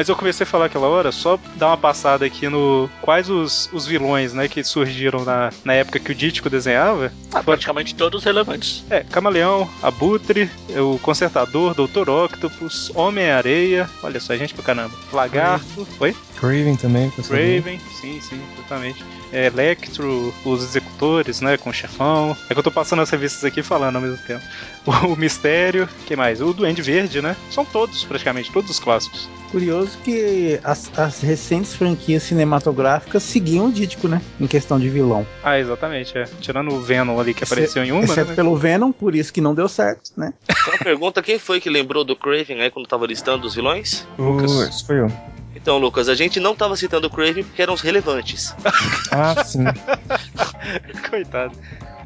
Mas 0.00 0.08
eu 0.08 0.16
comecei 0.16 0.44
a 0.44 0.46
falar 0.46 0.64
aquela 0.64 0.88
hora, 0.88 1.12
só 1.12 1.38
dar 1.56 1.66
uma 1.66 1.76
passada 1.76 2.24
aqui 2.24 2.48
no. 2.48 2.88
Quais 3.02 3.28
os, 3.28 3.68
os 3.70 3.84
vilões, 3.84 4.32
né, 4.32 4.48
que 4.48 4.64
surgiram 4.64 5.26
na, 5.26 5.50
na 5.62 5.74
época 5.74 6.00
que 6.00 6.10
o 6.10 6.14
Dítico 6.14 6.48
desenhava. 6.48 7.12
Ah, 7.30 7.42
praticamente 7.42 7.94
todos 7.94 8.24
relevantes. 8.24 8.82
É, 8.88 9.00
Camaleão, 9.00 9.68
Abutre, 9.82 10.50
o 10.70 10.98
Consertador, 11.00 11.74
Doutor 11.74 12.08
Octopus, 12.08 12.90
Homem-Areia, 12.94 13.90
olha 14.02 14.18
só, 14.18 14.34
gente 14.36 14.54
pra 14.54 14.64
caramba. 14.64 14.94
Lagarto, 15.12 15.86
oi? 15.98 16.16
Craven 16.38 16.76
também, 16.76 17.10
com 17.10 17.20
essa 17.20 17.34
Raven, 17.34 17.78
sim, 18.00 18.18
sim, 18.22 18.40
exatamente. 18.54 19.04
É, 19.32 19.46
Electro, 19.46 20.34
os 20.44 20.62
executores, 20.62 21.40
né, 21.40 21.56
com 21.56 21.70
o 21.70 21.72
chefão. 21.72 22.36
É 22.48 22.52
que 22.54 22.58
eu 22.58 22.62
tô 22.64 22.70
passando 22.70 23.00
as 23.02 23.10
revistas 23.10 23.44
aqui 23.44 23.62
falando 23.62 23.96
ao 23.96 24.02
mesmo 24.02 24.18
tempo. 24.26 24.42
O, 24.86 25.14
Mistério, 25.14 25.88
que 26.06 26.16
mais? 26.16 26.40
O 26.40 26.52
Duende 26.52 26.80
Verde, 26.82 27.20
né? 27.20 27.36
São 27.50 27.64
todos, 27.64 28.02
praticamente, 28.04 28.50
todos 28.50 28.70
os 28.70 28.78
clássicos. 28.80 29.28
Curioso 29.50 29.98
que 30.04 30.58
as, 30.64 30.90
as 30.98 31.20
recentes 31.20 31.74
franquias 31.74 32.22
cinematográficas 32.22 33.22
seguiam 33.22 33.66
o 33.66 33.72
Dítico, 33.72 34.08
né? 34.08 34.22
Em 34.40 34.46
questão 34.46 34.78
de 34.80 34.88
vilão. 34.88 35.26
Ah, 35.44 35.58
exatamente, 35.58 36.16
é. 36.16 36.24
Tirando 36.40 36.72
o 36.72 36.80
Venom 36.80 37.18
ali 37.20 37.34
que 37.34 37.44
Exce- 37.44 37.52
apareceu 37.54 37.84
em 37.84 37.92
uma, 37.92 38.04
Exceto 38.04 38.30
né? 38.30 38.34
pelo 38.36 38.56
Venom, 38.56 38.90
por 38.90 39.14
isso 39.14 39.32
que 39.32 39.40
não 39.40 39.54
deu 39.54 39.68
certo, 39.68 40.10
né? 40.16 40.32
Só 40.64 40.70
uma 40.70 40.78
pergunta, 40.78 41.22
quem 41.22 41.38
foi 41.38 41.60
que 41.60 41.68
lembrou 41.68 42.04
do 42.04 42.16
Craven 42.16 42.60
aí 42.62 42.70
quando 42.70 42.86
tava 42.86 43.06
listando 43.06 43.46
os 43.46 43.54
vilões? 43.54 44.06
O, 44.18 44.40
esse 44.64 44.84
foi 44.86 45.00
eu. 45.00 45.12
Então, 45.60 45.78
Lucas, 45.78 46.08
a 46.08 46.14
gente 46.14 46.40
não 46.40 46.54
tava 46.54 46.74
citando 46.76 47.06
o 47.06 47.10
Craven 47.10 47.44
porque 47.44 47.60
eram 47.62 47.74
os 47.74 47.80
relevantes. 47.80 48.54
Ah, 49.12 49.42
sim. 49.44 49.64
Coitado. 51.10 51.52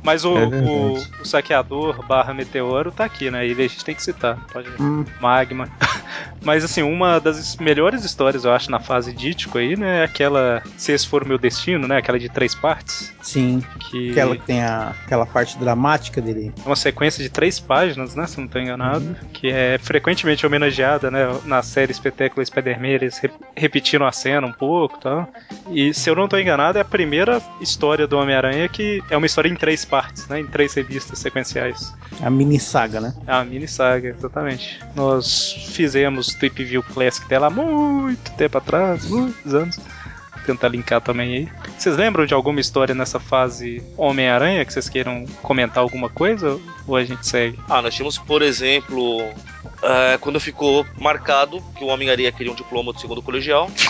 Mas 0.02 0.24
o, 0.24 0.36
É 0.36 0.46
o, 0.46 0.94
o 1.20 1.24
saqueador 1.24 2.06
barra 2.06 2.34
meteoro 2.34 2.90
tá 2.90 3.04
aqui, 3.04 3.30
né? 3.30 3.46
Ele 3.46 3.62
a 3.62 3.68
gente 3.68 3.84
tem 3.84 3.94
que 3.94 4.02
citar. 4.02 4.38
Pode 4.52 4.70
ver. 4.70 4.80
Hum, 4.80 5.04
Magma. 5.20 5.68
Mas 6.44 6.64
assim, 6.64 6.82
uma 6.82 7.18
das 7.18 7.56
melhores 7.56 8.04
histórias, 8.04 8.44
eu 8.44 8.52
acho, 8.52 8.70
na 8.70 8.78
fase 8.80 9.12
dítico 9.12 9.58
aí, 9.58 9.76
né? 9.76 10.00
É 10.00 10.04
aquela 10.04 10.62
Se 10.76 10.92
Esse 10.92 11.06
For 11.08 11.22
o 11.22 11.28
Meu 11.28 11.38
Destino, 11.38 11.86
né? 11.88 11.96
Aquela 11.98 12.18
de 12.18 12.28
três 12.28 12.54
partes. 12.54 13.12
sim. 13.22 13.62
Que 13.90 14.10
Aquela 14.10 14.36
que 14.36 14.42
tem 14.46 14.62
a, 14.62 14.94
aquela 15.04 15.26
parte 15.26 15.58
dramática 15.58 16.20
dele. 16.20 16.52
é 16.64 16.68
uma 16.68 16.76
sequência 16.76 17.22
de 17.22 17.28
três 17.30 17.58
páginas, 17.58 18.14
né? 18.14 18.26
Se 18.26 18.38
não 18.38 18.46
estou 18.46 18.60
enganado. 18.60 19.16
Que 19.32 19.50
é 19.50 19.78
frequentemente 19.78 20.46
homenageada, 20.46 21.10
né? 21.10 21.20
Na 21.44 21.62
série 21.62 21.92
Espetáculo 21.92 22.44
Spider-Man, 22.44 22.88
eles 22.88 23.18
re- 23.18 23.30
repetiram 23.56 24.06
a 24.06 24.12
cena 24.12 24.46
um 24.46 24.52
pouco 24.52 24.96
e 24.98 25.00
tal. 25.00 25.28
E 25.70 25.94
se 25.94 26.08
eu 26.10 26.14
não 26.14 26.24
estou 26.24 26.38
enganado, 26.40 26.78
é 26.78 26.80
a 26.80 26.84
primeira 26.84 27.40
história 27.60 28.06
do 28.06 28.18
Homem-Aranha 28.18 28.68
que 28.68 29.02
é 29.10 29.16
uma 29.16 29.26
história 29.26 29.48
em 29.48 29.54
três 29.56 29.84
partes, 29.84 30.26
né? 30.28 30.40
Em 30.40 30.46
três 30.46 30.74
revistas 30.74 31.18
sequenciais. 31.18 31.92
A 32.22 32.28
mini 32.30 32.58
saga, 32.60 33.00
né? 33.00 33.14
É 33.26 33.32
uma 33.32 33.44
mini 33.44 33.66
saga, 33.68 34.08
exatamente. 34.08 34.80
Nós 34.94 35.52
fizemos 35.72 36.33
Trip 36.34 36.64
View 36.64 36.82
Classic 36.82 37.26
dela 37.28 37.46
há 37.46 37.50
muito 37.50 38.32
tempo 38.32 38.58
atrás, 38.58 39.08
muitos 39.08 39.54
anos. 39.54 39.78
Tentar 40.46 40.68
linkar 40.68 41.00
também 41.00 41.34
aí. 41.34 41.48
Vocês 41.78 41.96
lembram 41.96 42.26
de 42.26 42.34
alguma 42.34 42.60
história 42.60 42.94
nessa 42.94 43.18
fase 43.18 43.82
Homem-Aranha 43.96 44.62
que 44.64 44.74
vocês 44.74 44.90
queiram 44.90 45.24
comentar 45.40 45.82
alguma 45.82 46.10
coisa? 46.10 46.60
Ou 46.86 46.96
a 46.96 47.04
gente 47.04 47.26
segue? 47.26 47.58
Ah, 47.66 47.80
nós 47.80 47.94
tínhamos, 47.94 48.18
por 48.18 48.42
exemplo, 48.42 49.22
é, 49.82 50.18
quando 50.18 50.38
ficou 50.38 50.84
marcado 50.98 51.62
que 51.74 51.82
o 51.82 51.86
Homem-Aranha 51.86 52.30
queria 52.30 52.52
um 52.52 52.54
diploma 52.54 52.92
do 52.92 53.00
segundo 53.00 53.22
colegial. 53.22 53.70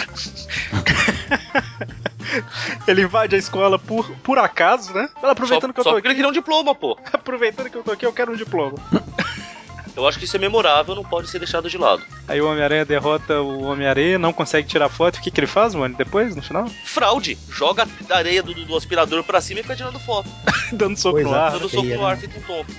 Ele 2.87 3.03
invade 3.03 3.37
a 3.37 3.39
escola 3.39 3.79
por, 3.79 4.11
por 4.19 4.39
acaso, 4.39 4.93
né? 4.93 5.09
Fala, 5.21 5.33
aproveitando 5.33 5.71
só, 5.71 5.73
que 5.73 5.81
eu 5.81 5.85
só 5.85 5.91
tô 5.91 5.97
porque 5.97 6.09
ele 6.09 6.13
aqui. 6.13 6.23
queria 6.23 6.31
um 6.31 6.33
diploma, 6.33 6.75
pô. 6.75 6.99
Aproveitando 7.13 7.71
que 7.71 7.77
eu 7.77 7.83
tô 7.83 7.93
aqui, 7.93 8.07
eu 8.07 8.13
quero 8.13 8.33
um 8.33 8.37
diploma. 8.37 8.75
Eu 9.97 10.07
acho 10.09 10.19
que 10.19 10.25
isso 10.25 10.37
é 10.37 10.41
memorável, 10.41 10.95
não 10.95 11.05
pode 11.05 11.29
ser 11.29 11.39
deixado 11.39 11.71
de 11.71 11.79
lado. 11.79 12.03
Aí 12.27 12.41
o 12.41 12.51
Homem-Aranha 12.51 12.85
derrota 12.85 13.41
o 13.41 13.63
Homem-Aranha, 13.65 14.19
não 14.19 14.33
consegue 14.33 14.67
tirar 14.67 14.89
foto. 14.89 15.17
O 15.19 15.21
que, 15.23 15.31
que 15.31 15.41
ele 15.41 15.47
faz, 15.47 15.75
mano? 15.75 15.95
Depois, 15.97 16.35
no 16.35 16.43
final? 16.43 16.67
Fraude! 16.85 17.39
Joga 17.49 17.87
a 18.11 18.17
areia 18.17 18.43
do, 18.43 18.53
do 18.53 18.77
aspirador 18.77 19.23
pra 19.23 19.41
cima 19.41 19.61
e 19.61 19.63
fica 19.63 19.77
tirando 19.77 19.99
foto. 20.01 20.29
Dando 20.73 20.97
soco 20.99 21.15
Pois 21.15 21.27
no 21.27 21.35
é. 21.35 21.39
ar. 21.39 21.53
Dando 21.53 21.69
soco 21.69 21.85
no 21.85 21.97
né? 21.97 22.05
ar, 22.05 22.17
feito 22.17 22.39
um 22.39 22.43
tonto. 22.43 22.75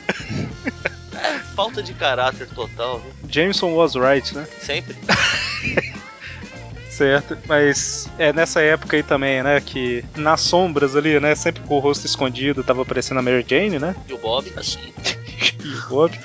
É, 1.16 1.40
falta 1.56 1.82
de 1.82 1.94
caráter 1.94 2.48
total, 2.50 3.00
viu? 3.00 3.12
Jameson 3.30 3.74
was 3.74 3.96
right, 3.96 4.36
né? 4.36 4.46
Sempre. 4.60 4.96
Certo, 6.90 7.38
mas 7.46 8.10
é 8.18 8.32
nessa 8.32 8.62
época 8.62 8.96
aí 8.96 9.04
também, 9.04 9.44
né, 9.44 9.60
que 9.60 10.02
nas 10.16 10.40
sombras 10.40 10.96
ali, 10.96 11.20
né, 11.20 11.36
sempre 11.36 11.62
com 11.64 11.76
o 11.76 11.80
rosto 11.80 12.06
escondido, 12.06 12.64
tava 12.64 12.84
aparecendo 12.84 13.18
a 13.18 13.22
Mary 13.22 13.46
Jane, 13.46 13.78
né, 13.78 13.94
E 14.08 14.14
o 14.14 14.18
Bob? 14.18 14.50
Assim, 14.56 14.94
e 15.62 15.74
o 15.74 15.90
Bob. 15.90 16.18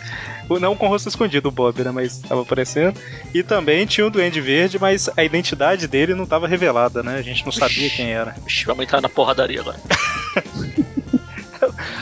O- 0.50 0.60
Não 0.60 0.76
com 0.76 0.86
o 0.86 0.88
rosto 0.88 1.08
escondido 1.08 1.48
o 1.48 1.52
Bob, 1.52 1.82
né, 1.82 1.90
mas 1.90 2.18
tava 2.18 2.42
aparecendo. 2.42 2.98
E 3.32 3.42
também 3.42 3.86
tinha 3.86 4.06
o 4.06 4.10
Duende 4.10 4.40
Verde, 4.40 4.78
mas 4.78 5.08
a 5.16 5.24
identidade 5.24 5.86
dele 5.88 6.14
não 6.14 6.26
tava 6.26 6.46
revelada, 6.48 7.02
né, 7.02 7.16
a 7.16 7.22
gente 7.22 7.44
não 7.44 7.52
sabia 7.52 7.88
quem 7.88 8.10
era. 8.12 8.34
Vixe, 8.44 8.64
vamos 8.66 8.82
entrar 8.84 9.00
na 9.00 9.08
porradaria 9.08 9.60
agora. 9.60 9.78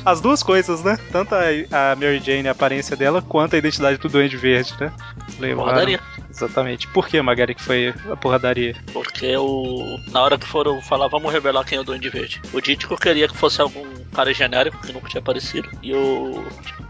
As 0.04 0.20
duas 0.20 0.42
coisas, 0.42 0.82
né, 0.82 0.96
tanto 1.12 1.34
a, 1.34 1.92
a 1.92 1.96
Mary 1.96 2.20
Jane, 2.24 2.48
a 2.48 2.52
aparência 2.52 2.96
dela, 2.96 3.20
quanto 3.20 3.54
a 3.54 3.58
identidade 3.58 3.98
do 3.98 4.08
Duende 4.08 4.36
Verde, 4.36 4.72
né. 4.80 4.92
Levaram- 5.38 5.68
Porradaria. 5.68 6.00
Exatamente. 6.30 6.86
Por 6.88 7.08
que, 7.08 7.20
Magari, 7.20 7.54
que 7.54 7.62
foi 7.62 7.94
a 8.10 8.16
porradaria? 8.16 8.76
Porque 8.92 9.36
o. 9.36 9.98
Na 10.08 10.22
hora 10.22 10.38
que 10.38 10.46
foram 10.46 10.80
falar, 10.82 11.08
vamos 11.08 11.32
revelar 11.32 11.64
quem 11.64 11.78
é 11.78 11.80
o 11.80 11.84
Duende 11.84 12.08
Verde. 12.08 12.40
O 12.52 12.60
Dítico 12.60 12.96
queria 12.96 13.26
que 13.28 13.36
fosse 13.36 13.60
algum 13.60 13.84
cara 14.14 14.32
genérico 14.32 14.78
que 14.80 14.92
nunca 14.92 15.08
tinha 15.08 15.20
aparecido. 15.20 15.68
E 15.82 15.92
o 15.94 16.44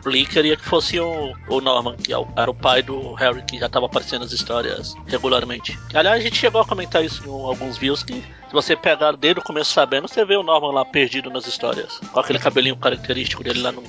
Lee 0.04 0.26
queria 0.26 0.56
que 0.56 0.64
fosse 0.64 0.98
o, 1.00 1.32
o 1.48 1.60
Norman, 1.60 1.96
que 1.96 2.12
é 2.12 2.16
era 2.36 2.50
o 2.50 2.54
pai 2.54 2.82
do 2.82 3.14
Harry, 3.14 3.42
que 3.42 3.58
já 3.58 3.66
estava 3.66 3.86
aparecendo 3.86 4.22
nas 4.22 4.32
histórias 4.32 4.94
regularmente. 5.06 5.78
Aliás, 5.94 6.18
a 6.20 6.22
gente 6.22 6.36
chegou 6.36 6.60
a 6.60 6.64
comentar 6.66 7.04
isso 7.04 7.22
em 7.26 7.30
alguns 7.30 7.78
views 7.78 8.02
que 8.02 8.14
se 8.14 8.52
você 8.54 8.74
pegar 8.74 9.12
desde 9.12 9.40
o 9.40 9.42
começo 9.42 9.72
sabendo, 9.72 10.08
você 10.08 10.24
vê 10.24 10.34
o 10.36 10.42
Norman 10.42 10.72
lá 10.72 10.84
perdido 10.84 11.28
nas 11.30 11.46
histórias. 11.46 12.00
Com 12.12 12.20
aquele 12.20 12.38
cabelinho 12.38 12.76
característico 12.76 13.44
dele 13.44 13.60
lá 13.60 13.72
no, 13.72 13.82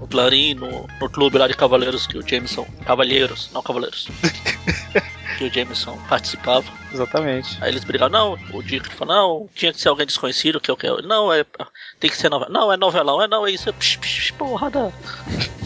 no 0.00 0.06
Clarim, 0.08 0.54
no, 0.54 0.86
no 1.00 1.10
clube 1.10 1.36
lá 1.38 1.46
de 1.46 1.54
cavaleiros 1.54 2.06
que 2.06 2.16
o 2.16 2.26
Jameson. 2.26 2.66
Cavalheiros, 2.86 3.50
não 3.52 3.62
cavaleiros. 3.64 4.08
que 5.38 5.44
o 5.44 5.52
Jameson 5.52 5.98
participava. 6.08 6.66
Exatamente. 6.92 7.58
Aí 7.60 7.70
eles 7.70 7.84
brigaram, 7.84 8.12
não, 8.12 8.38
o 8.52 8.62
Dick 8.62 8.88
falou, 8.94 9.14
não, 9.14 9.48
tinha 9.54 9.72
que 9.72 9.80
ser 9.80 9.88
alguém 9.88 10.06
desconhecido, 10.06 10.60
que 10.60 10.70
eu 10.70 10.76
quero. 10.76 11.02
Não, 11.02 11.32
é. 11.32 11.44
Tem 11.98 12.10
que 12.10 12.16
ser 12.16 12.28
novela. 12.28 12.50
Não, 12.52 12.72
é 12.72 12.76
novelão, 12.76 13.20
é 13.20 13.28
não, 13.28 13.46
é 13.46 13.50
isso. 13.50 13.68
É 13.68 13.72
psh, 13.72 13.96
psh, 13.96 14.30
porrada. 14.32 14.92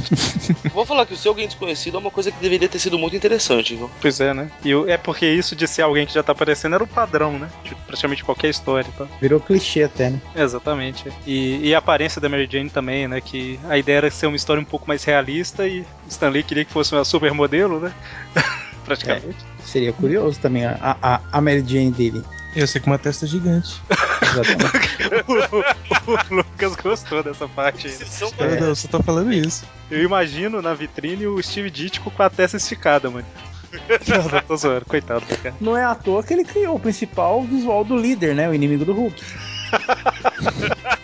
Vou 0.73 0.85
falar 0.85 1.07
que 1.07 1.15
o 1.15 1.17
ser 1.17 1.29
alguém 1.29 1.47
desconhecido 1.47 1.97
é 1.97 2.01
uma 2.01 2.11
coisa 2.11 2.31
que 2.31 2.41
deveria 2.41 2.69
ter 2.69 2.79
sido 2.79 2.99
muito 2.99 3.17
interessante, 3.17 3.75
viu? 3.75 3.91
Pois 4.01 4.21
é, 4.21 4.33
né? 4.33 4.51
E 4.65 4.73
é 4.91 4.97
porque 4.97 5.27
isso 5.27 5.55
de 5.55 5.67
ser 5.67 5.83
alguém 5.83 6.07
que 6.07 6.15
já 6.15 6.23
tá 6.23 6.33
aparecendo 6.33 6.75
era 6.75 6.85
o 6.85 6.87
padrão, 6.87 7.39
né? 7.39 7.49
De 7.65 7.75
praticamente 7.75 8.25
qualquer 8.25 8.49
história, 8.49 8.91
tá? 8.97 9.07
Virou 9.21 9.41
clichê 9.41 9.83
até, 9.83 10.11
né? 10.11 10.21
Exatamente. 10.35 11.11
E, 11.27 11.69
e 11.69 11.75
a 11.75 11.79
aparência 11.79 12.21
da 12.21 12.29
Mary 12.29 12.49
Jane 12.51 12.71
também, 12.71 13.09
né? 13.09 13.21
Que 13.21 13.59
a 13.69 13.77
ideia 13.79 13.99
era 13.99 14.11
ser 14.11 14.27
uma 14.27 14.37
história 14.37 14.61
um 14.61 14.65
pouco 14.65 14.87
mais 14.89 15.05
realista 15.05 15.67
e 15.67 15.85
Stanley 16.09 16.43
queria 16.43 16.65
que 16.65 16.73
fosse 16.73 16.95
uma 16.95 17.05
supermodelo, 17.05 17.81
né? 17.81 17.93
praticamente. 18.85 19.37
Seria 19.65 19.93
curioso 19.93 20.41
também 20.41 20.65
a, 20.65 20.97
a, 21.03 21.21
a 21.31 21.41
Mary 21.41 21.65
Jane 21.67 21.91
dele. 21.91 22.23
Eu 22.57 22.67
sei 22.67 22.81
com 22.81 22.91
uma 22.91 22.99
testa 22.99 23.27
gigante. 23.27 23.81
Exatamente. 24.23 24.99
o 26.33 26.35
Lucas 26.35 26.77
gostou 26.77 27.23
dessa 27.23 27.47
parte 27.49 27.87
aí. 27.89 27.97
Eu, 28.39 28.61
não, 28.61 28.69
eu 28.69 28.75
só 28.75 28.89
tô 28.89 29.03
falando 29.03 29.33
isso. 29.33 29.65
Eu 29.91 30.03
imagino 30.03 30.61
na 30.63 30.75
vitrine 30.75 31.27
o 31.27 31.43
Steve 31.43 31.71
Ditko 31.71 32.11
com 32.11 32.23
a 32.23 32.31
testa 32.31 32.57
esticada, 32.57 33.11
mano. 33.11 33.27
Não, 34.09 34.31
não 34.31 34.41
tô 34.41 34.57
zoando, 34.57 34.87
coitado 34.87 35.27
do 35.27 35.37
cara. 35.37 35.55
Não 35.61 35.77
é 35.77 35.85
à 35.85 35.95
toa 35.95 36.23
que 36.23 36.33
ele 36.33 36.43
criou 36.43 36.77
o 36.77 36.81
principal 36.81 37.43
visual 37.43 37.85
do 37.85 37.99
líder, 37.99 38.35
né? 38.35 38.49
O 38.49 38.55
inimigo 38.55 38.83
do 38.83 38.95
Hulk. 38.95 39.23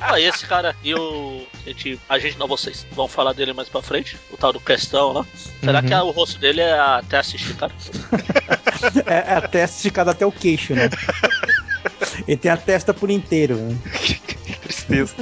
Ah, 0.00 0.20
esse 0.20 0.44
cara 0.46 0.76
e 0.84 0.94
o. 0.94 1.46
A 1.64 1.68
gente, 1.70 2.00
a 2.08 2.18
gente 2.18 2.38
não, 2.38 2.46
vocês 2.46 2.86
vão 2.92 3.08
falar 3.08 3.32
dele 3.32 3.52
mais 3.52 3.68
pra 3.68 3.80
frente, 3.82 4.16
o 4.30 4.36
tal 4.36 4.52
do 4.52 4.60
questão 4.60 5.12
lá. 5.12 5.26
Será 5.64 5.82
que 5.82 5.92
a- 5.94 6.02
o 6.04 6.10
rosto 6.10 6.38
dele 6.38 6.60
é 6.60 6.72
a 6.78 7.02
testa 7.08 7.36
esticada? 7.36 7.72
É, 9.06 9.32
é 9.32 9.36
a 9.36 9.40
testa 9.40 9.76
esticada 9.76 10.10
até 10.10 10.26
o 10.26 10.30
queixo, 10.32 10.74
né? 10.74 10.90
Ele 12.28 12.36
tem 12.36 12.50
a 12.50 12.56
testa 12.56 12.92
por 12.92 13.10
inteiro. 13.10 13.56
Né? 13.56 13.76
Que 14.46 14.56
tristeza. 14.58 15.14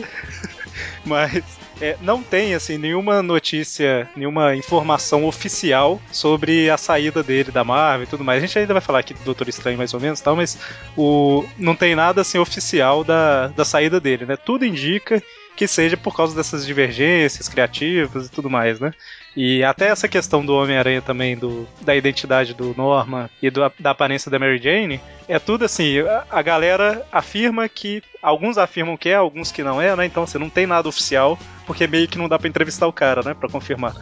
Mas 1.04 1.42
é, 1.80 1.96
não 2.00 2.22
tem 2.22 2.54
assim 2.54 2.78
nenhuma 2.78 3.22
notícia, 3.22 4.08
nenhuma 4.16 4.54
informação 4.54 5.24
oficial 5.24 6.00
sobre 6.10 6.70
a 6.70 6.76
saída 6.76 7.22
dele 7.22 7.50
da 7.50 7.64
Marvel 7.64 8.04
e 8.04 8.06
tudo 8.06 8.24
mais. 8.24 8.42
A 8.42 8.46
gente 8.46 8.58
ainda 8.58 8.72
vai 8.74 8.82
falar 8.82 9.00
aqui 9.00 9.14
do 9.14 9.24
Doutor 9.24 9.48
Estranho 9.48 9.78
mais 9.78 9.92
ou 9.94 10.00
menos, 10.00 10.20
tal, 10.20 10.36
mas 10.36 10.58
o 10.96 11.44
não 11.58 11.74
tem 11.74 11.94
nada 11.94 12.20
assim 12.20 12.38
oficial 12.38 13.02
da, 13.04 13.48
da 13.48 13.64
saída 13.64 14.00
dele, 14.00 14.24
né? 14.26 14.36
Tudo 14.36 14.64
indica 14.64 15.22
que 15.56 15.66
seja 15.68 15.96
por 15.96 16.16
causa 16.16 16.34
dessas 16.34 16.66
divergências 16.66 17.48
criativas 17.48 18.26
e 18.26 18.30
tudo 18.30 18.50
mais, 18.50 18.80
né? 18.80 18.92
E 19.36 19.64
até 19.64 19.88
essa 19.88 20.06
questão 20.08 20.44
do 20.46 20.54
Homem-Aranha 20.54 21.02
também, 21.02 21.36
do, 21.36 21.66
da 21.80 21.94
identidade 21.94 22.54
do 22.54 22.72
Norman 22.76 23.28
e 23.42 23.50
do- 23.50 23.72
da 23.80 23.90
aparência 23.90 24.30
da 24.30 24.38
Mary 24.38 24.58
Jane, 24.62 25.00
é 25.28 25.38
tudo 25.40 25.64
assim, 25.64 25.98
a, 26.00 26.24
a 26.30 26.42
galera 26.42 27.04
afirma 27.10 27.68
que. 27.68 28.02
Alguns 28.22 28.56
afirmam 28.56 28.96
que 28.96 29.08
é, 29.10 29.16
alguns 29.16 29.52
que 29.52 29.62
não 29.62 29.82
é, 29.82 29.94
né? 29.94 30.06
Então 30.06 30.26
você 30.26 30.38
não 30.38 30.48
tem 30.48 30.66
nada 30.66 30.88
oficial, 30.88 31.38
porque 31.66 31.86
meio 31.86 32.08
que 32.08 32.16
não 32.16 32.26
dá 32.28 32.38
pra 32.38 32.48
entrevistar 32.48 32.86
o 32.86 32.92
cara, 32.92 33.22
né? 33.22 33.34
Pra 33.34 33.48
confirmar. 33.50 33.94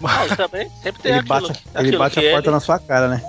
Não, 0.00 0.26
e 0.26 0.36
também 0.36 0.68
sempre 0.82 1.00
tem 1.02 1.12
Ele 1.12 1.20
aquilo. 1.20 1.40
bate, 1.48 1.50
aquilo 1.74 1.88
ele 1.88 1.96
bate 1.96 2.20
que 2.20 2.26
a 2.26 2.30
porta 2.32 2.48
ele- 2.48 2.54
na 2.54 2.60
sua 2.60 2.78
cara, 2.78 3.08
né? 3.08 3.22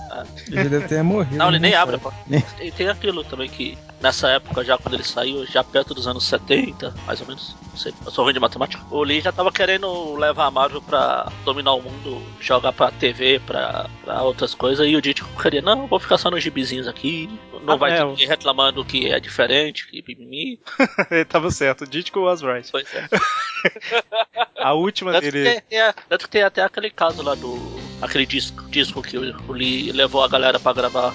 Ele 0.49 0.69
deve 0.69 0.87
ter 0.87 1.01
morrido. 1.03 1.35
Não, 1.35 1.49
ele 1.49 1.59
nem 1.59 1.71
né, 1.71 1.77
abre 1.77 1.95
a 1.95 1.99
cara? 1.99 2.11
porta. 2.11 2.63
E 2.63 2.71
tem 2.71 2.87
aquilo 2.87 3.23
também 3.23 3.49
que 3.49 3.77
nessa 4.01 4.29
época, 4.29 4.63
já 4.63 4.77
quando 4.77 4.95
ele 4.95 5.03
saiu, 5.03 5.45
já 5.45 5.63
perto 5.63 5.93
dos 5.93 6.07
anos 6.07 6.23
70, 6.25 6.93
mais 7.05 7.21
ou 7.21 7.27
menos, 7.27 7.55
não 7.69 7.77
sei, 7.77 7.93
eu 8.03 8.11
sou 8.11 8.23
ruim 8.23 8.33
de 8.33 8.39
matemática, 8.39 8.83
o 8.89 9.03
Lee 9.03 9.21
já 9.21 9.31
tava 9.31 9.51
querendo 9.51 10.15
levar 10.15 10.45
a 10.47 10.51
Marvel 10.51 10.81
pra 10.81 11.31
dominar 11.45 11.73
o 11.73 11.81
mundo, 11.81 12.21
jogar 12.39 12.73
pra 12.73 12.89
TV, 12.91 13.39
pra, 13.45 13.87
pra 14.03 14.23
outras 14.23 14.55
coisas, 14.55 14.87
e 14.87 14.95
o 14.95 15.01
Ditko 15.01 15.29
queria, 15.41 15.61
não, 15.61 15.85
vou 15.87 15.99
ficar 15.99 16.17
só 16.17 16.31
nos 16.31 16.41
gibizinhos 16.43 16.87
aqui, 16.87 17.29
não 17.63 17.75
Ah, 17.75 17.77
vai 17.77 17.91
é, 17.91 18.15
ter 18.15 18.25
reclamando 18.27 18.83
que 18.83 19.11
é 19.11 19.19
diferente, 19.19 19.87
que 19.87 20.03
mimimi. 20.07 20.59
Ele 21.11 21.25
tava 21.25 21.51
certo, 21.51 21.81
o 21.83 21.87
Ditko 21.87 22.21
was 22.21 22.41
right. 22.41 22.67
Pois 22.71 22.91
é. 22.95 23.07
A 24.57 24.73
última 24.73 25.11
Tanto 25.11 25.23
que, 25.25 25.31
dele. 25.31 25.51
tem, 25.51 25.61
tem 25.61 25.81
a- 25.81 25.93
tanto 25.93 26.25
que 26.25 26.29
tem 26.31 26.43
até 26.43 26.63
aquele 26.63 26.89
caso 26.89 27.21
lá 27.21 27.35
do. 27.35 27.53
Aquele 28.01 28.25
disco, 28.25 28.63
disco 28.69 29.01
que 29.01 29.17
o, 29.17 29.51
Lee 29.51 29.91
levou 29.91 30.23
a 30.23 30.27
galera 30.27 30.59
pra 30.59 30.73
gravar 30.73 31.13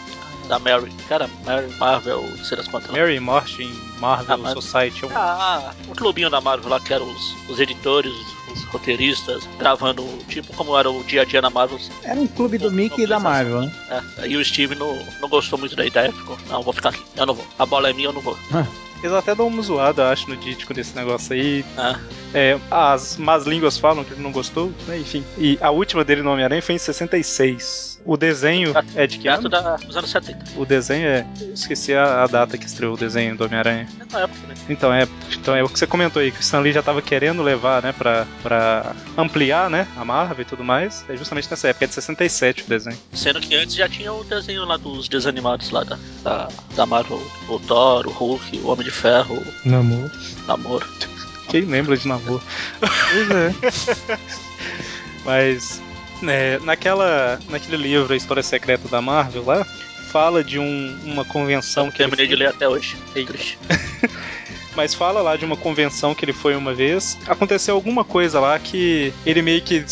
da 0.49 0.59
Mary. 0.61 0.93
Cara, 1.09 1.29
Mary 1.45 1.69
Marvel, 1.77 2.23
não 2.23 2.45
sei 2.45 2.57
das 2.57 2.69
quantas. 2.69 2.91
Mary 2.91 3.19
Martin, 3.19 3.69
Marvel 3.99 4.47
Ah, 4.47 4.53
Society. 4.53 5.05
um- 5.05 5.11
Ah, 5.13 5.75
o 5.89 5.95
clubinho 5.95 6.31
da 6.31 6.41
Marvel 6.41 6.69
lá, 6.71 6.79
que 6.79 6.93
eram 6.95 7.11
os, 7.11 7.35
os 7.49 7.59
editores, 7.59 8.13
os 8.53 8.63
roteiristas, 8.67 9.43
gravando, 9.59 10.07
tipo 10.29 10.55
como 10.55 10.79
era 10.79 10.89
o 10.89 11.03
dia 11.03 11.23
a 11.23 11.25
dia 11.25 11.43
na 11.43 11.51
Marvel. 11.51 11.81
Era 12.05 12.21
um 12.21 12.29
clube 12.29 12.59
do 12.59 12.71
Mickey 12.71 13.03
e 13.03 13.07
da 13.09 13.19
Marvel, 13.19 13.63
né? 13.63 13.73
É, 13.91 14.23
aí 14.23 14.37
o 14.37 14.45
Steve 14.45 14.77
não, 14.77 14.97
não 15.21 15.29
gostou 15.29 15.59
muito 15.59 15.75
da 15.75 15.85
ideia, 15.85 16.13
ficou, 16.13 16.39
não, 16.49 16.63
vou 16.63 16.73
ficar 16.73 16.91
aqui, 16.91 17.03
eu 17.17 17.27
não 17.27 17.35
vou. 17.35 17.45
A 17.59 17.67
bola 17.67 17.91
é 17.91 17.93
minha, 17.93 18.09
eu 18.09 18.13
não 18.13 18.21
vou. 18.21 18.39
Eles 19.03 19.13
até 19.15 19.35
dão 19.35 19.49
uma 19.49 19.63
zoada, 19.63 20.11
acho, 20.11 20.29
no 20.29 20.37
Ditko 20.37 20.73
desse 20.75 20.95
negócio 20.97 21.35
aí. 21.35 21.65
Ah, 21.77 21.99
É, 22.35 22.59
as 22.71 23.17
más 23.17 23.47
línguas 23.47 23.79
falam 23.79 24.05
que 24.05 24.13
ele 24.13 24.23
não 24.23 24.33
gostou, 24.33 24.73
né? 24.87 24.99
Enfim. 24.99 25.25
E 25.39 25.59
a 25.61 25.71
última 25.71 26.05
dele 26.05 26.23
no 26.23 26.31
Homem-Aranha 26.31 26.63
foi 26.63 26.75
em 26.75 26.79
66. 26.79 27.96
O 28.07 28.17
desenho 28.17 28.73
é 28.95 29.07
de 29.07 29.19
que 29.19 29.27
ano? 29.27 29.49
da, 29.49 29.77
dos 29.77 29.97
anos 29.97 30.11
70. 30.11 30.45
O 30.57 30.65
desenho 30.65 31.09
é. 31.09 31.27
Esqueci 31.53 31.93
a, 31.93 32.23
a 32.23 32.27
data 32.27 32.57
que 32.57 32.65
estreou 32.65 32.95
o 32.95 32.97
desenho 32.97 33.37
do 33.37 33.45
Homem-Aranha. 33.45 33.89
Na 34.13 34.21
época 34.21 34.41
também. 34.41 34.57
Então 34.69 34.93
é, 34.93 35.09
então 35.37 35.57
é 35.57 35.63
o 35.63 35.69
que 35.69 35.79
você 35.79 35.87
comentou 35.87 36.23
aí, 36.23 36.31
que 36.31 36.39
o 36.39 36.41
Stan 36.41 36.61
Lee 36.61 36.73
já 36.73 36.83
tava 36.83 37.03
querendo 37.03 37.43
levar, 37.43 37.83
né, 37.83 37.93
pra, 37.93 38.27
pra 38.43 38.95
ampliar, 39.19 39.69
né, 39.69 39.89
a 39.97 40.05
Marvel 40.05 40.43
e 40.43 40.45
tudo 40.45 40.63
mais. 40.63 41.05
É 41.09 41.17
justamente 41.17 41.51
nessa 41.51 41.69
época, 41.69 41.85
é 41.85 41.89
de 41.89 41.95
67 41.95 42.63
o 42.63 42.69
desenho. 42.69 42.99
Sendo 43.13 43.41
que 43.41 43.55
antes 43.57 43.75
já 43.75 43.89
tinha 43.89 44.13
o 44.13 44.23
desenho 44.23 44.65
lá 44.65 44.77
dos 44.77 45.09
desanimados 45.09 45.71
lá 45.71 45.83
da, 45.83 45.99
da, 46.23 46.49
da 46.77 46.87
Marvel, 46.87 47.21
o 47.49 47.59
Thor, 47.59 48.07
o 48.07 48.11
Hulk, 48.11 48.59
o 48.59 48.69
Homem 48.69 48.85
de 48.85 48.93
Ferro, 48.93 49.35
o 49.35 49.69
Namor. 49.69 50.11
Namoro. 50.47 50.87
Quem 51.49 51.63
lembra 51.63 51.97
de 51.97 52.07
namoro? 52.07 52.43
Pois 52.81 53.31
é. 53.31 54.19
Mas 55.25 55.81
é, 56.29 56.59
naquela, 56.61 57.41
naquele 57.49 57.77
livro 57.77 58.13
A 58.13 58.17
História 58.17 58.43
Secreta 58.43 58.89
da 58.89 59.01
Marvel 59.01 59.45
lá, 59.45 59.65
fala 60.11 60.43
de 60.43 60.59
um- 60.59 60.99
uma 61.05 61.25
convenção 61.25 61.87
Não 61.87 61.93
que 61.93 62.03
ele 62.03 62.11
terminei 62.11 62.27
de 62.27 62.37
foi- 62.37 62.45
ler 62.45 62.49
até 62.55 62.69
hoje. 62.69 62.97
Triste. 63.13 63.59
mas 64.77 64.93
fala 64.95 65.23
lá 65.23 65.37
de 65.37 65.45
uma 65.45 65.57
convenção 65.57 66.15
que 66.15 66.25
ele 66.25 66.33
foi 66.33 66.55
uma 66.55 66.75
vez. 66.75 67.17
Aconteceu 67.27 67.75
alguma 67.75 68.05
coisa 68.05 68.39
lá 68.39 68.59
que 68.59 69.13
ele 69.25 69.41
meio 69.43 69.63
que 69.63 69.85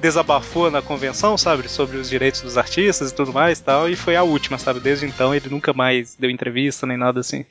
desabafou 0.00 0.70
na 0.70 0.82
convenção, 0.82 1.36
sabe? 1.38 1.68
Sobre 1.68 1.96
os 1.96 2.08
direitos 2.08 2.42
dos 2.42 2.58
artistas 2.58 3.10
e 3.10 3.14
tudo 3.14 3.32
mais 3.32 3.58
e 3.58 3.62
tal. 3.62 3.88
E 3.88 3.96
foi 3.96 4.14
a 4.14 4.22
última, 4.22 4.58
sabe? 4.58 4.78
Desde 4.80 5.06
então 5.06 5.34
ele 5.34 5.48
nunca 5.48 5.72
mais 5.72 6.14
deu 6.18 6.28
entrevista 6.30 6.86
nem 6.86 6.96
nada 6.98 7.20
assim. 7.20 7.44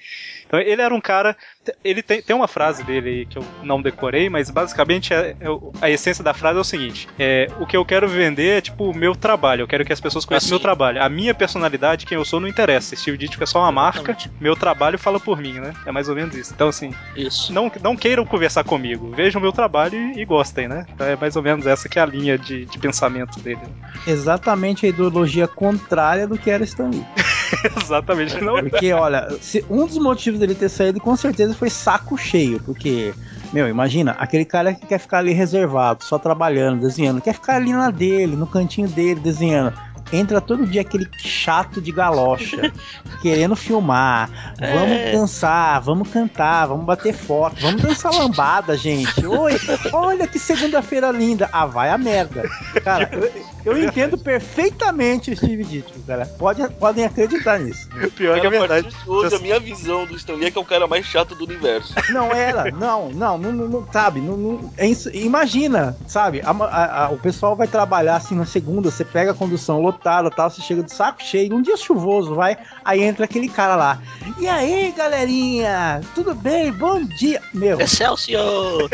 Então 0.48 0.60
ele 0.60 0.82
era 0.82 0.94
um 0.94 1.02
cara. 1.02 1.36
Ele 1.84 2.04
tem, 2.04 2.22
tem 2.22 2.36
uma 2.36 2.48
frase 2.48 2.84
dele 2.84 3.10
aí 3.10 3.26
que 3.26 3.38
eu 3.38 3.44
não 3.64 3.82
decorei, 3.82 4.30
mas 4.30 4.50
basicamente 4.50 5.14
é- 5.14 5.36
é 5.40 5.50
o- 5.50 5.72
a 5.82 5.90
essência 5.90 6.24
da 6.24 6.34
frase 6.34 6.58
é 6.58 6.62
o 6.62 6.64
seguinte: 6.64 7.08
é, 7.18 7.48
o 7.60 7.66
que 7.66 7.76
eu 7.76 7.84
quero 7.84 8.08
vender 8.08 8.58
é 8.58 8.62
tipo 8.62 8.90
o 8.90 8.96
meu 8.96 9.16
trabalho. 9.16 9.62
Eu 9.64 9.68
quero 9.68 9.84
que 9.84 9.92
as 9.94 10.00
pessoas 10.00 10.24
conheçam 10.26 10.48
o 10.48 10.50
meu 10.52 10.58
Assim. 10.58 10.64
trabalho. 10.64 11.02
A 11.04 11.10
minha 11.10 11.34
personalidade, 11.34 12.06
quem 12.06 12.18
eu 12.18 12.26
sou, 12.26 12.40
não 12.40 12.48
interessa. 12.48 12.96
Steve 12.96 13.18
Ditko 13.18 13.44
é 13.44 13.48
só 13.48 13.60
uma 13.60 13.72
marca. 13.72 14.12
Exatamente. 14.12 14.32
Meu 14.40 14.56
trabalho 14.56 15.00
fala 15.00 15.20
por 15.20 15.40
mim, 15.40 15.54
né? 15.60 15.74
É 15.86 15.92
mais 15.92 16.08
ou 16.10 16.16
menos 16.16 16.36
isso. 16.36 16.54
Então, 16.54 16.68
assim, 16.68 16.94
Isso. 17.16 17.52
não, 17.52 17.72
não 17.82 17.96
queiram 17.96 18.26
conversar 18.26 18.64
comigo. 18.64 19.12
Vejam 19.16 19.40
o 19.40 19.42
meu 19.42 19.52
trabalho 19.52 19.96
e, 19.96 20.22
e 20.22 20.26
gostem, 20.26 20.68
né? 20.68 20.86
Então 20.94 21.08
é 21.08 21.16
mais 21.16 21.36
ou 21.36 21.42
menos 21.42 21.66
essa 21.66 21.90
que 21.90 21.98
é 21.98 22.02
a 22.02 22.06
linha 22.06 22.38
de, 22.38 22.66
de 22.66 22.78
pensamento 22.78 23.40
dele. 23.40 23.60
Exatamente 24.06 24.86
a 24.86 24.90
ideologia 24.90 25.48
contrária 25.48 26.28
do 26.28 26.38
que 26.38 26.50
era 26.52 26.64
Stan 26.64 26.90
Lee. 26.90 27.06
Exatamente. 27.82 28.40
Não, 28.42 28.56
Porque, 28.60 28.92
olha, 28.94 29.30
se- 29.42 29.66
um 29.70 29.86
dos 29.86 29.98
motivos 29.98 30.35
dele 30.38 30.56
ter 30.56 30.70
saído 30.70 31.00
com 31.00 31.16
certeza 31.16 31.54
foi 31.54 31.70
saco 31.70 32.18
cheio. 32.18 32.60
Porque, 32.64 33.14
meu, 33.54 33.68
imagina, 33.68 34.16
aquele 34.20 34.46
cara 34.46 34.74
que 34.74 34.86
quer 34.86 35.00
ficar 35.00 35.20
ali 35.20 35.34
reservado, 35.34 36.04
só 36.04 36.18
trabalhando, 36.20 36.82
desenhando, 36.82 37.22
quer 37.22 37.34
ficar 37.34 37.56
ali 37.56 37.72
na 37.74 37.90
dele, 37.92 38.36
no 38.36 38.48
cantinho 38.48 38.88
dele, 38.88 39.20
desenhando. 39.20 39.74
entra 40.14 40.40
todo 40.40 40.68
dia 40.68 40.82
aquele 40.82 41.08
chato 41.18 41.82
de 41.82 41.92
galocha, 41.92 42.72
querendo 43.24 43.56
filmar. 43.56 44.30
Vamos 44.60 44.92
É. 44.98 45.12
dançar, 45.12 45.82
vamos 45.82 46.08
cantar, 46.10 46.68
vamos 46.68 46.86
bater 46.86 47.12
foto, 47.14 47.56
vamos 47.60 47.82
dançar 47.82 48.14
lambada, 48.14 48.78
gente. 48.78 49.26
Oi, 49.26 49.54
olha 49.92 50.28
que 50.28 50.38
segunda-feira 50.38 51.10
linda. 51.12 51.50
Ah, 51.52 51.66
vai 51.66 51.90
a 51.90 51.98
merda. 51.98 52.44
Cara, 52.84 53.10
eu, 53.14 53.32
eu 53.66 53.78
entendo 53.84 54.18
perfeitamente 54.18 55.32
o 55.32 55.36
Steve 55.38 55.64
Ditko, 55.64 56.00
cara. 56.06 56.26
Pode, 56.38 56.68
podem 56.76 57.04
acreditar 57.06 57.60
nisso. 57.60 57.88
Pior 58.16 58.40
que 58.40 58.46
é 58.46 58.48
a 58.48 58.50
verdade. 58.50 58.88
de 58.90 59.10
hoje, 59.10 59.36
a 59.36 59.40
minha 59.40 59.60
visão 59.60 60.06
do 60.06 60.16
Stan 60.16 60.34
Lee 60.36 60.46
é 60.48 60.52
que 60.52 60.58
é 60.58 60.62
o 60.62 60.66
cara 60.66 60.88
mais 60.88 61.06
chato 61.06 61.34
do 61.36 61.44
universo. 61.46 61.94
Não 62.10 62.32
era, 62.32 62.72
não, 62.72 63.10
não, 63.10 63.38
não, 63.38 63.52
não, 63.52 63.68
não, 63.68 63.88
sabe? 63.92 64.22
Não, 64.22 64.38
não- 64.38 64.74
é 64.78 64.88
isso, 64.88 65.10
imagina, 65.14 65.98
sabe? 66.08 66.42
A- 66.42 66.52
a- 66.52 67.06
a- 67.06 67.10
o 67.10 67.18
pessoal 67.18 67.56
vai 67.56 67.68
trabalhar 67.68 68.16
assim 68.18 68.36
na 68.36 68.46
segunda, 68.46 68.92
você 68.92 69.04
pega 69.04 69.32
a 69.32 69.36
condução 69.36 69.82
lotada 69.82 70.30
tal, 70.30 70.50
você 70.50 70.62
chega 70.62 70.84
de 70.84 70.94
saco 70.94 71.24
cheio, 71.24 71.50
num 71.50 71.62
dia 71.62 71.78
chuvoso, 71.78 72.36
vai, 72.36 72.58
aí 72.84 73.02
entra 73.02 73.26
aquele 73.26 73.50
cara 73.50 73.76
lá. 73.76 74.00
E 74.40 74.48
aí, 74.48 74.94
galerinha? 74.96 76.02
Tudo 76.14 76.34
bem? 76.36 76.72
Bom 76.72 77.04
dia. 77.04 77.42
Meu, 77.54 77.80
Excelsior! 77.80 78.90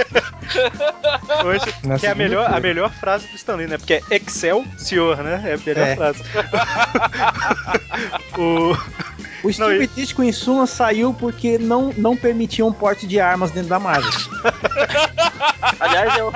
Hoje, 1.45 1.99
que 1.99 2.05
é 2.07 2.11
a 2.11 2.15
melhor, 2.15 2.51
a 2.53 2.59
melhor 2.59 2.91
frase 2.91 3.27
do 3.27 3.35
Stanley, 3.35 3.67
né? 3.67 3.77
Porque 3.77 3.93
é 3.93 4.01
Excel, 4.15 4.60
senhor, 4.77 5.17
né? 5.17 5.41
É 5.45 5.53
a 5.53 5.57
melhor 5.57 5.87
É. 5.87 5.95
frase. 5.95 6.23
o... 8.37 9.47
o 9.47 9.53
Steve 9.53 9.83
e- 9.83 9.87
Ditko 9.87 10.23
em 10.23 10.31
suma 10.31 10.67
saiu 10.67 11.13
porque 11.13 11.57
não, 11.57 11.93
não 11.97 12.15
permitiam 12.15 12.67
um 12.67 12.73
porte 12.73 13.07
de 13.07 13.19
armas 13.19 13.51
dentro 13.51 13.69
da 13.69 13.79
Marvel. 13.79 14.11
Aliás, 15.79 16.17
eu 16.17 16.31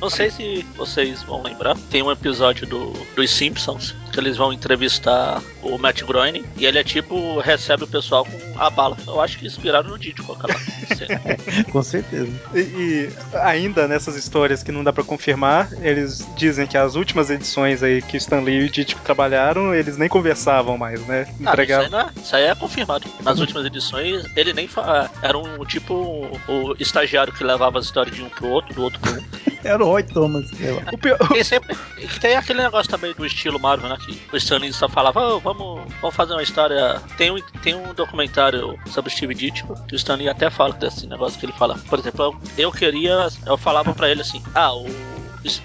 não 0.00 0.10
sei 0.10 0.30
se 0.30 0.64
vocês 0.76 1.22
vão 1.22 1.42
lembrar. 1.42 1.76
Tem 1.90 2.02
um 2.02 2.10
episódio 2.10 2.66
do, 2.66 2.92
dos 3.16 3.30
Simpsons 3.30 3.94
eles 4.20 4.36
vão 4.36 4.52
entrevistar 4.52 5.42
o 5.62 5.78
Matt 5.78 6.02
Groening 6.02 6.44
e 6.56 6.66
ele 6.66 6.78
é 6.78 6.84
tipo, 6.84 7.38
recebe 7.40 7.84
o 7.84 7.86
pessoal 7.86 8.24
com 8.24 8.38
a 8.60 8.70
bala. 8.70 8.96
Eu 9.06 9.20
acho 9.20 9.38
que 9.38 9.46
inspiraram 9.46 9.90
no 9.90 9.98
Ditko 9.98 10.32
aquela 10.32 10.58
cena. 10.96 11.20
Com 11.72 11.82
certeza. 11.82 12.30
E, 12.54 12.60
e 12.60 13.12
ainda 13.34 13.88
nessas 13.88 14.16
histórias 14.16 14.62
que 14.62 14.72
não 14.72 14.84
dá 14.84 14.92
pra 14.92 15.02
confirmar, 15.02 15.68
eles 15.82 16.26
dizem 16.36 16.66
que 16.66 16.76
as 16.76 16.94
últimas 16.94 17.30
edições 17.30 17.82
aí 17.82 18.02
que 18.02 18.16
o 18.16 18.18
Stan 18.18 18.40
Lee 18.40 18.60
e 18.60 18.64
o 18.64 18.70
Ditko 18.70 19.00
trabalharam, 19.02 19.74
eles 19.74 19.96
nem 19.96 20.08
conversavam 20.08 20.76
mais, 20.76 21.04
né? 21.06 21.26
Ah, 21.26 21.32
isso, 21.32 21.42
Entregavam. 21.42 21.84
aí 21.86 21.90
não 21.90 22.00
é, 22.00 22.10
isso 22.22 22.36
aí 22.36 22.44
é 22.44 22.54
confirmado. 22.54 23.08
Nas 23.22 23.38
últimas 23.38 23.64
edições, 23.64 24.24
ele 24.36 24.52
nem 24.52 24.68
fa... 24.68 25.10
era 25.22 25.36
um 25.36 25.64
tipo 25.64 26.28
o 26.48 26.74
estagiário 26.78 27.32
que 27.32 27.42
levava 27.42 27.78
as 27.78 27.86
histórias 27.86 28.14
de 28.14 28.22
um 28.22 28.28
pro 28.28 28.48
outro, 28.48 28.74
do 28.74 28.82
outro 28.82 29.00
pro 29.00 29.12
um. 29.12 29.24
Era 29.62 29.84
o 29.84 29.86
Roy 29.86 30.02
Thomas. 30.02 30.46
O 30.92 30.98
pior, 30.98 31.18
Tem 31.28 31.44
sempre. 31.44 31.76
Tem 32.20 32.36
aquele 32.36 32.62
negócio 32.62 32.90
também 32.90 33.12
do 33.12 33.26
estilo 33.26 33.60
Marvel, 33.60 33.88
né? 33.90 33.96
Que 34.14 34.34
o 34.34 34.36
Stan 34.36 34.58
Lee 34.58 34.72
só 34.72 34.88
falava, 34.88 35.20
"Ô, 35.20 35.40
vamos, 35.40 35.82
vamos 36.00 36.16
fazer 36.16 36.32
uma 36.32 36.42
história. 36.42 37.00
Tem 37.16 37.30
um, 37.30 37.40
tem 37.62 37.74
um 37.74 37.94
documentário 37.94 38.78
sobre 38.86 39.10
o 39.10 39.14
Steve 39.14 39.34
Ditko, 39.34 39.74
que 39.86 39.94
o 39.94 39.96
Stan 39.96 40.16
Lee 40.16 40.28
até 40.28 40.50
fala 40.50 40.72
desse 40.74 41.06
negócio 41.06 41.38
que 41.38 41.46
ele 41.46 41.52
fala. 41.52 41.78
Por 41.88 41.98
exemplo, 41.98 42.24
eu, 42.24 42.40
eu 42.64 42.72
queria. 42.72 43.28
Eu 43.46 43.56
falava 43.56 43.94
pra 43.94 44.08
ele 44.10 44.22
assim, 44.22 44.42
ah, 44.54 44.74
o. 44.74 44.86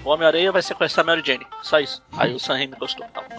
O 0.02 0.08
Homem-Aranha 0.08 0.50
vai 0.50 0.62
sequestrar 0.62 1.04
a 1.04 1.06
Mary 1.06 1.22
Jane. 1.22 1.46
Só 1.62 1.78
isso. 1.78 2.02
Aí 2.16 2.32
o 2.32 2.40
Sam 2.40 2.54
Raimi 2.54 2.76
gostou. 2.78 3.06
Tá. 3.08 3.22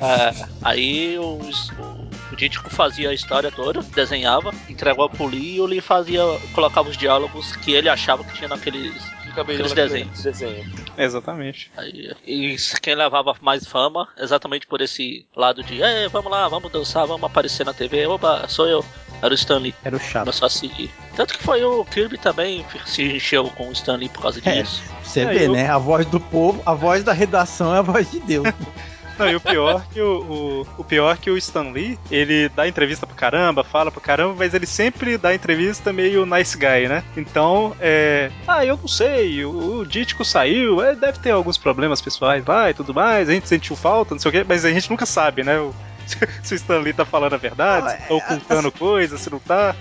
É, 0.00 0.48
aí 0.62 1.18
o, 1.18 1.24
o, 1.24 2.08
o 2.32 2.36
Ditko 2.36 2.70
fazia 2.70 3.10
a 3.10 3.14
história 3.14 3.50
toda, 3.50 3.82
desenhava, 3.82 4.52
entregava 4.68 5.08
pro 5.08 5.26
Lee 5.26 5.56
e 5.56 5.60
o 5.60 5.66
Lee 5.66 5.80
fazia, 5.80 6.22
colocava 6.54 6.88
os 6.88 6.96
diálogos 6.96 7.56
que 7.56 7.72
ele 7.72 7.88
achava 7.88 8.22
que 8.22 8.34
tinha 8.34 8.48
naqueles 8.48 8.94
Bem 9.34 9.42
Aqueles 9.56 9.72
desenhos. 9.72 10.22
desenho. 10.22 10.64
exatamente. 10.98 11.70
Aí, 11.76 12.12
e 12.26 12.56
quem 12.82 12.94
levava 12.94 13.34
mais 13.40 13.66
fama, 13.66 14.08
exatamente 14.18 14.66
por 14.66 14.80
esse 14.80 15.26
lado 15.34 15.62
de, 15.62 15.82
é, 15.82 16.08
vamos 16.08 16.30
lá, 16.30 16.46
vamos 16.48 16.70
dançar, 16.70 17.06
vamos 17.06 17.24
aparecer 17.24 17.64
na 17.64 17.72
TV, 17.72 18.06
oba, 18.06 18.46
sou 18.48 18.66
eu. 18.68 18.84
Era 19.22 19.30
o 19.30 19.34
Stanley, 19.34 19.72
Era 19.84 19.96
o 19.96 20.00
chato. 20.00 20.24
começou 20.24 20.46
a 20.46 20.50
seguir. 20.50 20.90
Tanto 21.14 21.34
que 21.38 21.42
foi 21.44 21.62
o 21.64 21.84
Kirby 21.84 22.18
também 22.18 22.64
se 22.84 23.02
encheu 23.04 23.44
com 23.50 23.68
o 23.68 23.72
Stanley 23.72 24.08
por 24.08 24.22
causa 24.22 24.40
É. 24.44 24.62
disso. 24.62 24.82
Você 25.02 25.20
É, 25.20 25.26
vê, 25.26 25.46
eu- 25.46 25.52
né? 25.52 25.68
A 25.70 25.78
voz 25.78 26.04
do 26.06 26.18
povo, 26.18 26.60
a 26.66 26.74
voz 26.74 27.04
da 27.04 27.12
redação 27.12 27.72
é 27.74 27.78
a 27.78 27.82
voz 27.82 28.10
de 28.10 28.18
Deus. 28.20 28.44
Não, 29.24 29.30
e 29.30 29.36
o 29.36 29.40
pior 29.40 29.84
que 29.92 30.00
o, 30.00 30.20
o, 30.22 30.66
o 30.78 30.84
pior 30.84 31.16
que 31.16 31.30
o 31.30 31.36
Stan 31.38 31.70
Lee, 31.70 31.98
ele 32.10 32.48
dá 32.50 32.66
entrevista 32.68 33.06
pra 33.06 33.14
caramba, 33.16 33.62
fala 33.64 33.90
pra 33.90 34.00
caramba, 34.00 34.34
mas 34.38 34.54
ele 34.54 34.66
sempre 34.66 35.16
dá 35.16 35.34
entrevista 35.34 35.92
meio 35.92 36.24
nice 36.26 36.56
guy, 36.56 36.88
né? 36.88 37.02
Então, 37.16 37.74
é. 37.80 38.30
Ah, 38.46 38.64
eu 38.64 38.76
não 38.76 38.88
sei, 38.88 39.44
o, 39.44 39.78
o 39.78 39.86
Dítico 39.86 40.24
saiu, 40.24 40.82
é, 40.82 40.94
deve 40.94 41.18
ter 41.18 41.30
alguns 41.30 41.56
problemas 41.58 42.00
pessoais 42.00 42.44
lá 42.46 42.70
e 42.70 42.74
tudo 42.74 42.92
mais, 42.94 43.28
a 43.28 43.32
gente 43.32 43.48
sentiu 43.48 43.76
falta, 43.76 44.14
não 44.14 44.20
sei 44.20 44.28
o 44.28 44.32
quê, 44.32 44.44
mas 44.46 44.64
a 44.64 44.70
gente 44.70 44.90
nunca 44.90 45.06
sabe, 45.06 45.42
né? 45.44 45.58
O- 45.58 45.74
se 46.42 46.52
o 46.52 46.56
Stan 46.56 46.78
Lee 46.80 46.92
tá 46.92 47.04
falando 47.04 47.34
a 47.34 47.38
verdade, 47.38 47.90
se 47.92 47.96
tá 48.08 48.14
ocultando 48.14 48.72
coisas, 48.72 49.20
se 49.20 49.30
não 49.30 49.38
tá. 49.38 49.74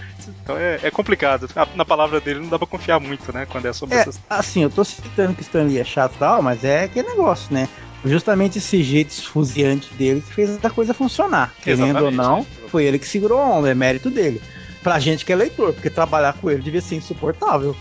Então 0.44 0.56
é, 0.56 0.80
é 0.84 0.92
complicado. 0.92 1.50
A- 1.56 1.68
Na 1.76 1.84
palavra 1.84 2.22
dele 2.22 2.40
não 2.40 2.48
dá 2.48 2.60
pra 2.60 2.68
confiar 2.68 3.00
muito, 3.00 3.34
né? 3.34 3.48
Quando 3.50 3.66
é 3.66 3.74
sobre 3.74 3.96
É, 3.98 4.02
essas. 4.02 4.20
assim, 4.30 4.62
eu 4.62 4.70
tô 4.70 4.84
citando 4.84 5.34
que 5.34 5.42
o 5.42 5.44
Stanley 5.44 5.80
é 5.80 5.84
chato 5.84 6.14
e 6.16 6.18
tal, 6.20 6.42
mas 6.44 6.64
é 6.64 6.84
aquele 6.84 7.08
negócio, 7.10 7.52
né? 7.52 7.68
Justamente 8.04 8.58
esse 8.58 8.82
jeito 8.84 9.12
esfuziante 9.12 9.94
dele 9.94 10.22
que 10.22 10.34
fez 10.34 10.64
a 10.64 10.70
coisa 10.70 10.94
funcionar. 10.94 11.54
Querendo 11.62 11.84
ou 11.84 12.10
Exatamente. 12.10 12.18
não, 12.18 12.46
foi 12.68 12.86
ele 12.86 12.98
que 12.98 13.08
segurou 13.08 13.40
a 13.40 13.46
onda, 13.46 13.70
é 13.70 13.76
mérito 13.76 14.10
dele. 14.10 14.42
Pra 14.82 15.00
gente 15.00 15.24
que 15.24 15.32
é 15.32 15.36
leitor, 15.36 15.74
porque 15.74 15.90
trabalhar 15.90 16.34
com 16.34 16.50
ele 16.50 16.62
devia 16.62 16.82
ser 16.82 16.96
insuportável. 16.96 17.76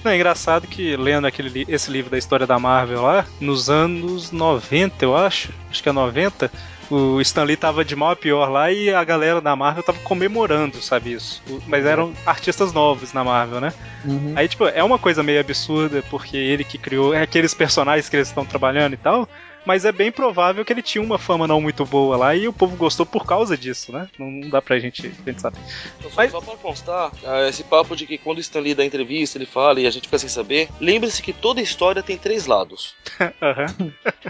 Não, 0.04 0.10
é 0.10 0.16
engraçado 0.16 0.66
que 0.66 0.96
lendo 0.96 1.26
aquele, 1.26 1.64
esse 1.68 1.90
livro 1.90 2.10
da 2.10 2.18
história 2.18 2.46
da 2.46 2.58
Marvel 2.58 3.02
lá, 3.02 3.24
nos 3.40 3.70
anos 3.70 4.32
90, 4.32 5.04
eu 5.04 5.16
acho, 5.16 5.50
acho 5.70 5.82
que 5.82 5.88
é 5.88 5.92
90, 5.92 6.50
o 6.92 7.20
Stan 7.22 7.44
Lee 7.44 7.57
tava 7.57 7.85
de 7.85 7.96
mal 7.96 8.11
a 8.11 8.16
pior 8.16 8.50
lá 8.50 8.70
e 8.70 8.92
a 8.92 9.02
galera 9.02 9.40
da 9.40 9.57
Marvel 9.57 9.83
tava 9.83 9.98
comemorando, 10.00 10.83
sabe 10.83 11.12
isso? 11.12 11.42
Mas 11.66 11.87
eram 11.87 12.12
artistas 12.26 12.72
novos 12.72 13.12
na 13.12 13.24
Marvel, 13.24 13.61
né? 13.61 13.72
Uhum. 14.05 14.35
Aí, 14.37 14.46
tipo, 14.46 14.66
é 14.66 14.85
uma 14.85 14.98
coisa 14.98 15.22
meio 15.22 15.40
absurda, 15.40 16.02
porque 16.11 16.37
ele 16.37 16.64
que 16.64 16.76
criou 16.76 17.14
é 17.14 17.22
aqueles 17.22 17.55
personagens 17.55 18.09
que 18.09 18.16
eles 18.16 18.28
estão 18.28 18.44
trabalhando 18.44 18.92
e 18.92 18.98
tal, 18.98 19.26
mas 19.64 19.85
é 19.85 19.92
bem 19.92 20.11
provável 20.11 20.64
que 20.64 20.72
ele 20.72 20.83
tinha 20.83 21.03
uma 21.03 21.18
fama 21.18 21.46
não 21.46 21.61
muito 21.61 21.85
boa 21.85 22.16
lá 22.16 22.35
e 22.35 22.48
o 22.48 22.53
povo 22.53 22.77
gostou 22.77 23.05
por 23.07 23.25
causa 23.27 23.57
disso, 23.57 23.92
né? 23.92 24.09
Não, 24.18 24.31
não 24.31 24.48
dá 24.51 24.61
pra 24.62 24.79
gente, 24.79 25.07
a 25.07 25.31
gente 25.31 25.40
saber. 25.40 25.59
Então, 25.98 26.11
só, 26.11 26.16
Mas- 26.16 26.31
só 26.33 26.40
pra 26.40 26.57
constar, 26.57 27.12
ah, 27.25 27.48
esse 27.48 27.62
papo 27.64 27.94
de 27.96 28.07
que 28.07 28.18
quando 28.18 28.38
o 28.38 28.40
Stan 28.40 28.61
Lee 28.61 28.75
dá 28.75 28.85
entrevista, 28.85 29.38
ele 29.38 29.46
fala 29.46 29.81
e 29.81 29.87
a 29.87 29.90
gente 29.90 30.05
fica 30.05 30.18
sem 30.18 30.29
saber, 30.29 30.68
lembre-se 30.81 31.22
que 31.22 31.33
toda 31.33 31.61
história 31.61 32.03
tem 32.03 32.16
três 32.18 32.46
lados. 32.46 32.94
Aham, 33.40 33.66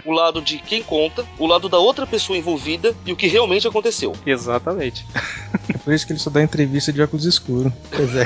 O 0.05 0.11
lado 0.11 0.41
de 0.41 0.57
quem 0.59 0.83
conta, 0.83 1.25
o 1.39 1.45
lado 1.47 1.67
da 1.69 1.77
outra 1.77 2.05
pessoa 2.05 2.37
envolvida 2.37 2.95
e 3.05 3.11
o 3.11 3.15
que 3.15 3.27
realmente 3.27 3.67
aconteceu. 3.67 4.13
exatamente. 4.25 5.05
É 5.73 5.77
por 5.77 5.93
isso 5.93 6.05
que 6.05 6.13
ele 6.13 6.19
só 6.19 6.29
dá 6.29 6.41
entrevista 6.41 6.91
de 6.91 7.01
óculos 7.01 7.25
escuros. 7.25 7.71
Pois 7.91 8.15
é. 8.15 8.25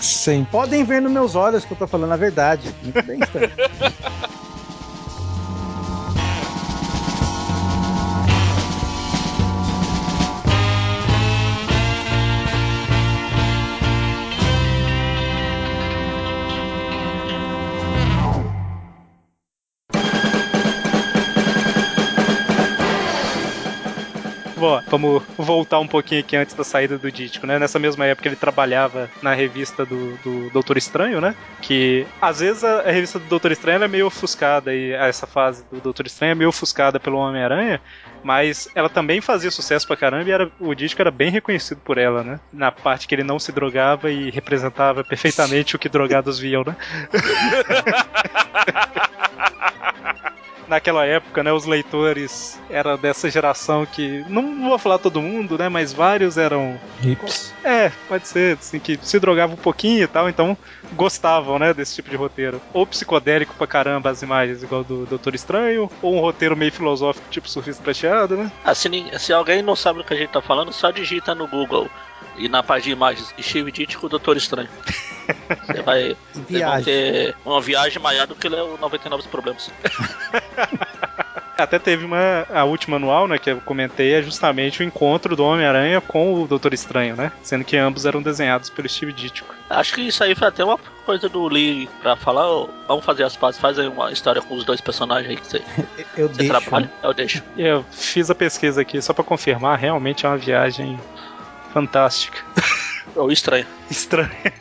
Sempre. 0.00 0.50
Podem 0.50 0.84
ver 0.84 1.00
nos 1.02 1.10
meus 1.12 1.34
olhos 1.34 1.64
que 1.64 1.72
eu 1.72 1.76
tô 1.76 1.86
falando 1.86 2.12
a 2.12 2.16
verdade. 2.16 2.72
Muito 2.82 3.02
bem, 3.02 3.18
Stanley. 3.20 3.50
Bom, 24.58 24.82
vamos 24.88 25.22
voltar 25.36 25.78
um 25.78 25.86
pouquinho 25.86 26.20
aqui 26.20 26.36
antes 26.36 26.54
da 26.54 26.64
saída 26.64 26.98
do 26.98 27.12
Dítico, 27.12 27.46
né? 27.46 27.58
Nessa 27.58 27.78
mesma 27.78 28.06
época 28.06 28.28
ele 28.28 28.34
trabalhava 28.34 29.08
na 29.22 29.32
revista 29.32 29.86
do, 29.86 30.16
do 30.16 30.50
Doutor 30.50 30.76
Estranho, 30.76 31.20
né? 31.20 31.36
Que 31.62 32.04
às 32.20 32.40
vezes 32.40 32.64
a, 32.64 32.80
a 32.80 32.90
revista 32.90 33.20
do 33.20 33.26
Doutor 33.26 33.52
Estranho 33.52 33.84
é 33.84 33.88
meio 33.88 34.06
ofuscada 34.06 34.74
e 34.74 34.90
essa 34.92 35.28
fase 35.28 35.64
do 35.70 35.80
Doutor 35.80 36.06
Estranho 36.06 36.32
é 36.32 36.34
meio 36.34 36.50
ofuscada 36.50 36.98
pelo 36.98 37.18
Homem-Aranha, 37.18 37.80
mas 38.22 38.68
ela 38.74 38.88
também 38.88 39.20
fazia 39.20 39.50
sucesso 39.50 39.86
pra 39.86 39.96
caramba 39.96 40.28
e 40.28 40.32
era, 40.32 40.50
o 40.58 40.74
Dítico 40.74 41.02
era 41.02 41.10
bem 41.10 41.30
reconhecido 41.30 41.80
por 41.84 41.96
ela, 41.96 42.24
né? 42.24 42.40
Na 42.52 42.72
parte 42.72 43.06
que 43.06 43.14
ele 43.14 43.22
não 43.22 43.38
se 43.38 43.52
drogava 43.52 44.10
e 44.10 44.30
representava 44.30 45.04
perfeitamente 45.04 45.76
o 45.76 45.78
que 45.78 45.88
drogados 45.88 46.38
viam, 46.38 46.64
né? 46.64 46.76
naquela 50.68 51.04
época, 51.04 51.42
né, 51.42 51.52
os 51.52 51.64
leitores 51.64 52.60
eram 52.70 52.96
dessa 52.96 53.30
geração 53.30 53.86
que 53.86 54.24
não 54.28 54.68
vou 54.68 54.78
falar 54.78 54.98
todo 54.98 55.20
mundo, 55.20 55.56
né, 55.58 55.68
mas 55.68 55.92
vários 55.92 56.36
eram 56.36 56.78
Hips. 57.02 57.54
é, 57.64 57.90
pode 58.08 58.28
ser, 58.28 58.58
assim, 58.58 58.78
que 58.78 58.98
se 59.02 59.18
drogavam 59.18 59.54
um 59.54 59.58
pouquinho 59.58 60.04
e 60.04 60.06
tal, 60.06 60.28
então 60.28 60.56
gostavam, 60.92 61.58
né, 61.58 61.72
desse 61.74 61.94
tipo 61.94 62.10
de 62.10 62.16
roteiro. 62.16 62.60
Ou 62.72 62.86
psicodélico 62.86 63.54
pra 63.54 63.66
caramba 63.66 64.10
as 64.10 64.22
imagens, 64.22 64.62
igual 64.62 64.84
do 64.84 65.06
Doutor 65.06 65.34
Estranho, 65.34 65.90
ou 66.02 66.14
um 66.14 66.20
roteiro 66.20 66.56
meio 66.56 66.72
filosófico, 66.72 67.26
tipo 67.30 67.48
Surfista 67.48 67.82
Prateado, 67.82 68.36
né? 68.36 68.50
Ah, 68.64 68.74
se, 68.74 68.88
se 69.18 69.32
alguém 69.32 69.62
não 69.62 69.76
sabe 69.76 69.98
do 69.98 70.04
que 70.04 70.14
a 70.14 70.16
gente 70.16 70.30
tá 70.30 70.42
falando, 70.42 70.72
só 70.72 70.90
digita 70.90 71.34
no 71.34 71.46
Google 71.46 71.88
e 72.38 72.48
na 72.48 72.62
página 72.62 72.84
de 72.84 72.90
imagens 72.92 73.34
Steve 73.40 73.70
Ditko, 73.72 74.08
Doutor 74.08 74.36
Estranho. 74.36 74.68
Você 75.66 75.82
vai 75.82 76.16
Viagem. 76.48 76.84
ter 76.84 77.36
uma 77.44 77.60
viagem 77.60 78.00
maior 78.02 78.26
do 78.26 78.34
que 78.34 78.48
o 78.48 78.78
99 78.78 79.28
Problemas. 79.28 79.70
Até 81.58 81.76
teve 81.76 82.04
uma. 82.04 82.46
A 82.54 82.62
última 82.62 82.96
anual, 82.98 83.26
né, 83.26 83.36
que 83.36 83.50
eu 83.50 83.60
comentei, 83.62 84.14
é 84.14 84.22
justamente 84.22 84.80
o 84.80 84.84
encontro 84.84 85.34
do 85.34 85.44
Homem-Aranha 85.44 86.00
com 86.00 86.40
o 86.40 86.46
Doutor 86.46 86.72
Estranho, 86.72 87.16
né? 87.16 87.32
Sendo 87.42 87.64
que 87.64 87.76
ambos 87.76 88.06
eram 88.06 88.22
desenhados 88.22 88.70
pelo 88.70 88.88
Steve 88.88 89.12
Ditko. 89.12 89.52
Acho 89.68 89.94
que 89.94 90.02
isso 90.02 90.22
aí 90.22 90.36
foi 90.36 90.46
até 90.46 90.64
uma 90.64 90.78
coisa 91.04 91.28
do 91.28 91.48
Lee 91.48 91.90
pra 92.00 92.14
falar, 92.14 92.46
ó, 92.46 92.68
vamos 92.86 93.04
fazer 93.04 93.24
as 93.24 93.36
pazes, 93.36 93.60
faz 93.60 93.76
aí 93.76 93.88
uma 93.88 94.12
história 94.12 94.40
com 94.40 94.54
os 94.54 94.64
dois 94.64 94.80
personagens 94.80 95.30
aí 95.30 95.36
que 95.36 95.46
você, 95.46 95.62
Eu 96.16 96.28
você 96.28 96.34
deixo. 96.38 96.60
trabalha. 96.60 96.92
Eu 97.02 97.12
deixo. 97.12 97.42
Eu 97.56 97.84
fiz 97.90 98.30
a 98.30 98.36
pesquisa 98.36 98.80
aqui 98.82 99.02
só 99.02 99.12
pra 99.12 99.24
confirmar, 99.24 99.76
realmente 99.80 100.24
é 100.24 100.28
uma 100.28 100.38
viagem 100.38 100.96
fantástica. 101.72 102.38
Ou 103.16 103.30
estranho. 103.32 103.66
Estranha. 103.90 104.52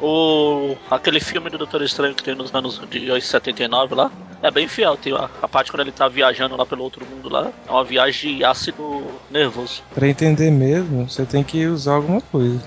O, 0.00 0.76
aquele 0.90 1.18
filme 1.18 1.50
do 1.50 1.58
Doutor 1.58 1.82
Estranho 1.82 2.14
que 2.14 2.22
tem 2.22 2.32
nos 2.34 2.54
anos 2.54 2.80
de 2.88 3.20
79 3.20 3.96
lá, 3.96 4.12
é 4.40 4.48
bem 4.50 4.68
fiel. 4.68 4.96
Tem 4.96 5.12
a, 5.12 5.28
a 5.42 5.48
parte 5.48 5.72
quando 5.72 5.80
ele 5.80 5.90
tá 5.90 6.06
viajando 6.06 6.56
lá 6.56 6.64
pelo 6.64 6.84
outro 6.84 7.04
mundo 7.04 7.28
lá, 7.28 7.50
é 7.66 7.70
uma 7.70 7.82
viagem 7.82 8.36
de 8.36 8.44
ácido 8.44 9.04
nervoso. 9.28 9.82
Pra 9.92 10.06
entender 10.06 10.52
mesmo, 10.52 11.08
você 11.10 11.26
tem 11.26 11.42
que 11.42 11.66
usar 11.66 11.94
alguma 11.94 12.20
coisa. 12.20 12.62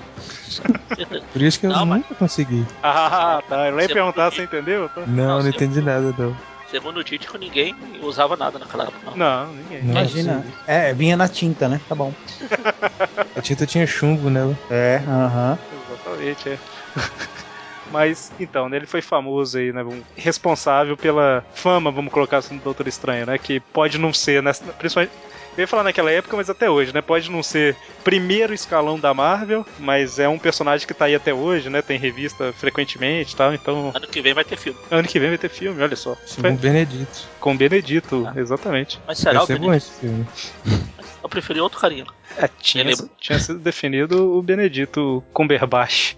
Por 1.31 1.41
isso 1.41 1.57
que 1.61 1.67
eu 1.67 1.69
Não, 1.69 1.85
mas- 1.85 2.01
nunca 2.01 2.15
consegui. 2.15 2.65
Ah, 2.83 3.41
tá. 3.47 3.69
Eu 3.69 3.79
ia 3.79 3.87
Você 3.87 3.93
perguntar, 3.93 4.29
podia- 4.29 4.37
você 4.47 4.57
entendeu? 4.57 4.89
Não, 5.07 5.37
não 5.37 5.41
você- 5.41 5.49
entendi 5.49 5.81
nada, 5.81 6.13
não. 6.17 6.35
Segundo 6.71 7.01
o 7.01 7.03
Dítico, 7.03 7.37
ninguém 7.37 7.75
usava 8.01 8.37
nada 8.37 8.57
naquela 8.57 8.85
época. 8.85 9.11
não. 9.11 9.17
Não, 9.17 9.53
ninguém. 9.53 9.83
Não, 9.83 9.91
Imagina. 9.91 10.45
É, 10.65 10.93
vinha 10.93 11.17
na 11.17 11.27
tinta, 11.27 11.67
né? 11.67 11.81
Tá 11.85 11.93
bom. 11.93 12.13
A 13.35 13.41
tinta 13.41 13.65
tinha 13.65 13.85
chumbo 13.85 14.29
nela. 14.29 14.57
É, 14.69 14.97
aham. 15.05 15.59
Exatamente, 15.69 16.49
é. 16.49 16.59
Mas, 17.91 18.31
então, 18.39 18.69
né, 18.69 18.77
ele 18.77 18.85
foi 18.85 19.01
famoso 19.01 19.57
aí, 19.57 19.73
né? 19.73 19.83
um- 19.83 20.01
Responsável 20.15 20.95
pela 20.95 21.43
fama, 21.53 21.91
vamos 21.91 22.13
colocar 22.13 22.37
assim, 22.37 22.57
do 22.57 22.63
Doutor 22.63 22.87
Estranho, 22.87 23.25
né? 23.25 23.37
Que 23.37 23.59
pode 23.59 23.97
não 23.97 24.13
ser, 24.13 24.41
nessa, 24.41 24.63
principalmente. 24.73 25.11
Eu 25.57 25.61
ia 25.63 25.67
falar 25.67 25.83
naquela 25.83 26.09
época, 26.09 26.37
mas 26.37 26.49
até 26.49 26.69
hoje, 26.69 26.93
né? 26.93 27.01
Pode 27.01 27.29
não 27.29 27.43
ser 27.43 27.75
primeiro 28.05 28.53
escalão 28.53 28.97
da 28.99 29.13
Marvel, 29.13 29.65
mas 29.77 30.17
é 30.17 30.27
um 30.27 30.39
personagem 30.39 30.87
que 30.87 30.93
tá 30.93 31.05
aí 31.05 31.15
até 31.15 31.33
hoje, 31.33 31.69
né? 31.69 31.81
Tem 31.81 31.99
revista 31.99 32.53
frequentemente 32.53 33.33
e 33.33 33.35
tal, 33.35 33.53
então 33.53 33.91
Ano 33.93 34.07
que 34.07 34.21
vem 34.21 34.33
vai 34.33 34.45
ter 34.45 34.57
filme. 34.57 34.79
ano 34.89 35.07
que 35.07 35.19
vem 35.19 35.29
vai 35.29 35.37
ter 35.37 35.49
filme, 35.49 35.81
olha 35.83 35.95
só. 35.95 36.15
Com 36.41 36.49
o 36.53 36.57
Benedito. 36.57 37.27
Com 37.39 37.57
Benedito, 37.57 38.25
Ah. 38.33 38.39
exatamente. 38.39 38.99
Mas 39.05 39.17
será 39.19 39.33
Vai 39.39 39.43
o 39.43 39.47
ser 39.47 39.59
bom 39.59 39.65
Benedito? 39.67 39.91
esse 39.91 39.99
filme. 39.99 40.25
Eu 41.23 41.29
preferi 41.29 41.59
outro 41.59 41.79
carinha. 41.79 42.05
É, 42.37 42.49
tinha, 42.59 42.83
Ele- 42.83 42.95
tinha 43.19 43.37
sido 43.37 43.59
definido 43.59 44.37
o 44.37 44.41
Benedito 44.41 45.23
Cumberbatch. 45.33 46.13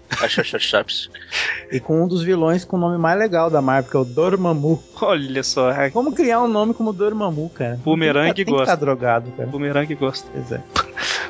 E 1.70 1.78
com 1.80 2.02
um 2.04 2.08
dos 2.08 2.22
vilões 2.22 2.64
com 2.64 2.76
o 2.76 2.80
nome 2.80 2.96
mais 2.98 3.18
legal 3.18 3.50
da 3.50 3.60
Marvel, 3.60 3.90
que 3.90 3.96
é 3.96 4.00
o 4.00 4.04
Dormammu. 4.04 4.82
Olha 5.02 5.42
só, 5.42 5.70
Como 5.92 6.12
criar 6.14 6.40
um 6.42 6.48
nome 6.48 6.72
como 6.72 6.92
Dormammu, 6.92 7.50
cara? 7.50 7.78
Bumerangue 7.84 8.34
tem 8.36 8.44
que 8.46 8.50
gosta. 8.50 8.66
tá 8.66 8.74
drogado, 8.76 9.30
cara. 9.32 9.48
Bumerangue 9.48 9.94
gosta. 9.94 10.28
É. 10.54 10.60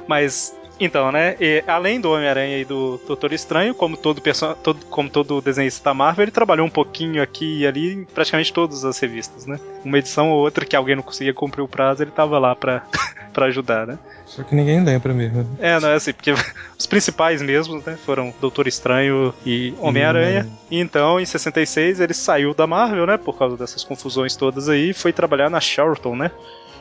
Mas, 0.07 0.55
então, 0.79 1.13
né? 1.13 1.37
e 1.41 1.63
além 1.67 2.01
do 2.01 2.11
Homem-Aranha 2.11 2.59
e 2.59 2.65
do 2.65 3.01
Doutor 3.07 3.33
Estranho, 3.33 3.75
como 3.75 3.97
todo, 3.97 4.21
todo, 4.63 4.85
como 4.87 5.09
todo 5.09 5.41
desenhista 5.41 5.85
da 5.85 5.95
Marvel, 5.95 6.25
ele 6.25 6.31
trabalhou 6.31 6.67
um 6.67 6.71
pouquinho 6.71 7.23
aqui 7.23 7.61
e 7.61 7.67
ali 7.67 7.93
em 7.93 8.05
praticamente 8.05 8.53
todas 8.53 8.85
as 8.85 8.99
revistas, 8.99 9.47
né? 9.47 9.59
Uma 9.85 9.99
edição 9.99 10.31
ou 10.31 10.41
outra 10.41 10.65
que 10.65 10.75
alguém 10.75 10.97
não 10.97 11.03
conseguia 11.03 11.33
cumprir 11.33 11.63
o 11.63 11.69
prazo, 11.69 12.03
ele 12.03 12.11
tava 12.11 12.39
lá 12.39 12.55
pra, 12.57 12.85
pra 13.33 13.47
ajudar, 13.47 13.87
né? 13.87 13.99
Só 14.27 14.43
que 14.43 14.55
ninguém 14.55 14.83
lembra 14.83 15.13
mesmo. 15.15 15.47
É, 15.61 15.79
não 15.79 15.91
é 15.91 15.95
assim, 15.95 16.13
porque 16.13 16.33
os 16.77 16.87
principais 16.87 17.41
mesmo, 17.41 17.83
né, 17.87 17.97
foram 18.05 18.35
Doutor 18.41 18.67
Estranho 18.67 19.33
e 19.47 19.75
Homem-Aranha. 19.79 20.49
E 20.71 20.81
então, 20.81 21.21
em 21.21 21.27
66, 21.27 22.01
ele 22.01 22.15
saiu 22.15 22.53
da 22.53 22.67
Marvel, 22.67 23.07
né, 23.07 23.17
por 23.17 23.39
causa 23.39 23.57
dessas 23.57 23.85
confusões 23.85 24.35
todas 24.35 24.69
aí, 24.69 24.91
e 24.91 24.95
foi 24.95 25.13
trabalhar 25.13 25.49
na 25.51 25.61
Charlton, 25.61 26.17
né? 26.17 26.31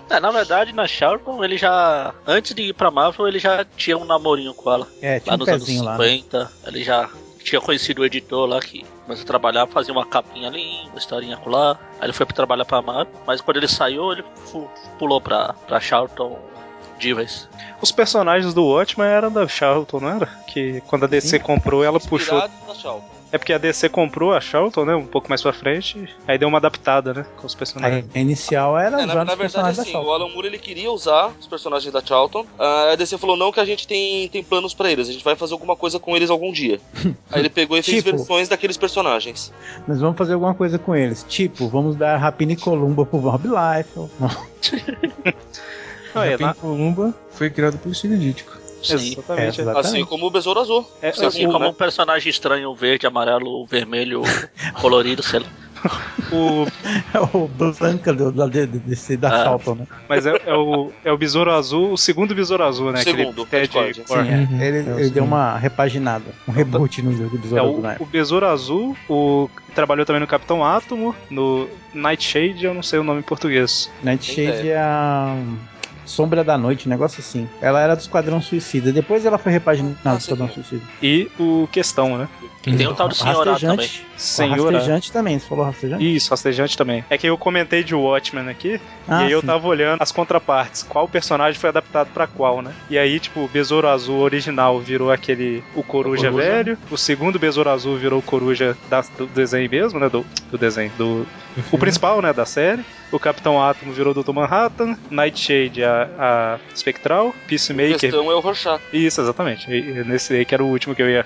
É, 0.10 0.20
na 0.20 0.32
verdade, 0.32 0.74
na 0.74 0.88
Charlton, 0.88 1.44
ele 1.44 1.58
já. 1.58 2.14
Antes 2.28 2.54
de 2.54 2.64
ir 2.64 2.74
pra 2.74 2.92
Marvel, 2.92 3.28
ele 3.28 3.40
já 3.40 3.66
tinha 3.78 3.98
um 3.98 4.06
namorinho 4.06 4.54
com 4.54 4.72
ela. 4.72 4.88
É, 5.02 5.20
tinha 5.20 5.32
Lá 5.32 5.36
um 5.36 5.40
nos 5.40 5.48
anos 5.48 5.64
pezinho 5.66 5.84
lá. 5.84 5.98
né? 5.98 6.06
50. 6.08 6.52
Ele 6.68 6.84
já 6.84 7.10
tinha 7.44 7.60
conhecido 7.62 8.02
o 8.02 8.06
editor 8.06 8.48
lá 8.48 8.60
que 8.60 8.86
começou 9.06 9.24
a 9.24 9.28
trabalhar, 9.28 9.68
fazia 9.68 9.94
uma 9.94 10.06
capinha 10.06 10.48
ali, 10.48 10.66
uma 10.90 10.98
historinha 10.98 11.40
lá. 11.46 11.80
Aí 12.00 12.06
ele 12.06 12.14
foi 12.14 12.26
pra 12.26 12.36
trabalhar 12.36 12.66
pra 12.66 12.82
Marvel. 12.82 13.14
Mas 13.26 13.42
quando 13.42 13.58
ele 13.58 13.68
saiu, 13.68 14.12
ele 14.12 14.24
pulou 14.98 15.20
pra, 15.20 15.54
pra 15.68 15.80
Charlton 15.80 16.38
vez. 17.14 17.50
Os 17.82 17.92
personagens 17.92 18.54
do 18.54 18.64
Watchmen 18.64 19.08
eram 19.08 19.30
da 19.32 19.46
Charlton, 19.46 20.00
não 20.00 20.10
era? 20.10 20.28
Que 20.48 20.80
quando 20.88 21.04
a 21.04 21.08
DC 21.08 21.40
comprou, 21.40 21.84
ela 21.84 22.00
puxou. 22.00 22.38
Inspirado 22.38 22.54
na 22.68 22.76
Charlton. 22.76 23.13
É 23.34 23.38
porque 23.40 23.52
a 23.52 23.58
DC 23.58 23.90
comprou 23.90 24.32
a 24.32 24.40
Charlton, 24.40 24.86
né, 24.86 24.96
um 24.96 25.08
pouco 25.08 25.28
mais 25.28 25.42
pra 25.42 25.52
frente, 25.52 26.08
aí 26.28 26.38
deu 26.38 26.48
uma 26.48 26.60
adaptada, 26.60 27.14
né, 27.16 27.26
com 27.36 27.48
os 27.48 27.56
personagens. 27.56 28.06
a 28.14 28.20
inicial 28.20 28.78
era 28.78 29.02
É, 29.02 29.06
na, 29.08 29.26
na 29.26 29.34
verdade, 29.36 29.82
assim, 29.82 29.96
o. 29.98 30.12
Alan 30.12 30.30
Moore 30.30 30.46
ele 30.48 30.60
queria 30.60 30.92
usar 30.92 31.32
os 31.40 31.48
personagens 31.48 31.92
da 31.92 32.00
Charlton. 32.00 32.46
Ah, 32.60 32.92
a 32.92 32.96
DC 32.96 33.18
falou: 33.18 33.36
não, 33.36 33.52
que 33.52 33.60
a 33.60 33.66
gente 33.66 33.88
tem, 33.88 34.30
tem 34.30 34.44
planos 34.44 34.76
pra 34.76 34.92
eles, 34.92 35.10
a 35.10 35.12
gente 35.12 35.24
vai 35.26 35.36
fazer 35.36 35.54
alguma 35.54 35.76
coisa 35.76 36.00
com 36.00 36.16
eles 36.16 36.30
algum 36.30 36.52
dia. 36.52 36.80
Aí 37.32 37.40
ele 37.40 37.50
pegou 37.50 37.76
e 37.76 37.82
fez 37.82 38.04
Tipo- 38.04 38.16
versões 38.16 38.48
daqueles 38.48 38.78
personagens. 38.78 39.52
Nós 39.88 40.00
vamos 40.00 40.16
fazer 40.16 40.34
alguma 40.34 40.54
coisa 40.54 40.78
com 40.78 40.96
eles. 40.96 41.26
Tipo, 41.28 41.68
vamos 41.68 41.96
dar 41.96 42.16
Rapina 42.18 42.52
e 42.54 42.56
Columba 42.56 43.04
pro 43.04 43.18
Rob 43.18 43.48
Liefeld. 43.48 44.12
Ah, 46.16 46.28
é, 46.28 46.32
Rapin 46.34 46.44
na- 46.44 46.54
Columba 46.54 47.14
foi 47.32 47.50
criado 47.50 47.78
pelo 47.80 47.96
Steve 47.96 48.16
Ditko. 48.18 48.63
Sim. 48.84 48.96
Exatamente. 49.14 49.44
É, 49.44 49.48
exatamente. 49.62 49.88
Assim 49.88 50.06
como 50.06 50.26
o 50.28 50.30
Besouro 50.32 50.60
Azul. 50.60 50.88
É, 51.02 51.12
Segundo, 51.12 51.28
Assim 51.28 51.46
como 51.46 51.60
né? 51.60 51.68
um 51.68 51.74
personagem 51.74 52.30
estranho, 52.30 52.74
verde, 52.76 53.08
amarelo, 53.08 53.66
vermelho, 53.66 54.22
colorido, 54.82 55.24
sei 55.24 55.40
lá. 55.40 55.46
o, 56.32 56.66
É 57.14 57.20
o 57.20 57.48
Blanca 57.48 58.14
do, 58.14 58.32
da, 58.32 58.48
de- 58.48 58.66
desse, 58.68 59.18
da 59.18 59.30
Ah. 59.54 59.58
Né? 59.76 59.86
mas 60.08 60.26
é, 60.26 60.32
é 60.46 60.54
o, 60.54 60.92
é 61.04 61.12
o 61.12 61.18
Besouro 61.18 61.52
Azul, 61.52 61.92
o 61.92 61.98
segundo 61.98 62.34
Besouro 62.34 62.64
Azul, 62.64 62.92
né? 62.94 63.02
aquele 63.02 63.18
Segundo, 63.18 63.46
Ted. 63.46 63.70
Sim, 64.06 64.14
é. 64.14 64.18
Uhum. 64.50 64.62
Ele, 64.62 64.90
É 64.90 64.94
o 64.94 65.00
ele 65.00 65.10
deu 65.10 65.24
uma 65.26 65.58
repaginada, 65.58 66.24
um 66.48 66.52
reboot 66.54 67.02
no 67.02 67.12
jogo 67.12 67.38
do 67.38 67.38
É, 67.38 67.42
Besouro 67.42 67.64
o, 67.66 67.70
Azul, 67.72 67.82
né? 67.82 67.98
o 68.00 68.06
Besouro 68.06 68.46
Azul, 68.46 68.98
o 69.10 69.50
trabalhou 69.76 70.06
também 70.06 70.22
no 70.22 70.28
Capitão 70.28 70.64
Átomo, 70.64 71.14
no 71.30 71.68
Nightshade, 71.94 72.64
eu 72.64 72.74
não 72.74 72.82
sei 72.84 73.00
o 73.00 73.04
nome 73.04 73.20
em 73.20 73.24
português. 73.24 73.92
Nightshade 74.02 74.70
é 74.70 74.78
a 74.78 75.36
Sombra 76.06 76.44
da 76.44 76.58
Noite, 76.58 76.88
um 76.88 76.90
negócio 76.92 77.20
assim. 77.20 77.48
Ela 77.62 77.80
era 77.82 77.96
do 77.96 78.00
Esquadrão 78.00 78.42
Suicida. 78.42 78.92
Depois 78.92 79.26
ela 79.26 79.38
foi 79.38 79.52
repaginada 79.52 79.96
Ah, 80.04 80.14
do 80.14 80.20
Esquadrão 80.20 80.48
sim. 80.48 80.56
Suicida. 80.56 80.82
E 81.02 81.30
o 81.40 81.68
Questão, 81.72 82.18
né? 82.18 82.28
E 82.66 82.74
tem 82.78 82.88
o 82.88 82.94
tal 82.94 83.10
do 83.10 83.16
senhorá 83.16 83.56
também. 83.60 83.76
Rastejante. 83.78 84.06
Senhora. 84.16 84.78
Rastejante 84.78 85.12
também, 85.12 85.38
você 85.38 85.46
falou 85.48 85.66
rastejante? 85.66 86.16
Isso, 86.16 86.30
rastejante 86.30 86.78
também. 86.78 87.04
É 87.10 87.18
que 87.18 87.28
eu 87.28 87.38
comentei 87.38 87.84
de 87.84 87.94
Watchmen 87.94 88.48
aqui, 88.48 88.80
Ah, 89.06 89.24
e 89.24 89.26
aí 89.26 89.32
eu 89.34 89.42
sim. 89.42 89.48
tava 89.48 89.68
olhando 89.68 90.02
as 90.02 90.14
contrapartes, 90.14 90.82
qual 90.82 91.06
personagem 91.08 91.60
foi 91.60 91.70
adaptado 91.70 92.08
pra 92.14 92.26
qual, 92.26 92.62
né? 92.62 92.72
E 92.90 92.98
aí, 92.98 93.20
tipo, 93.20 93.42
o 93.42 93.48
Besouro 93.50 93.88
Azul 93.90 94.20
original 94.20 94.80
virou 94.80 95.12
aquele 95.12 95.62
o 95.76 95.84
Coruja, 95.84 96.30
O 96.30 96.32
Coruja. 96.32 96.50
velho, 96.50 96.78
o 96.90 96.98
segundo 96.98 97.38
Besouro 97.38 97.70
Azul 97.70 97.98
virou 97.98 98.20
o 98.20 98.24
Coruja 98.24 98.78
da- 98.90 99.04
do 99.18 99.26
desenho 99.28 99.70
mesmo, 99.70 100.00
né? 100.00 100.08
Do, 100.08 100.26
do 100.50 100.58
desenho, 100.58 100.92
do 100.98 101.28
o 101.72 101.78
principal, 101.78 102.22
né, 102.22 102.32
da 102.32 102.46
série. 102.46 102.84
O 103.12 103.20
Capitão 103.20 103.62
Átomo 103.62 103.92
virou 103.92 104.12
o 104.12 104.24
Dr. 104.24 104.32
Manhattan, 104.34 104.98
Nightshade 105.12 105.84
a, 105.84 105.93
a 106.18 106.60
Spectral, 106.76 107.30
A 107.30 107.48
Peacemaker. 107.48 108.00
questão 108.00 108.32
é 108.32 108.36
o 108.36 108.40
Rorschach. 108.40 108.82
Isso, 108.92 109.22
exatamente. 109.22 109.70
E- 109.72 110.04
Nesse 110.06 110.34
aí 110.34 110.46
que 110.46 110.54
era 110.54 110.64
o 110.64 110.68
último 110.68 110.94
que 110.96 111.02
eu 111.02 111.10
ia 111.10 111.26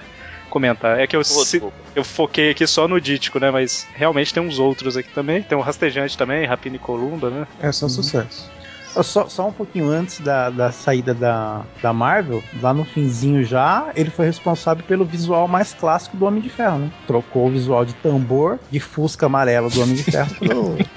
comentar. 0.50 1.00
É 1.00 1.06
que 1.08 1.16
eu, 1.16 1.20
Oh, 1.20 1.44
desculpa. 1.44 1.76
eu 1.96 2.04
foquei 2.04 2.52
aqui 2.52 2.66
só 2.68 2.88
no 2.88 3.00
Dítico, 3.02 3.40
né? 3.40 3.52
Mas 3.52 3.88
realmente 3.94 4.34
tem 4.34 4.42
uns 4.42 4.60
outros 4.60 4.96
aqui 4.98 5.10
também. 5.10 5.42
Tem 5.44 5.58
o 5.58 5.62
Rastejante 5.62 6.18
também, 6.18 6.46
Rapina 6.46 6.76
e 6.78 6.80
Columba, 6.80 7.30
né? 7.30 7.48
É 7.60 7.72
só 7.72 7.88
sucesso. 7.90 8.50
Ó, 8.96 9.04
Só, 9.04 9.28
só 9.28 9.48
um 9.48 9.52
pouquinho 9.52 9.90
antes 9.90 10.20
da, 10.22 10.50
da 10.50 10.72
saída 10.72 11.14
da, 11.14 11.62
da 11.84 11.94
Marvel, 11.94 12.42
lá 12.62 12.74
no 12.74 12.84
finzinho 12.86 13.44
já, 13.44 13.92
ele 13.96 14.10
foi 14.10 14.26
responsável 14.26 14.84
pelo 14.88 15.06
visual 15.06 15.48
mais 15.48 15.74
clássico 15.74 16.18
do 16.18 16.26
Homem 16.26 16.42
de 16.42 16.50
Ferro, 16.50 16.80
né? 16.80 16.92
Trocou 17.06 17.48
o 17.48 17.52
visual 17.52 17.86
de 17.86 17.94
tambor, 17.96 18.58
de 18.72 18.80
Fusca 18.80 19.26
amarelo 19.28 19.70
do 19.70 19.82
Homem 19.82 19.96
de 19.96 20.04
Ferro 20.04 20.34
pro. 20.40 20.78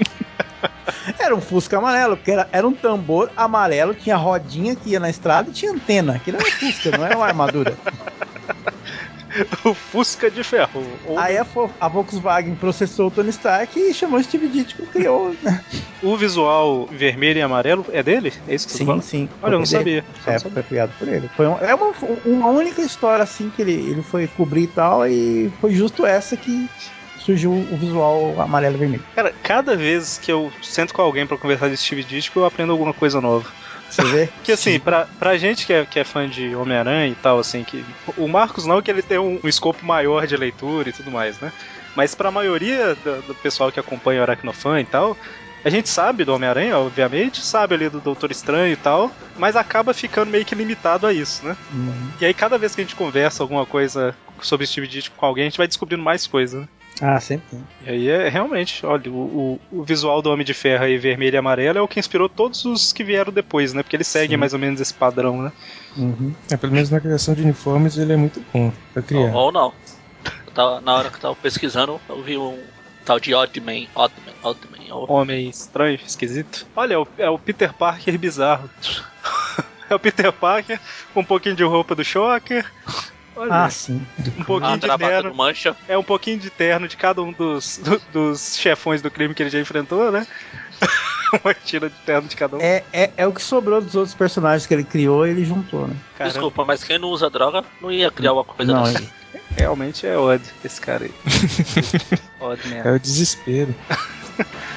Era 1.18 1.34
um 1.34 1.40
Fusca 1.40 1.78
amarelo, 1.78 2.16
porque 2.16 2.30
era, 2.30 2.48
era 2.52 2.66
um 2.66 2.72
tambor 2.72 3.30
amarelo, 3.36 3.94
tinha 3.94 4.16
rodinha 4.16 4.74
que 4.76 4.90
ia 4.90 5.00
na 5.00 5.10
estrada 5.10 5.50
e 5.50 5.52
tinha 5.52 5.72
antena. 5.72 6.14
Aquilo 6.16 6.38
era 6.38 6.46
um 6.46 6.50
Fusca, 6.50 6.90
não 6.96 7.04
era 7.04 7.16
uma 7.16 7.26
armadura. 7.26 7.76
o 9.64 9.74
Fusca 9.74 10.30
de 10.30 10.42
Ferro. 10.42 10.98
Ou 11.04 11.18
Aí 11.18 11.36
a, 11.38 11.46
a 11.80 11.88
Volkswagen 11.88 12.54
processou 12.56 13.08
o 13.08 13.10
Tony 13.10 13.30
Stark 13.30 13.78
e 13.78 13.94
chamou 13.94 14.22
Steve 14.22 14.48
Ditko, 14.48 14.86
criou. 14.86 15.34
né? 15.42 15.62
O 16.02 16.16
visual 16.16 16.86
vermelho 16.86 17.38
e 17.38 17.42
amarelo 17.42 17.84
é 17.92 18.02
dele? 18.02 18.32
É 18.48 18.54
isso 18.54 18.66
que 18.66 18.72
você 18.72 18.78
Sim, 18.78 18.86
fala? 18.86 19.02
sim. 19.02 19.28
Olha, 19.42 19.54
eu 19.54 19.58
não 19.60 19.66
Foi 19.66 19.78
sabia. 19.78 19.98
É, 20.26 20.32
não 20.32 20.38
sabia. 20.38 20.50
foi 20.54 20.62
criado 20.62 20.92
por 20.98 21.08
ele. 21.08 21.28
Foi 21.36 21.46
um- 21.46 21.58
é 21.58 21.74
uma, 21.74 21.92
uma 22.24 22.48
única 22.50 22.80
história 22.82 23.22
assim 23.22 23.50
que 23.50 23.62
ele, 23.62 23.72
ele 23.72 24.02
foi 24.02 24.26
cobrir 24.26 24.64
e 24.64 24.68
tal, 24.68 25.06
e 25.06 25.50
foi 25.60 25.72
justo 25.72 26.04
essa 26.06 26.36
que 26.36 26.68
surgiu 27.24 27.52
o 27.52 27.76
visual 27.76 28.40
amarelo 28.40 28.76
e 28.76 28.78
vermelho. 28.78 29.04
Cara, 29.14 29.32
cada 29.42 29.76
vez 29.76 30.18
que 30.18 30.32
eu 30.32 30.52
sento 30.62 30.94
com 30.94 31.02
alguém 31.02 31.26
pra 31.26 31.36
conversar 31.36 31.68
de 31.68 31.76
Steve 31.76 32.02
Ditko, 32.02 32.40
eu 32.40 32.44
aprendo 32.46 32.72
alguma 32.72 32.92
coisa 32.92 33.20
nova. 33.20 33.48
Você 33.88 34.02
vê? 34.04 34.28
Que 34.44 34.52
assim, 34.52 34.78
pra, 34.78 35.06
pra 35.18 35.36
gente 35.36 35.66
que 35.66 35.72
é, 35.72 35.84
que 35.84 35.98
é 35.98 36.04
fã 36.04 36.28
de 36.28 36.54
Homem-Aranha 36.54 37.08
e 37.08 37.14
tal, 37.14 37.38
assim, 37.38 37.64
que. 37.64 37.84
O 38.16 38.28
Marcos 38.28 38.64
não, 38.66 38.80
que 38.80 38.90
ele 38.90 39.02
tem 39.02 39.18
um, 39.18 39.38
um 39.42 39.48
escopo 39.48 39.84
maior 39.84 40.26
de 40.26 40.36
leitura 40.36 40.88
e 40.88 40.92
tudo 40.92 41.10
mais, 41.10 41.38
né? 41.40 41.52
Mas 41.94 42.14
pra 42.14 42.30
maioria 42.30 42.94
do, 42.94 43.22
do 43.22 43.34
pessoal 43.34 43.72
que 43.72 43.80
acompanha 43.80 44.20
o 44.20 44.22
Aracnofan 44.22 44.80
e 44.80 44.84
tal, 44.84 45.16
A 45.62 45.68
gente 45.68 45.90
sabe 45.90 46.24
do 46.24 46.32
Homem-Aranha, 46.34 46.78
obviamente, 46.78 47.42
sabe 47.42 47.74
ali 47.74 47.88
do 47.90 48.00
Doutor 48.00 48.30
Estranho 48.30 48.72
e 48.72 48.76
tal, 48.76 49.10
mas 49.36 49.56
acaba 49.56 49.92
ficando 49.92 50.30
meio 50.30 50.44
que 50.44 50.54
limitado 50.54 51.06
a 51.06 51.12
isso, 51.12 51.44
né? 51.44 51.54
Uhum. 51.72 52.10
E 52.18 52.24
aí 52.24 52.32
cada 52.32 52.56
vez 52.56 52.74
que 52.74 52.80
a 52.80 52.84
gente 52.84 52.96
conversa 52.96 53.42
alguma 53.42 53.66
coisa 53.66 54.16
sobre 54.40 54.66
Steve 54.66 54.86
Ditko 54.86 55.16
com 55.16 55.26
alguém, 55.26 55.44
a 55.44 55.48
gente 55.50 55.58
vai 55.58 55.68
descobrindo 55.68 56.02
mais 56.02 56.26
coisa, 56.26 56.60
né? 56.60 56.68
Ah, 57.00 57.18
sempre 57.20 57.46
tem. 57.50 57.64
E 57.86 57.90
aí 57.90 58.08
é 58.08 58.28
realmente, 58.28 58.84
olha, 58.84 59.10
o, 59.10 59.58
o, 59.72 59.78
o 59.78 59.84
visual 59.84 60.20
do 60.20 60.30
Homem 60.30 60.44
de 60.44 60.52
Ferro 60.54 60.84
aí, 60.84 60.98
vermelho 60.98 61.34
e 61.34 61.38
amarelo, 61.38 61.78
é 61.78 61.82
o 61.82 61.88
que 61.88 61.98
inspirou 61.98 62.28
todos 62.28 62.64
os 62.64 62.92
que 62.92 63.02
vieram 63.02 63.32
depois, 63.32 63.72
né? 63.72 63.82
Porque 63.82 63.96
eles 63.96 64.06
seguem 64.06 64.36
Sim. 64.36 64.40
mais 64.40 64.52
ou 64.52 64.58
menos 64.58 64.80
esse 64.80 64.92
padrão, 64.92 65.40
né? 65.42 65.52
Uhum. 65.96 66.34
É, 66.50 66.56
pelo 66.56 66.72
menos 66.72 66.90
na 66.90 67.00
criação 67.00 67.34
de 67.34 67.42
uniformes 67.42 67.96
ele 67.96 68.12
é 68.12 68.16
muito 68.16 68.44
bom 68.52 68.72
pra 68.92 69.02
criar. 69.02 69.34
Ou, 69.34 69.46
ou 69.46 69.52
não. 69.52 69.72
Eu 70.46 70.52
tava- 70.52 70.80
na 70.80 70.94
hora 70.94 71.08
que 71.10 71.16
eu 71.16 71.20
tava 71.20 71.36
pesquisando, 71.36 72.00
eu 72.08 72.22
vi 72.22 72.36
um 72.36 72.58
tal 73.04 73.18
de 73.18 73.34
Oddman. 73.34 73.88
Oddman, 73.94 74.34
Oddman. 74.42 74.92
ou- 74.92 75.10
Homem 75.10 75.48
estranho, 75.48 75.98
esquisito. 76.06 76.66
Olha, 76.76 76.94
é 76.94 76.98
o, 76.98 77.06
é 77.18 77.30
o 77.30 77.38
Peter 77.38 77.72
Parker 77.72 78.18
bizarro. 78.18 78.68
é 79.88 79.94
o 79.94 79.98
Peter 79.98 80.30
Parker 80.32 80.78
com 81.14 81.20
um 81.20 81.24
pouquinho 81.24 81.56
de 81.56 81.64
roupa 81.64 81.94
do 81.94 82.04
Shocker. 82.04 82.70
Olha, 83.36 83.64
Ah, 83.64 83.70
sim. 83.70 84.04
um 84.38 84.44
pouquinho 84.44 84.72
A 84.72 84.76
de 84.76 84.86
gravata 84.86 85.10
terno. 85.22 85.34
Mancha. 85.34 85.76
É 85.88 85.96
um 85.96 86.02
pouquinho 86.02 86.38
de 86.38 86.50
terno 86.50 86.86
de 86.88 86.96
cada 86.96 87.22
um 87.22 87.32
dos, 87.32 87.78
do- 87.78 88.02
dos 88.12 88.56
chefões 88.56 89.00
do 89.00 89.10
crime 89.10 89.34
que 89.34 89.42
ele 89.42 89.50
já 89.50 89.60
enfrentou, 89.60 90.10
né? 90.10 90.26
Uma 91.44 91.54
tira 91.54 91.88
de 91.88 91.94
terno 92.04 92.28
de 92.28 92.34
cada 92.36 92.56
um. 92.56 92.60
É, 92.60 92.82
é, 92.92 93.12
é 93.16 93.26
o 93.26 93.32
que 93.32 93.40
sobrou 93.40 93.80
dos 93.80 93.94
outros 93.94 94.14
personagens 94.14 94.66
que 94.66 94.74
ele 94.74 94.82
criou 94.84 95.26
e 95.26 95.30
ele 95.30 95.44
juntou, 95.44 95.86
né? 95.86 95.94
Caramba, 96.18 96.32
Desculpa, 96.32 96.64
mas 96.64 96.82
quem 96.82 96.98
não 96.98 97.08
usa 97.08 97.30
droga 97.30 97.64
não 97.80 97.90
ia 97.92 98.10
criar 98.10 98.32
uma 98.32 98.44
coisa 98.44 98.72
Não, 98.72 98.82
dessa. 98.82 98.98
ele- 98.98 99.08
realmente 99.56 100.06
é 100.06 100.18
odd 100.18 100.42
esse 100.64 100.80
cara 100.80 101.04
aí. 101.04 101.14
odd 102.40 102.68
mesmo. 102.68 102.88
É 102.88 102.92
o 102.92 102.98
desespero. 102.98 103.72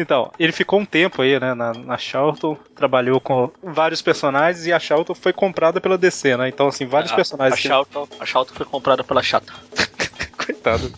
Então, 0.00 0.30
ele 0.38 0.52
ficou 0.52 0.78
um 0.80 0.84
tempo 0.84 1.20
aí, 1.22 1.38
né, 1.40 1.54
na, 1.54 1.72
na 1.72 1.98
Charlton, 1.98 2.56
trabalhou 2.74 3.20
com 3.20 3.50
vários 3.62 4.00
personagens 4.00 4.64
e 4.66 4.72
a 4.72 4.78
Charlton 4.78 5.14
foi 5.14 5.32
comprada 5.32 5.80
pela 5.80 5.98
DC, 5.98 6.36
né? 6.36 6.48
Então, 6.48 6.68
assim, 6.68 6.86
vários 6.86 7.12
A- 7.12 7.16
personagens. 7.16 7.54
A 7.58 7.62
que- 7.62 7.68
Charlton, 7.68 8.08
a 8.20 8.24
Charlton 8.24 8.54
foi 8.54 8.66
comprada 8.66 9.02
pela 9.02 9.22
chata. 9.22 9.52
Coitado. 10.38 10.92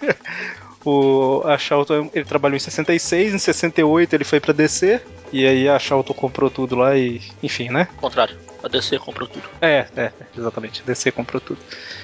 o, 0.84 1.42
a 1.44 1.56
Charlton, 1.58 2.10
ele 2.14 2.24
trabalhou 2.24 2.56
em 2.56 2.60
66, 2.60 3.34
em 3.34 3.38
68 3.38 4.14
ele 4.14 4.24
foi 4.24 4.40
pra 4.40 4.52
DC, 4.52 5.00
e 5.32 5.46
aí 5.46 5.68
a 5.68 5.78
Charlton 5.78 6.14
comprou 6.14 6.50
tudo 6.50 6.76
lá 6.76 6.96
e, 6.96 7.20
enfim, 7.42 7.68
né? 7.70 7.88
Contrário, 8.00 8.36
a 8.64 8.68
DC 8.68 8.98
comprou 8.98 9.28
tudo. 9.28 9.44
É, 9.60 9.86
é, 9.96 10.10
exatamente. 10.36 10.82
DC 10.82 11.10
comprou 11.12 11.40
tudo. 11.40 11.58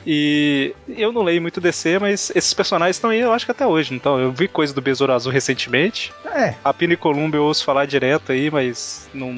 E 0.07 0.75
eu 0.89 1.11
não 1.13 1.23
leio 1.23 1.41
muito 1.41 1.61
DC, 1.61 1.99
mas 1.99 2.31
esses 2.35 2.53
personagens 2.53 2.97
estão 2.97 3.11
aí, 3.11 3.21
eu 3.21 3.33
acho 3.33 3.45
que 3.47 3.51
até 3.53 3.67
hoje. 3.67 3.95
Então, 3.95 4.19
eu 4.21 4.31
vi 4.33 4.47
coisa 4.49 4.73
do 4.75 4.81
Besouro 4.83 5.13
Azul 5.13 5.33
recentemente. 5.33 6.13
É, 6.27 6.55
A 6.63 6.73
Pina 6.75 6.93
e 6.95 6.97
Columba 6.97 7.37
eu 7.37 7.45
ouço 7.45 7.65
falar 7.65 7.87
direto 7.87 8.33
aí, 8.33 8.51
mas 8.51 9.09
não, 9.15 9.35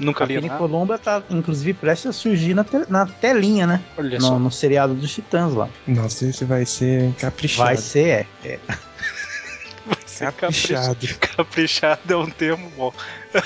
nunca 0.00 0.24
a 0.24 0.26
li 0.26 0.34
Pina 0.36 0.46
nada. 0.48 0.58
Columba 0.58 0.98
tá, 0.98 1.22
inclusive, 1.28 1.74
prestes 1.74 2.06
a 2.06 2.12
surgir 2.12 2.54
na, 2.54 2.64
te- 2.64 2.86
na 2.88 3.06
telinha, 3.06 3.66
né? 3.66 3.82
Olha 3.98 4.20
só. 4.20 4.30
No, 4.34 4.38
no 4.40 4.50
seriado 4.50 4.94
dos 4.94 5.12
Titãs 5.12 5.54
lá. 5.54 5.68
Nossa, 5.86 6.26
esse 6.26 6.44
vai 6.44 6.64
ser 6.64 7.12
caprichado. 7.18 7.64
Vai 7.68 7.76
ser, 7.76 8.08
é. 8.08 8.26
é. 8.44 8.58
Vai 9.84 9.96
ser 10.06 10.30
Caprichado. 10.32 10.94
capricha- 10.94 11.18
Caprichado 11.36 12.12
é 12.12 12.16
um 12.16 12.30
termo 12.30 12.70
bom. 12.76 12.92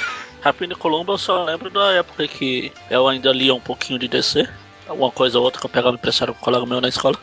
Rapina 0.46 0.74
e 0.74 0.76
Columba 0.76 1.14
eu 1.14 1.18
só 1.18 1.42
lembro 1.42 1.68
da 1.68 1.92
época 1.94 2.28
que 2.28 2.72
eu 2.88 3.08
ainda 3.08 3.32
lia 3.32 3.52
um 3.52 3.60
pouquinho 3.60 3.98
de 3.98 4.06
DC. 4.06 4.48
Alguma 4.86 5.10
coisa 5.10 5.38
ou 5.38 5.44
outra 5.44 5.58
que 5.60 5.66
eu 5.66 5.70
pegava 5.70 5.96
emprestado 5.96 6.32
com 6.32 6.38
um 6.38 6.44
colega 6.44 6.64
meu 6.64 6.80
na 6.80 6.88
escola. 6.88 7.18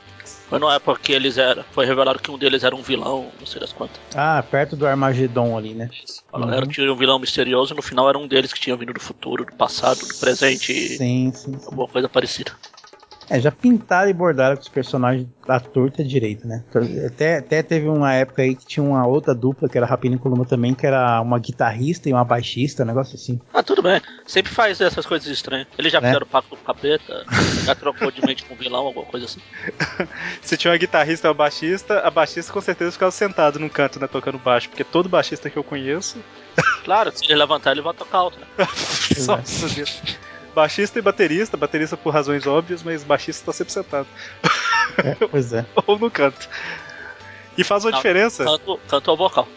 Foi 0.49 0.59
na 0.59 0.75
época 0.75 0.99
que 1.01 1.13
eles 1.13 1.37
eram. 1.37 1.63
Foi 1.71 1.85
revelado 1.85 2.19
que 2.19 2.29
um 2.29 2.37
deles 2.37 2.65
era 2.65 2.75
um 2.75 2.81
vilão, 2.81 3.31
não 3.39 3.47
sei 3.47 3.61
das 3.61 3.71
quantas. 3.71 3.97
Ah, 4.13 4.43
perto 4.51 4.75
do 4.75 4.85
Armagedon 4.85 5.57
ali, 5.57 5.73
né? 5.73 5.89
Falaram 6.29 6.53
Era, 6.53 6.67
tinha 6.67 6.91
um 6.91 6.97
vilão 6.97 7.17
misterioso 7.17 7.73
e 7.73 7.77
no 7.77 7.81
final 7.81 8.09
era 8.09 8.17
um 8.17 8.27
deles 8.27 8.51
que 8.51 8.59
tinha 8.59 8.75
vindo 8.75 8.91
do 8.91 8.99
futuro, 8.99 9.45
do 9.45 9.53
passado, 9.53 10.05
do 10.05 10.15
presente, 10.15 10.73
Sim, 10.73 11.31
sim. 11.33 11.57
sim. 11.57 11.59
alguma 11.65 11.87
coisa 11.87 12.09
parecida. 12.09 12.51
É, 13.29 13.39
já 13.39 13.51
pintaram 13.51 14.09
e 14.09 14.13
bordaram 14.13 14.55
com 14.55 14.61
os 14.61 14.69
personagens 14.69 15.27
da 15.47 15.59
torta 15.59 16.03
direita, 16.03 16.47
né? 16.47 16.63
Até, 17.05 17.37
até 17.37 17.63
teve 17.63 17.87
uma 17.87 18.13
época 18.13 18.41
aí 18.41 18.55
que 18.55 18.65
tinha 18.65 18.83
uma 18.83 19.05
outra 19.05 19.33
dupla, 19.33 19.67
que 19.69 19.77
era 19.77 19.85
Rapina 19.87 20.15
e 20.15 20.19
Columba 20.19 20.45
também, 20.45 20.73
que 20.73 20.85
era 20.85 21.19
uma 21.21 21.39
guitarrista 21.39 22.09
e 22.09 22.13
uma 22.13 22.23
baixista, 22.23 22.83
um 22.83 22.85
negócio 22.85 23.15
assim. 23.15 23.39
Ah, 23.53 23.63
tudo 23.63 23.81
bem. 23.81 24.01
Sempre 24.25 24.51
faz 24.51 24.79
essas 24.81 25.05
coisas 25.05 25.27
estranhas. 25.27 25.67
Eles 25.77 25.91
já 25.91 25.99
Né? 26.01 26.07
fizeram 26.09 26.27
pacto 26.27 26.49
com 26.49 26.55
o 26.55 26.65
capeta, 26.65 27.25
já 27.63 27.75
trocou 27.75 28.11
de 28.11 28.25
mente 28.25 28.43
com 28.45 28.53
o 28.53 28.57
vilão, 28.57 28.85
alguma 28.87 29.05
coisa 29.05 29.25
assim. 29.25 29.39
Se 30.41 30.57
tinha 30.57 30.71
uma 30.71 30.77
guitarrista 30.77 31.27
e 31.27 31.29
uma 31.29 31.33
baixista, 31.33 31.99
a 31.99 32.09
baixista 32.09 32.51
com 32.53 32.61
certeza 32.61 32.91
ficava 32.91 33.11
sentado 33.11 33.59
num 33.59 33.69
canto, 33.69 33.99
né, 33.99 34.07
tocando 34.07 34.37
baixo, 34.37 34.69
porque 34.69 34.83
todo 34.83 35.07
baixista 35.09 35.49
que 35.49 35.57
eu 35.57 35.63
conheço. 35.63 36.17
Claro, 36.83 37.11
se 37.15 37.25
ele 37.25 37.35
levantar, 37.35 37.71
ele 37.71 37.81
vai 37.81 37.93
tocar 37.93 38.19
alto, 38.19 38.39
né? 38.39 38.45
Nossa 39.27 39.69
Deus. 39.69 40.01
Baixista 40.53 40.99
e 40.99 41.01
baterista, 41.01 41.57
baterista 41.57 41.97
por 41.97 42.13
razões 42.13 42.45
óbvias, 42.45 42.83
mas 42.83 43.03
baixista 43.03 43.45
tá 43.47 43.53
sempre 43.53 43.73
sentado. 43.73 44.07
É, 44.97 45.15
pois 45.27 45.51
é. 45.53 45.65
Ou 45.87 45.97
no 45.97 46.11
canto. 46.11 46.47
E 47.57 47.63
faz 47.63 47.85
uma 47.85 47.91
Não, 47.91 47.97
diferença. 47.97 48.43
Canto, 48.43 48.79
canto 48.87 49.11
ao 49.11 49.17
vocal. 49.17 49.47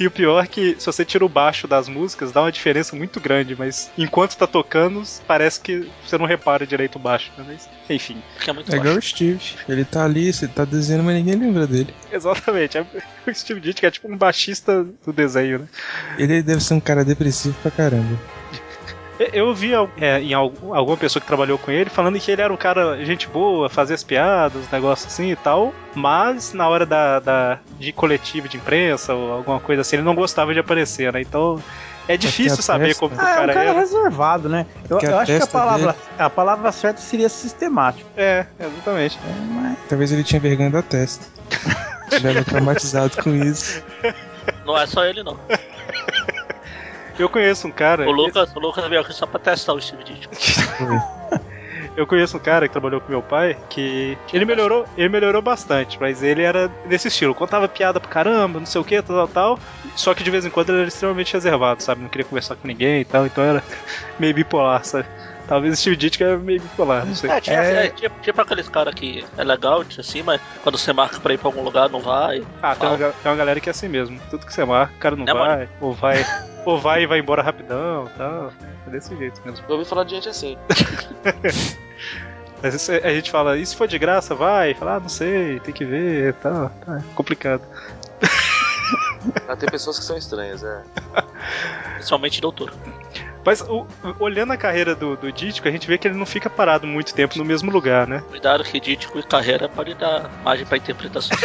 E 0.00 0.06
o 0.06 0.10
pior 0.10 0.42
é 0.42 0.46
que 0.46 0.74
se 0.78 0.86
você 0.86 1.04
tira 1.04 1.24
o 1.24 1.28
baixo 1.28 1.68
das 1.68 1.86
músicas, 1.88 2.32
dá 2.32 2.40
uma 2.42 2.50
diferença 2.50 2.96
muito 2.96 3.20
grande, 3.20 3.54
mas 3.56 3.90
enquanto 3.96 4.36
tá 4.36 4.46
tocando, 4.46 5.02
parece 5.28 5.60
que 5.60 5.88
você 6.04 6.16
não 6.18 6.24
repara 6.26 6.66
direito 6.66 6.96
o 6.96 6.98
baixo. 6.98 7.30
Né? 7.36 7.44
Mas, 7.46 7.68
enfim, 7.88 8.20
é 8.46 8.52
muito 8.52 8.72
É 8.74 8.78
igual 8.78 8.96
o 8.96 9.02
Steve. 9.02 9.40
Ele 9.68 9.84
tá 9.84 10.04
ali, 10.04 10.32
você 10.32 10.48
tá 10.48 10.64
desenhando, 10.64 11.04
mas 11.04 11.14
ninguém 11.14 11.34
lembra 11.36 11.66
dele. 11.66 11.94
exatamente. 12.10 12.78
É 12.78 12.86
o 13.26 13.34
Steve 13.34 13.60
Ditko 13.60 13.86
é 13.86 13.90
tipo 13.90 14.10
um 14.12 14.16
baixista 14.16 14.82
do 15.04 15.12
desenho, 15.12 15.60
né? 15.60 15.68
Ele 16.18 16.42
deve 16.42 16.62
ser 16.62 16.74
um 16.74 16.80
cara 16.80 17.04
depressivo 17.04 17.54
pra 17.62 17.70
caramba. 17.70 18.18
Eu 19.32 19.54
vi 19.54 19.72
é, 20.00 20.20
em 20.20 20.34
algum- 20.34 20.74
alguma 20.74 20.96
pessoa 20.96 21.20
que 21.20 21.26
trabalhou 21.26 21.58
com 21.58 21.70
ele 21.70 21.88
falando 21.90 22.18
que 22.18 22.30
ele 22.30 22.42
era 22.42 22.52
um 22.52 22.56
cara 22.56 23.04
gente 23.04 23.28
boa, 23.28 23.68
fazia 23.68 23.94
as 23.94 24.02
piadas, 24.04 24.68
negócios 24.70 25.12
assim 25.12 25.30
e 25.30 25.36
tal, 25.36 25.72
mas 25.94 26.52
na 26.52 26.68
hora 26.68 26.84
da, 26.86 27.20
da- 27.20 27.58
de 27.78 27.92
coletivo 27.92 28.48
de 28.48 28.56
imprensa 28.56 29.14
ou 29.14 29.32
alguma 29.32 29.60
coisa 29.60 29.82
assim, 29.82 29.96
ele 29.96 30.04
não 30.04 30.14
gostava 30.14 30.52
de 30.52 30.60
aparecer, 30.60 31.12
né? 31.12 31.20
Então 31.20 31.62
é 32.08 32.16
difícil 32.16 32.58
a 32.58 32.62
saber 32.62 32.94
como 32.96 33.14
que 33.16 33.22
o 33.22 33.24
Ah, 33.24 33.30
é 33.30 33.32
um 33.32 33.36
cara 33.36 33.52
cara 33.54 33.68
era. 33.70 33.78
reservado, 33.78 34.48
né? 34.48 34.66
Eu, 34.90 34.98
eu 35.00 35.18
acho 35.18 35.36
que 35.36 35.42
a 35.42 35.46
palavra, 35.46 35.96
a 36.18 36.30
palavra 36.30 36.72
certa 36.72 37.00
seria 37.00 37.28
sistemático. 37.28 38.08
É, 38.16 38.46
exatamente. 38.58 39.18
É, 39.24 39.32
mas 39.52 39.78
Talvez 39.88 40.10
ele 40.12 40.24
tinha 40.24 40.40
vergonha 40.40 40.70
da 40.70 40.82
testa. 40.82 41.24
Ele 42.12 42.28
era 42.28 42.44
traumatizado 42.44 43.22
com 43.22 43.34
isso. 43.34 43.82
Não 44.66 44.76
é 44.78 44.86
só 44.86 45.02
ele, 45.02 45.22
não. 45.22 45.38
Eu 47.18 47.28
conheço 47.28 47.68
um 47.68 47.70
cara. 47.70 48.08
O 48.08 48.12
Lucas, 48.12 48.54
o 48.54 48.58
Lucas 48.58 48.86
veio 48.88 49.00
aqui 49.00 49.12
só 49.12 49.26
pra 49.26 49.38
testar 49.38 49.72
o 49.74 49.80
Steve 49.80 50.04
Ditko. 50.04 50.34
Eu 51.94 52.06
conheço 52.06 52.38
um 52.38 52.40
cara 52.40 52.66
que 52.66 52.72
trabalhou 52.72 53.02
com 53.02 53.10
meu 53.10 53.20
pai 53.20 53.54
que 53.68 54.16
ele 54.32 54.46
melhorou, 54.46 54.86
ele 54.96 55.10
melhorou 55.10 55.42
bastante, 55.42 55.98
mas 56.00 56.22
ele 56.22 56.42
era 56.42 56.68
desse 56.86 57.08
estilo, 57.08 57.34
contava 57.34 57.68
piada 57.68 58.00
pra 58.00 58.08
caramba, 58.08 58.58
não 58.58 58.64
sei 58.64 58.80
o 58.80 58.84
que, 58.84 59.02
tal, 59.02 59.26
tal, 59.26 59.28
tal. 59.28 59.58
Só 59.94 60.14
que 60.14 60.22
de 60.22 60.30
vez 60.30 60.46
em 60.46 60.50
quando 60.50 60.70
ele 60.70 60.78
era 60.78 60.88
extremamente 60.88 61.34
reservado, 61.34 61.82
sabe? 61.82 62.00
Não 62.00 62.08
queria 62.08 62.24
conversar 62.24 62.56
com 62.56 62.66
ninguém 62.66 63.02
e 63.02 63.04
tal, 63.04 63.26
então 63.26 63.44
era 63.44 63.62
meio 64.18 64.32
bipolar, 64.32 64.82
sabe? 64.84 65.06
Talvez 65.46 65.74
o 65.74 65.76
Steve 65.76 65.96
Ditko 65.96 66.24
é 66.24 66.36
meio 66.36 66.62
bipolar, 66.62 67.04
não 67.04 67.14
sei. 67.14 67.28
É, 67.28 67.40
tipo, 67.42 67.56
É. 67.56 67.86
é, 67.86 67.88
tipo, 67.90 68.20
tipo 68.22 68.40
aqueles 68.40 68.68
caras 68.70 68.94
que 68.94 69.22
é 69.36 69.44
legal, 69.44 69.84
assim, 69.98 70.22
mas 70.22 70.40
quando 70.62 70.78
você 70.78 70.94
marca 70.94 71.20
pra 71.20 71.34
ir 71.34 71.38
pra 71.38 71.48
algum 71.48 71.62
lugar, 71.62 71.90
não 71.90 72.00
vai. 72.00 72.42
Ah, 72.62 72.74
tem 72.74 72.88
uma, 72.88 72.96
tem 72.96 73.30
uma 73.30 73.36
galera 73.36 73.60
que 73.60 73.68
é 73.68 73.72
assim 73.72 73.88
mesmo. 73.88 74.18
Tudo 74.30 74.46
que 74.46 74.54
você 74.54 74.64
marca, 74.64 74.94
o 74.94 74.98
cara 74.98 75.14
não 75.14 75.26
É, 75.28 75.34
vai, 75.34 75.68
ou 75.78 75.92
vai, 75.92 76.24
ou 76.64 76.78
vai 76.78 77.02
e 77.02 77.06
vai 77.06 77.18
embora 77.18 77.42
rapidão 77.42 78.06
e 78.06 78.18
tal. 78.18 78.52
É 78.86 78.90
desse 78.90 79.16
jeito 79.16 79.40
mesmo. 79.44 79.64
Eu 79.68 79.76
ouvi 79.76 79.88
falar 79.88 80.04
de 80.04 80.10
gente 80.10 80.28
assim. 80.28 80.56
Às 82.62 82.72
vezes 82.72 82.90
a 82.90 83.10
gente 83.12 83.30
fala, 83.30 83.58
e 83.58 83.66
se 83.66 83.74
for 83.74 83.88
de 83.88 83.98
graça, 83.98 84.36
vai? 84.36 84.72
Fala, 84.74 84.94
ah, 84.96 85.00
não 85.00 85.08
sei, 85.08 85.58
tem 85.60 85.74
que 85.74 85.84
ver 85.84 86.30
e 86.30 86.32
tal. 86.34 86.68
Tá, 86.68 86.98
é 86.98 87.14
complicado. 87.14 87.62
Ah, 89.48 89.56
tem 89.56 89.68
pessoas 89.68 89.98
que 89.98 90.04
são 90.04 90.16
estranhas, 90.16 90.62
é. 90.62 90.82
Principalmente 91.94 92.40
doutor. 92.40 92.72
Mas 93.44 93.60
o- 93.60 93.86
olhando 94.20 94.52
a 94.52 94.56
carreira 94.56 94.94
do, 94.94 95.16
do 95.16 95.32
Ditko, 95.32 95.66
a 95.66 95.70
gente 95.70 95.86
vê 95.88 95.98
que 95.98 96.06
ele 96.06 96.16
não 96.16 96.24
fica 96.26 96.48
parado 96.48 96.86
muito 96.86 97.12
tempo 97.12 97.36
no 97.36 97.44
mesmo 97.44 97.70
lugar, 97.72 98.06
né? 98.06 98.22
Cuidado 98.28 98.62
que 98.62 98.78
Ditko 98.78 99.18
e 99.18 99.22
carreira 99.24 99.68
pode 99.68 99.94
dar 99.94 100.30
margem 100.44 100.64
pra 100.64 100.76
interpretação. 100.78 101.36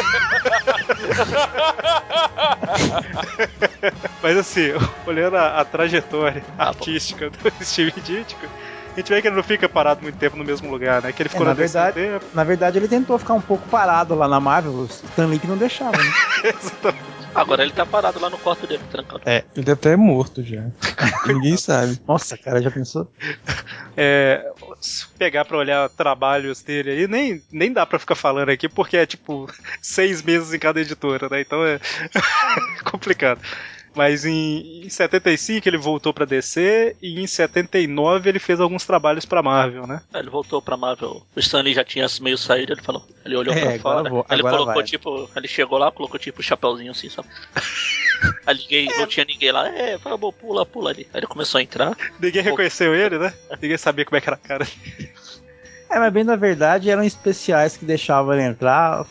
Mas 4.22 4.38
assim, 4.38 4.70
olhando 5.06 5.38
a, 5.38 5.60
a 5.62 5.66
trajetória 5.66 6.44
Ah, 6.58 6.66
bom. 6.66 6.70
artística 6.80 7.30
do 7.30 7.38
Steve 7.64 7.94
Ditko, 8.02 8.46
a 8.94 9.00
gente 9.00 9.10
vê 9.10 9.22
que 9.22 9.28
ele 9.28 9.36
não 9.36 9.44
fica 9.44 9.70
parado 9.70 10.02
muito 10.02 10.18
tempo 10.18 10.36
no 10.38 10.44
mesmo 10.44 10.70
lugar, 10.72 11.02
né? 11.02 11.12
Que 11.12 11.22
ele 11.22 11.30
ficou 11.30 11.46
É, 11.46 11.50
na 11.50 11.52
na 11.54 11.56
verdade- 11.56 11.94
tempo. 11.94 12.26
na 12.34 12.44
verdade 12.44 12.78
ele 12.80 12.88
tentou 12.88 13.18
ficar 13.18 13.34
um 13.34 13.42
pouco 13.42 13.68
parado 13.70 14.16
lá 14.16 14.28
na 14.28 14.40
Marvel, 14.40 14.72
o 14.72 14.86
Stan 14.86 15.26
Lee 15.28 15.40
que 15.40 15.48
não 15.48 15.58
deixava, 15.58 15.98
né? 15.98 16.12
Exatamente. 16.44 17.17
Agora 17.38 17.62
ele 17.62 17.72
tá 17.72 17.86
parado 17.86 18.20
lá 18.20 18.32
no 18.32 18.38
quarto 18.40 18.66
dele, 18.66 18.82
trancado. 18.92 19.22
Ele 19.56 19.72
até 19.72 19.92
é 19.92 19.96
morto 19.96 20.44
já. 20.44 20.64
Ninguém 21.28 21.56
sabe. 21.56 22.02
Nossa, 22.08 22.36
cara, 22.36 22.60
já 22.60 22.72
pensou? 22.72 23.08
É, 23.96 24.44
se 24.82 25.08
pegar 25.20 25.46
pra 25.46 25.58
olhar 25.58 25.88
trabalhos 25.90 26.64
dele 26.64 26.90
aí, 26.90 27.08
nem, 27.08 27.42
nem 27.52 27.72
dá 27.72 27.86
pra 27.86 28.00
ficar 28.00 28.16
falando 28.16 28.50
aqui, 28.50 28.68
porque 28.68 28.98
é 28.98 29.06
tipo 29.06 29.48
seis 29.82 30.24
meses 30.24 30.52
em 30.52 30.58
cada 30.58 30.82
editora, 30.82 31.30
né? 31.30 31.42
Então 31.42 31.64
é 31.64 31.80
complicado. 32.90 33.40
Mas 33.98 34.24
em, 34.26 34.84
em 34.86 34.90
75 34.90 35.68
ele 35.68 35.78
voltou 35.78 36.14
pra 36.14 36.24
DC 36.24 36.96
e 37.02 37.20
em 37.20 37.26
79 37.26 38.30
ele 38.30 38.38
fez 38.40 38.60
alguns 38.60 38.86
trabalhos 38.86 39.26
pra 39.26 39.42
Marvel, 39.42 39.88
né? 39.88 40.02
Aí 40.14 40.22
Ele 40.22 40.30
voltou 40.30 40.62
pra 40.62 40.78
Marvel. 40.78 41.24
O 41.36 41.40
Stanley 41.40 41.74
já 41.74 41.84
tinha 41.84 42.06
meio 42.22 42.38
saído, 42.38 42.74
ele 42.74 42.82
falou. 42.84 43.04
Ele 43.26 43.36
olhou 43.36 43.54
É, 43.54 43.60
pra 43.60 43.74
agora 43.74 43.80
fora. 43.98 44.10
vou- 44.10 44.26
ele 44.30 44.42
colocou 44.44 44.66
vai. 44.76 44.84
tipo. 44.84 45.30
Ele 45.36 45.48
chegou 45.48 45.78
lá, 45.80 45.92
colocou 45.92 46.20
tipo 46.20 46.40
o 46.42 46.44
chapéuzinho 46.44 46.92
assim, 46.92 47.10
sabe? 47.10 47.28
Aí 48.46 48.56
ninguém, 48.58 48.88
não 48.98 49.08
tinha 49.08 49.26
ninguém 49.26 49.52
lá. 49.52 49.68
É, 49.70 49.98
vamos, 49.98 50.34
pula, 50.36 50.66
pula 50.66 50.92
ali. 50.92 51.08
Aí 51.14 51.20
ele 51.20 51.28
começou 51.28 51.60
a 51.60 51.62
entrar. 51.64 51.96
Ninguém 52.20 52.42
reconheceu 52.44 52.94
ele, 52.96 53.18
né? 53.18 53.34
Ninguém 53.62 53.78
sabia 53.78 54.06
como 54.06 54.18
é 54.18 54.22
que 54.22 54.30
era 54.30 54.36
a 54.36 54.40
cara. 54.48 54.68
É, 55.90 56.00
mas 56.00 56.12
bem 56.14 56.26
da 56.26 56.36
verdade 56.36 56.90
eram 56.90 57.04
especiais 57.04 57.78
que 57.78 57.86
deixavam 57.86 58.34
ele 58.34 58.44
entrar. 58.44 59.06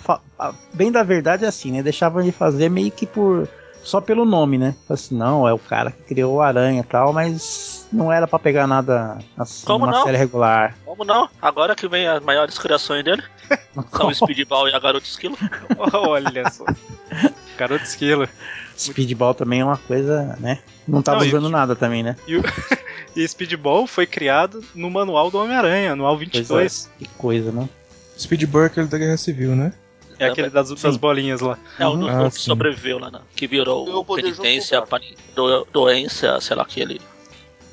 Bem 0.74 0.92
da 0.92 1.02
verdade 1.02 1.44
é 1.44 1.48
assim, 1.48 1.72
né? 1.72 1.82
Deixavam 1.82 2.22
ele 2.22 2.32
fazer 2.32 2.68
meio 2.68 2.90
que 2.90 3.06
por. 3.06 3.48
Só 3.86 4.00
pelo 4.00 4.24
nome, 4.24 4.58
né? 4.58 4.74
Assim, 4.90 5.14
não, 5.16 5.46
é 5.46 5.52
o 5.52 5.58
cara 5.60 5.92
que 5.92 6.02
criou 6.02 6.34
o 6.34 6.40
Aranha 6.42 6.80
e 6.80 6.84
tal, 6.84 7.12
mas 7.12 7.86
não 7.92 8.12
era 8.12 8.26
pra 8.26 8.36
pegar 8.36 8.66
nada 8.66 9.16
assim, 9.38 9.64
Como 9.64 9.86
não? 9.86 10.02
série 10.02 10.16
regular. 10.16 10.74
Como 10.84 11.04
não? 11.04 11.28
Agora 11.40 11.72
que 11.76 11.86
vem 11.86 12.08
as 12.08 12.20
maiores 12.20 12.58
criações 12.58 13.04
dele. 13.04 13.22
São 13.96 14.08
o 14.08 14.14
Speedball 14.14 14.68
e 14.68 14.74
a 14.74 14.80
Garota 14.80 15.06
Esquilo. 15.06 15.38
Olha 15.78 16.50
só. 16.50 16.64
Garoto 17.56 17.84
esquilo. 17.84 18.28
Speedball 18.76 19.34
também 19.34 19.60
é 19.60 19.64
uma 19.64 19.78
coisa, 19.78 20.36
né? 20.40 20.58
Não 20.86 21.00
tava 21.00 21.18
Não, 21.20 21.26
e- 21.26 21.28
usando 21.28 21.48
nada 21.48 21.76
também, 21.76 22.02
né? 22.02 22.16
E, 22.26 22.36
o- 22.38 22.42
e 23.14 23.26
Speedball 23.28 23.86
foi 23.86 24.04
criado 24.04 24.64
no 24.74 24.90
manual 24.90 25.30
do 25.30 25.38
Homem-Aranha, 25.38 25.92
anual 25.92 26.18
22. 26.18 26.90
Que 26.98 27.06
coisa, 27.16 27.52
né? 27.52 27.68
Speedball 28.18 28.64
é 28.64 28.66
aquele 28.66 28.88
da 28.88 28.98
Guerra 28.98 29.16
Civil, 29.16 29.54
né? 29.54 29.72
É 30.18 30.26
aquele 30.28 30.50
das, 30.50 30.70
das 30.70 30.96
bolinhas 30.96 31.40
lá. 31.40 31.58
É 31.78 31.86
o 31.86 31.96
do, 31.96 32.08
Ah, 32.08 32.22
o 32.26 32.30
que 32.30 32.36
sim. 32.36 32.42
sobreviveu 32.42 32.98
lá, 32.98 33.10
né? 33.10 33.20
Que 33.34 33.46
virou 33.46 34.04
penitência, 34.04 34.82
do, 35.34 35.64
doença, 35.72 36.40
sei 36.40 36.56
lá, 36.56 36.64
que 36.64 36.80
ele 36.80 37.00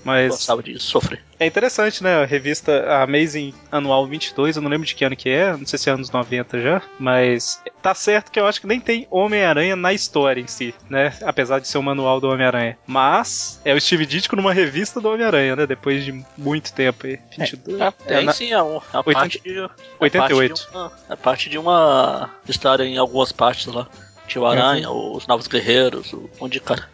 Mas 0.03 0.29
gostava 0.29 0.61
de 0.61 0.77
sofrer. 0.79 1.21
é 1.39 1.45
interessante, 1.45 2.03
né? 2.03 2.21
A 2.21 2.25
revista 2.25 2.71
a 2.87 3.03
Amazing 3.03 3.53
Anual 3.71 4.05
22, 4.05 4.55
eu 4.55 4.61
não 4.61 4.69
lembro 4.69 4.85
de 4.85 4.93
que 4.95 5.05
ano 5.05 5.15
que 5.15 5.29
é, 5.29 5.55
não 5.55 5.65
sei 5.65 5.79
se 5.79 5.89
é 5.89 5.93
anos 5.93 6.11
90 6.11 6.59
já, 6.61 6.81
mas 6.99 7.61
tá 7.81 7.93
certo 7.95 8.31
que 8.31 8.39
eu 8.39 8.45
acho 8.47 8.59
que 8.61 8.67
nem 8.67 8.79
tem 8.79 9.07
Homem-Aranha 9.09 9.75
na 9.75 9.93
história 9.93 10.41
em 10.41 10.47
si, 10.47 10.73
né? 10.89 11.13
Apesar 11.23 11.59
de 11.59 11.67
ser 11.67 11.77
o 11.77 11.83
manual 11.83 12.19
do 12.19 12.29
Homem-Aranha. 12.29 12.77
Mas 12.85 13.59
é 13.63 13.73
o 13.73 13.79
Steve 13.79 14.05
Ditko 14.05 14.35
numa 14.35 14.53
revista 14.53 14.99
do 15.01 15.09
Homem-Aranha, 15.09 15.55
né? 15.55 15.65
Depois 15.65 16.03
de 16.03 16.23
muito 16.37 16.73
tempo 16.73 17.07
aí. 17.07 17.19
22. 17.37 17.81
É, 17.81 17.91
tem 17.91 18.25
na- 18.25 18.33
sim, 18.33 18.51
é, 18.51 18.61
um, 18.61 18.77
é 18.77 18.81
a 18.93 18.99
80 18.99 19.13
parte 19.13 19.41
de. 19.41 19.57
é 19.59 19.69
88. 19.99 20.53
parte 20.55 20.69
de 20.71 20.77
uma- 20.77 20.91
É 21.09 21.15
parte 21.15 21.49
de 21.49 21.57
uma 21.57 22.29
história 22.47 22.83
em 22.83 22.97
algumas 22.97 23.31
partes 23.31 23.65
lá. 23.67 23.87
Tinha 24.27 24.41
o 24.41 24.45
Aranha, 24.47 24.89
os 24.89 25.27
Novos 25.27 25.47
Guerreiros, 25.47 26.13
o 26.13 26.29
um 26.41 26.47
de 26.47 26.59
cara. 26.59 26.87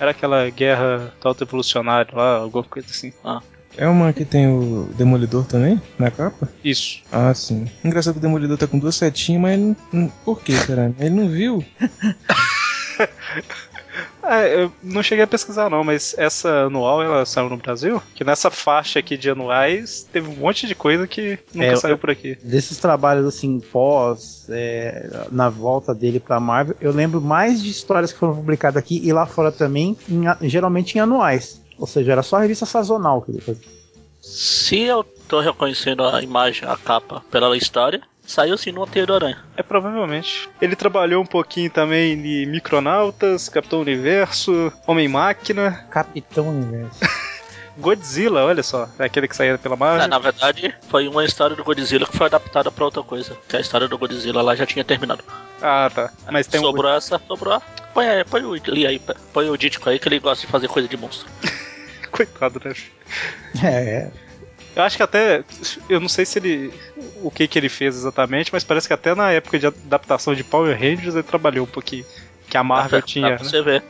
Era 0.00 0.10
aquela 0.12 0.48
guerra 0.50 1.12
total 1.20 1.46
evolucionária 1.46 2.12
lá, 2.14 2.36
alguma 2.38 2.64
coisa 2.64 2.88
assim. 2.90 3.12
É 3.76 3.86
uma 3.88 4.12
que 4.12 4.24
tem 4.24 4.46
o 4.48 4.88
Demolidor 4.96 5.44
também, 5.46 5.80
na 5.98 6.10
capa? 6.10 6.48
Isso. 6.64 7.02
Ah, 7.12 7.32
sim. 7.34 7.66
Engraçado 7.84 8.14
que 8.14 8.18
o 8.18 8.22
Demolidor 8.22 8.56
tá 8.58 8.66
com 8.66 8.78
duas 8.78 8.94
setinhas, 8.96 9.40
mas 9.42 9.52
ele 9.58 9.76
não- 9.92 10.08
Por 10.24 10.40
que, 10.40 10.52
será? 10.52 10.90
Ele 10.98 11.10
não 11.10 11.28
viu? 11.28 11.64
É, 14.22 14.62
eu 14.64 14.72
não 14.82 15.02
cheguei 15.02 15.24
a 15.24 15.26
pesquisar 15.26 15.70
não, 15.70 15.82
mas 15.82 16.14
essa 16.18 16.66
anual 16.66 17.02
ela 17.02 17.24
saiu 17.24 17.48
no 17.48 17.56
Brasil? 17.56 18.02
Que 18.14 18.24
nessa 18.24 18.50
faixa 18.50 18.98
aqui 18.98 19.16
de 19.16 19.30
anuais 19.30 20.06
teve 20.12 20.28
um 20.28 20.34
monte 20.36 20.66
de 20.66 20.74
coisa 20.74 21.06
que 21.06 21.38
nunca 21.54 21.66
É, 21.72 21.76
saiu 21.76 21.96
por 21.98 22.10
aqui. 22.10 22.36
Desses 22.42 22.76
trabalhos 22.78 23.26
assim, 23.26 23.58
pós, 23.60 24.46
é, 24.50 25.26
na 25.30 25.48
volta 25.48 25.94
dele 25.94 26.20
pra 26.20 26.38
Marvel, 26.40 26.76
eu 26.80 26.92
lembro 26.92 27.20
mais 27.20 27.62
de 27.62 27.70
histórias 27.70 28.12
que 28.12 28.18
foram 28.18 28.34
publicadas 28.36 28.76
aqui 28.82 29.00
e 29.02 29.12
lá 29.12 29.24
fora 29.26 29.50
também, 29.50 29.96
em 30.08 30.26
a- 30.26 30.36
geralmente 30.42 30.96
em 30.96 31.00
anuais. 31.00 31.60
Ou 31.78 31.86
seja, 31.86 32.12
era 32.12 32.22
só 32.22 32.38
revista 32.38 32.66
sazonal 32.66 33.22
que 33.22 33.30
ele 33.30 33.40
fazia. 33.40 33.62
Se 34.20 34.80
eu 34.80 35.04
tô 35.04 35.40
reconhecendo 35.40 36.04
a 36.04 36.20
imagem, 36.22 36.68
a 36.68 36.76
capa, 36.76 37.22
pela 37.30 37.56
história, 37.56 38.02
saiu 38.28 38.56
sim 38.58 38.70
no 38.70 38.82
anterior 38.84 39.16
Aranha. 39.16 39.38
É 39.56 39.62
provavelmente. 39.62 40.48
Ele 40.60 40.76
trabalhou 40.76 41.22
um 41.22 41.26
pouquinho 41.26 41.70
também 41.70 42.20
de 42.20 42.46
Micronautas, 42.46 43.48
Capitão 43.48 43.80
Universo, 43.80 44.72
Homem-Máquina, 44.86 45.86
Capitão 45.90 46.48
Universo. 46.50 47.00
Godzilla, 47.78 48.44
olha 48.44 48.62
só, 48.62 48.88
é 48.98 49.04
aquele 49.04 49.28
que 49.28 49.36
saía 49.36 49.56
pela 49.56 49.76
É, 49.76 49.78
Marvel. 49.78 50.08
na 50.08 50.18
verdade, 50.18 50.74
foi 50.88 51.06
uma 51.06 51.24
história 51.24 51.54
do 51.54 51.62
Godzilla 51.62 52.06
que 52.06 52.16
foi 52.16 52.26
adaptada 52.26 52.72
pra 52.72 52.84
outra 52.84 53.04
coisa. 53.04 53.36
Que 53.48 53.56
a 53.56 53.60
história 53.60 53.86
do 53.86 53.96
Godzilla 53.96 54.42
lá 54.42 54.56
já 54.56 54.66
tinha 54.66 54.84
terminado. 54.84 55.22
Ah, 55.62 55.88
tá. 55.94 56.10
Mas 56.30 56.48
tem 56.48 56.58
um 56.60 56.64
sobrou 56.64 56.90
essa, 56.92 57.20
sobrou. 57.28 57.54
a- 57.54 57.62
Põe, 57.94 58.08
aí, 58.08 58.24
põe 58.24 58.42
o 58.42 58.50
Lee 58.50 58.86
aí, 58.86 59.00
põe 59.32 59.48
o 59.48 59.56
Dítico 59.56 59.88
aí 59.88 59.98
que 59.98 60.08
ele 60.08 60.18
gosta 60.18 60.44
de 60.44 60.50
fazer 60.50 60.66
coisa 60.68 60.88
de 60.88 60.96
monstro. 60.96 61.28
coitado, 62.10 62.60
né? 62.64 62.74
É, 63.64 64.10
Eu 64.78 64.84
acho 64.84 64.96
que 64.96 65.02
até. 65.02 65.44
Eu 65.88 65.98
não 65.98 66.08
sei 66.08 66.24
se 66.24 66.38
ele. 66.38 66.72
O 67.20 67.32
que 67.32 67.48
que 67.48 67.58
ele 67.58 67.68
fez 67.68 67.96
exatamente, 67.96 68.52
mas 68.52 68.62
parece 68.62 68.86
que 68.86 68.94
até 68.94 69.12
na 69.12 69.32
época 69.32 69.58
de 69.58 69.66
adaptação 69.66 70.36
de 70.36 70.44
Power 70.44 70.72
Rangers 70.78 71.14
ele 71.14 71.24
trabalhou 71.24 71.66
um 71.66 71.68
pouquinho. 71.68 72.06
Que 72.48 72.56
a 72.56 72.62
Marvel 72.62 73.00
Dá 73.00 73.06
tinha, 73.06 73.30
dá 73.30 73.34
pra 73.34 73.44
né? 73.44 73.50
você 73.50 73.60
ver. 73.62 73.82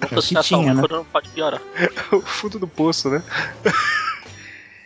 Achar 0.16 0.42
tinha, 0.44 0.74
né? 0.74 0.82
não 0.88 1.04
pode 1.04 1.28
piorar. 1.28 1.60
o 2.12 2.20
fundo 2.20 2.58
do 2.58 2.68
poço, 2.68 3.10
né? 3.10 3.22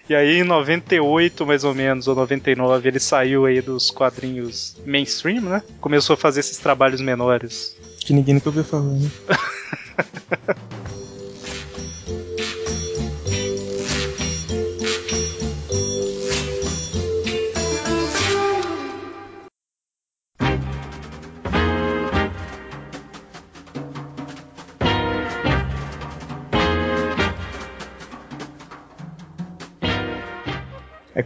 E 0.08 0.14
aí 0.14 0.38
em 0.38 0.44
98, 0.44 1.44
mais 1.44 1.64
ou 1.64 1.74
menos, 1.74 2.06
ou 2.06 2.14
99, 2.14 2.88
ele 2.88 3.00
saiu 3.00 3.44
aí 3.44 3.60
dos 3.60 3.90
quadrinhos 3.90 4.76
mainstream, 4.86 5.40
né? 5.40 5.60
Começou 5.80 6.14
a 6.14 6.16
fazer 6.16 6.38
esses 6.38 6.58
trabalhos 6.58 7.00
menores. 7.00 7.76
Que 7.98 8.12
ninguém 8.12 8.34
nunca 8.34 8.48
ouviu 8.48 8.62
falar, 8.62 8.84
né? 8.84 9.10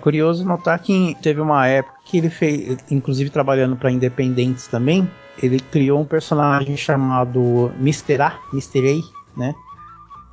Curioso 0.00 0.44
notar 0.44 0.78
que 0.78 1.16
teve 1.22 1.40
uma 1.40 1.66
época 1.66 1.96
que 2.04 2.18
ele 2.18 2.30
fez, 2.30 2.78
inclusive 2.90 3.30
trabalhando 3.30 3.76
para 3.76 3.90
independentes 3.90 4.66
também, 4.66 5.08
ele 5.42 5.60
criou 5.60 6.00
um 6.00 6.04
personagem 6.04 6.76
chamado 6.76 7.72
Mr. 7.78 8.20
A, 8.22 8.38
Mr. 8.52 9.00
A, 9.00 9.38
né? 9.38 9.54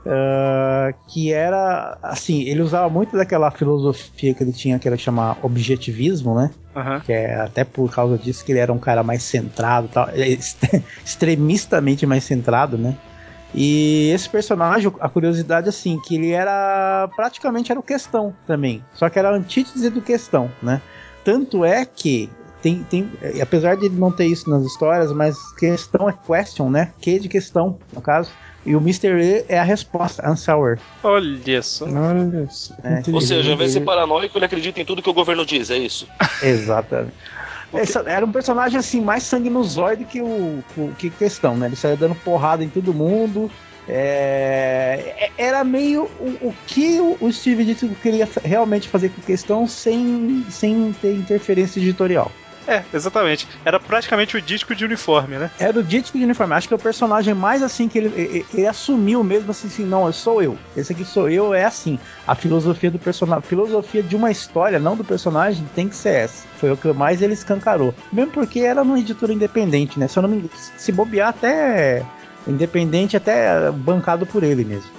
Ah, 0.09 0.93
que 1.07 1.33
era 1.33 1.97
assim, 2.01 2.43
ele 2.43 2.61
usava 2.61 2.89
muito 2.89 3.17
daquela 3.17 3.51
filosofia 3.51 4.33
que 4.33 4.41
ele 4.41 4.53
tinha, 4.53 4.79
que 4.79 4.87
era 4.87 4.97
chamar 4.97 5.37
objetivismo, 5.41 6.33
né? 6.33 6.49
Aham. 6.73 7.01
Que 7.01 7.11
é 7.11 7.35
até 7.35 7.65
por 7.65 7.91
causa 7.91 8.17
disso 8.17 8.45
que 8.45 8.53
ele 8.53 8.59
era 8.59 8.71
um 8.71 8.79
cara 8.79 9.03
mais 9.03 9.23
centrado, 9.23 9.89
tal, 9.89 10.07
extremistamente 11.03 12.05
mais 12.05 12.23
centrado, 12.23 12.77
né? 12.77 12.95
E 13.55 14.11
esse 14.13 14.29
personagem, 14.29 14.91
a 14.99 15.09
curiosidade 15.09 15.69
assim, 15.69 15.99
que 15.99 16.15
ele 16.15 16.31
era 16.31 17.09
praticamente 17.15 17.71
era 17.71 17.79
o 17.79 17.83
questão 17.83 18.35
também, 18.45 18.83
só 18.93 19.09
que 19.09 19.17
era 19.17 19.29
a 19.29 19.33
antítese 19.33 19.89
do 19.89 20.01
questão, 20.01 20.51
né? 20.61 20.81
Tanto 21.23 21.63
é 21.65 21.85
que 21.85 22.29
tem, 22.61 22.83
tem 22.89 23.09
apesar 23.41 23.75
de 23.77 23.85
ele 23.85 23.95
não 23.95 24.11
ter 24.11 24.25
isso 24.25 24.49
nas 24.49 24.63
histórias, 24.63 25.11
mas 25.11 25.37
questão 25.53 26.09
é 26.09 26.13
question, 26.13 26.69
né? 26.69 26.91
Que 26.99 27.19
de 27.19 27.29
questão, 27.29 27.77
no 27.93 28.01
caso. 28.01 28.31
E 28.65 28.75
o 28.75 28.79
Mr. 28.81 29.07
E 29.23 29.45
é 29.47 29.57
a 29.59 29.63
resposta, 29.63 30.29
answer. 30.29 30.77
Olha 31.01 31.61
só. 31.63 31.85
Olha 31.85 32.47
só. 32.49 32.73
É. 32.83 33.01
Ou 33.13 33.21
seja, 33.21 33.49
ao 33.49 33.55
invés 33.55 33.69
de 33.69 33.73
ser 33.75 33.79
Ele- 33.79 33.85
paranoico, 33.85 34.37
ele 34.37 34.43
acredita 34.43 34.81
em 34.81 34.85
tudo 34.85 35.01
que 35.01 35.09
o 35.09 35.13
governo 35.13 35.45
diz, 35.45 35.69
é 35.69 35.77
isso. 35.77 36.05
Exatamente. 36.43 37.13
Esse 37.77 37.97
era 38.05 38.25
um 38.25 38.31
personagem 38.31 38.77
assim 38.77 39.01
mais 39.01 39.23
sanguinozóide 39.23 40.05
que 40.05 40.21
o, 40.21 40.63
que 40.97 41.09
questão, 41.09 41.55
né? 41.55 41.67
Ele 41.67 41.75
saía 41.75 41.95
dando 41.95 42.15
porrada 42.15 42.63
em 42.63 42.69
todo 42.69 42.93
mundo. 42.93 43.49
É, 43.89 45.15
é- 45.17 45.31
era 45.37 45.63
meio 45.63 46.03
o, 46.19 46.47
o 46.47 46.53
que 46.65 46.99
o, 46.99 47.31
Steve 47.31 47.63
Ditko 47.63 47.95
queria 47.95 48.27
realmente 48.43 48.89
fazer 48.89 49.09
com 49.09 49.21
questão 49.21 49.65
sem, 49.65 50.45
sem 50.49 50.93
ter 51.01 51.13
interferência 51.13 51.79
editorial. 51.79 52.31
É, 52.67 52.83
exatamente. 52.93 53.47
Era 53.63 53.79
praticamente 53.79 54.35
o 54.35 54.41
Dítico 54.41 54.75
de 54.75 54.83
uniforme, 54.83 55.37
né? 55.37 55.49
Era 55.57 55.79
o 55.79 55.83
Dítico 55.83 56.17
de 56.17 56.23
uniforme. 56.25 56.53
Acho 56.53 56.67
que 56.67 56.73
é 56.73 56.77
o 56.77 56.79
personagem 56.79 57.33
mais 57.33 57.63
assim 57.63 57.87
que 57.87 57.97
ele, 57.97 58.13
ele, 58.15 58.45
ele 58.53 58.67
assumiu 58.67 59.23
mesmo 59.23 59.51
assim, 59.51 59.67
assim, 59.67 59.85
não, 59.85 60.05
eu 60.05 60.13
sou 60.13 60.43
eu. 60.43 60.57
Esse 60.75 60.91
aqui 60.91 61.05
sou 61.05 61.29
eu, 61.29 61.53
é 61.53 61.63
assim. 61.63 61.97
A 62.27 62.35
filosofia 62.35 62.91
do 62.91 62.99
personagem, 62.99 63.39
a 63.39 63.41
filosofia 63.41 64.03
de 64.03 64.15
uma 64.15 64.29
história, 64.29 64.79
não 64.79 64.97
do 64.97 65.03
personagem, 65.03 65.65
tem 65.73 65.87
que 65.87 65.95
ser 65.95 66.15
essa. 66.15 66.45
Foi 66.57 66.71
o 66.71 66.77
que 66.77 66.91
mais 66.91 67.21
ele 67.21 67.33
escancarou. 67.33 67.93
Mesmo 68.11 68.31
porque 68.31 68.59
era 68.59 68.81
uma 68.81 68.99
editora 68.99 69.31
independente, 69.31 69.97
né? 69.97 70.07
Se 70.07 70.19
eu 70.19 70.23
não 70.23 70.29
me 70.29 70.37
engano, 70.37 70.51
se 70.55 70.91
bobear 70.91 71.29
até 71.29 72.05
independente, 72.45 73.15
até 73.15 73.71
bancado 73.71 74.25
por 74.25 74.43
ele 74.43 74.65
mesmo. 74.65 74.91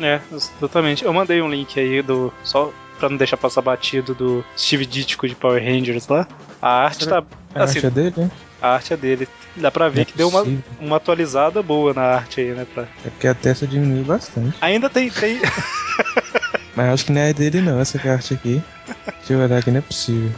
É, 0.00 0.20
exatamente. 0.32 1.04
Eu 1.04 1.12
mandei 1.12 1.42
um 1.42 1.50
link 1.50 1.78
aí 1.78 2.02
do. 2.02 2.32
Só 2.42 2.72
pra 2.98 3.08
não 3.08 3.16
deixar 3.16 3.36
passar 3.36 3.62
batido 3.62 4.14
do 4.14 4.44
Steve 4.56 4.84
Ditko 4.86 5.26
de 5.26 5.34
Power 5.34 5.62
Rangers 5.62 6.06
lá. 6.06 6.28
A 6.60 6.68
arte 6.84 7.06
tá. 7.08 7.22
A 7.54 7.64
Assim, 7.64 7.78
arte 7.78 7.86
é 7.86 7.90
dele, 7.90 8.14
né? 8.16 8.30
a 8.62 8.68
arte 8.74 8.92
é 8.92 8.96
dele. 8.96 9.28
Dá 9.56 9.70
pra 9.70 9.88
ver 9.88 10.02
é 10.02 10.04
que 10.04 10.16
deu 10.16 10.28
uma, 10.28 10.44
uma 10.80 10.96
atualizada 10.96 11.62
boa 11.62 11.92
na 11.92 12.02
arte 12.02 12.40
aí, 12.40 12.52
né? 12.52 12.66
Pra... 12.72 12.84
É 13.04 13.10
porque 13.10 13.26
a 13.26 13.34
testa 13.34 13.66
diminuiu 13.66 14.04
bastante. 14.04 14.56
Ainda 14.60 14.88
tem. 14.88 15.10
tem... 15.10 15.40
Mas 16.76 16.88
acho 16.94 17.06
que 17.06 17.12
não 17.12 17.20
é 17.20 17.32
dele 17.32 17.60
não, 17.60 17.80
essa 17.80 17.98
arte 18.10 18.34
aqui. 18.34 18.62
Deixa 19.18 19.32
eu 19.32 19.40
olhar 19.40 19.58
aqui, 19.58 19.70
não 19.70 19.78
é 19.78 19.82
possível. 19.82 20.30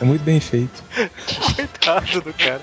É 0.00 0.04
muito 0.04 0.22
bem 0.22 0.38
feito. 0.40 0.82
Coitado 1.56 2.20
do 2.20 2.32
cara. 2.34 2.60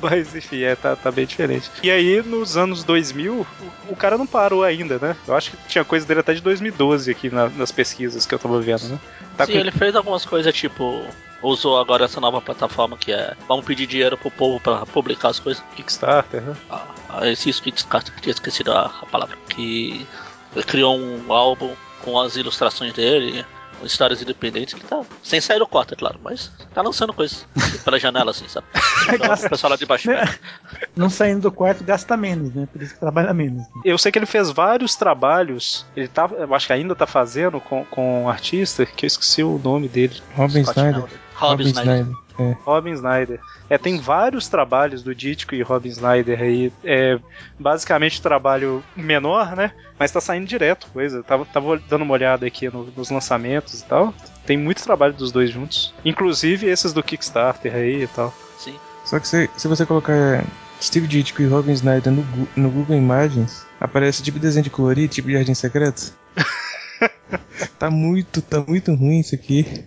Mas 0.00 0.34
enfim, 0.34 0.62
é, 0.62 0.74
tá, 0.76 0.94
tá 0.94 1.10
bem 1.10 1.26
diferente. 1.26 1.70
E 1.82 1.90
aí, 1.90 2.22
nos 2.22 2.56
anos 2.56 2.84
2000, 2.84 3.34
o, 3.40 3.46
o 3.92 3.96
cara 3.96 4.16
não 4.18 4.26
parou 4.26 4.62
ainda, 4.62 4.98
né? 4.98 5.16
Eu 5.26 5.34
acho 5.34 5.50
que 5.50 5.56
tinha 5.68 5.84
coisa 5.84 6.06
dele 6.06 6.20
até 6.20 6.34
de 6.34 6.40
2012 6.42 7.10
aqui 7.10 7.30
na- 7.30 7.48
nas 7.48 7.72
pesquisas 7.72 8.24
que 8.26 8.34
eu 8.34 8.38
tava 8.38 8.60
vendo, 8.60 8.88
né? 8.88 8.98
Tá 9.36 9.46
Sim, 9.46 9.52
com- 9.52 9.58
ele 9.58 9.70
fez 9.70 9.94
algumas 9.96 10.24
coisas 10.24 10.54
tipo. 10.54 11.04
Usou 11.42 11.78
agora 11.78 12.06
essa 12.06 12.20
nova 12.20 12.40
plataforma 12.40 12.96
que 12.96 13.12
é. 13.12 13.34
Vamos 13.46 13.64
pedir 13.64 13.86
dinheiro 13.86 14.16
pro 14.16 14.30
povo 14.30 14.60
pra 14.60 14.86
publicar 14.86 15.28
as 15.28 15.38
coisas. 15.38 15.62
Kickstarter, 15.74 16.42
né? 16.42 16.56
Ah, 16.70 16.86
ah, 17.08 17.28
esse 17.28 17.50
isso 17.50 17.62
que 17.62 17.70
descarta, 17.70 18.12
tinha 18.20 18.32
esquecido 18.32 18.72
a, 18.72 18.86
a 18.86 19.06
palavra. 19.06 19.36
Que 19.48 20.06
ele 20.54 20.64
criou 20.64 20.98
um 20.98 21.32
álbum 21.32 21.72
com 22.02 22.18
as 22.18 22.36
ilustrações 22.36 22.92
dele, 22.92 23.44
com 23.78 23.86
histórias 23.86 24.22
independentes. 24.22 24.74
Ele 24.74 24.84
tá 24.84 25.02
sem 25.22 25.40
sair 25.40 25.58
do 25.58 25.66
quarto, 25.66 25.94
é 25.94 25.96
claro, 25.96 26.18
mas 26.22 26.50
tá 26.72 26.82
lançando 26.82 27.12
coisas 27.12 27.46
pela 27.84 27.98
janela, 27.98 28.30
assim, 28.30 28.48
sabe? 28.48 28.66
Então, 29.12 29.32
o 29.32 29.50
pessoal 29.50 29.70
lá 29.70 29.76
de 29.76 29.86
baixo. 29.86 30.08
Não 30.96 31.08
saindo 31.08 31.42
do 31.42 31.52
quarto 31.52 31.84
gasta 31.84 32.16
menos, 32.16 32.52
né? 32.52 32.66
Por 32.72 32.82
isso 32.82 32.94
que 32.94 33.00
trabalha 33.00 33.32
menos. 33.32 33.66
Eu 33.84 33.96
sei 33.98 34.10
que 34.10 34.18
ele 34.18 34.26
fez 34.26 34.50
vários 34.50 34.96
trabalhos, 34.96 35.86
ele 35.94 36.08
tá, 36.08 36.28
eu 36.36 36.52
acho 36.54 36.66
que 36.66 36.72
ainda 36.72 36.94
tá 36.94 37.06
fazendo 37.06 37.60
com, 37.60 37.84
com 37.84 38.24
um 38.24 38.28
artista, 38.28 38.84
que 38.84 39.04
eu 39.04 39.08
esqueci 39.08 39.44
o 39.44 39.60
nome 39.62 39.86
dele. 39.86 40.20
Robin 40.34 40.64
Scott 40.64 40.78
Snyder. 40.78 41.00
Melvin. 41.00 41.25
Robin 41.36 41.64
Snyder. 41.68 42.06
É. 42.38 42.56
Robin 42.64 42.92
Snyder. 42.92 43.40
É, 43.68 43.78
tem 43.78 43.98
vários 43.98 44.48
trabalhos 44.48 45.02
do 45.02 45.14
Ditko 45.14 45.54
e 45.54 45.62
Robin 45.62 45.88
Snyder 45.88 46.40
aí. 46.40 46.72
É 46.84 47.18
basicamente 47.58 48.20
trabalho 48.20 48.82
menor, 48.94 49.56
né? 49.56 49.72
Mas 49.98 50.10
tá 50.12 50.20
saindo 50.20 50.46
direto 50.46 50.86
coisa. 50.92 51.22
Tava, 51.22 51.44
tava 51.46 51.80
dando 51.88 52.02
uma 52.02 52.12
olhada 52.14 52.46
aqui 52.46 52.68
no- 52.68 52.88
nos 52.96 53.10
lançamentos 53.10 53.80
e 53.80 53.84
tal. 53.84 54.12
Tem 54.44 54.56
muito 54.56 54.82
trabalho 54.82 55.14
dos 55.14 55.32
dois 55.32 55.50
juntos. 55.50 55.94
Inclusive 56.04 56.66
esses 56.66 56.92
do 56.92 57.02
Kickstarter 57.02 57.74
aí 57.74 58.02
e 58.02 58.06
tal. 58.06 58.34
Sim. 58.58 58.74
Só 59.04 59.18
que 59.18 59.26
se, 59.28 59.48
se 59.56 59.66
você 59.68 59.86
colocar 59.86 60.44
Steve 60.80 61.06
Ditko 61.06 61.40
e 61.42 61.46
Robin 61.46 61.72
Snyder 61.72 62.12
no, 62.12 62.26
no 62.54 62.70
Google 62.70 62.96
Imagens, 62.96 63.64
aparece 63.80 64.22
tipo 64.22 64.38
desenho 64.38 64.64
de 64.64 64.70
colorir, 64.70 65.08
tipo 65.08 65.30
Jardim 65.30 65.54
Secreto. 65.54 66.12
tá 67.78 67.90
muito, 67.90 68.42
tá 68.42 68.62
muito 68.66 68.94
ruim 68.94 69.20
isso 69.20 69.34
aqui. 69.34 69.84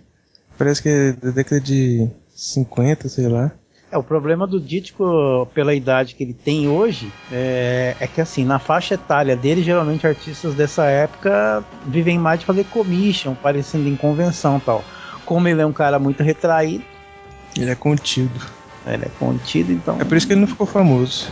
Parece 0.60 0.82
que 0.82 0.90
é 0.90 1.12
da 1.14 1.30
década 1.30 1.58
de 1.58 2.06
50, 2.36 3.08
sei 3.08 3.28
lá. 3.28 3.50
É, 3.90 3.96
o 3.96 4.02
problema 4.02 4.46
do 4.46 4.60
Dítico, 4.60 5.48
pela 5.54 5.74
idade 5.74 6.14
que 6.14 6.22
ele 6.22 6.34
tem 6.34 6.68
hoje, 6.68 7.10
é, 7.32 7.96
é 7.98 8.06
que 8.06 8.20
assim, 8.20 8.44
na 8.44 8.58
faixa 8.58 8.92
etária 8.92 9.34
dele, 9.34 9.62
geralmente 9.62 10.06
artistas 10.06 10.54
dessa 10.54 10.84
época 10.84 11.64
vivem 11.86 12.18
mais 12.18 12.40
de 12.40 12.44
fazer 12.46 12.64
commission, 12.64 13.34
parecendo 13.34 13.88
em 13.88 13.96
convenção 13.96 14.58
e 14.58 14.60
tal. 14.60 14.84
Como 15.24 15.48
ele 15.48 15.62
é 15.62 15.66
um 15.66 15.72
cara 15.72 15.98
muito 15.98 16.22
retraído, 16.22 16.84
Ele 17.56 17.70
é 17.70 17.74
contido. 17.74 18.38
ele 18.86 19.06
é 19.06 19.10
contido, 19.18 19.72
então. 19.72 19.98
É 19.98 20.04
por 20.04 20.14
isso 20.18 20.26
que 20.26 20.34
ele 20.34 20.42
não 20.42 20.46
ficou 20.48 20.66
famoso. 20.66 21.30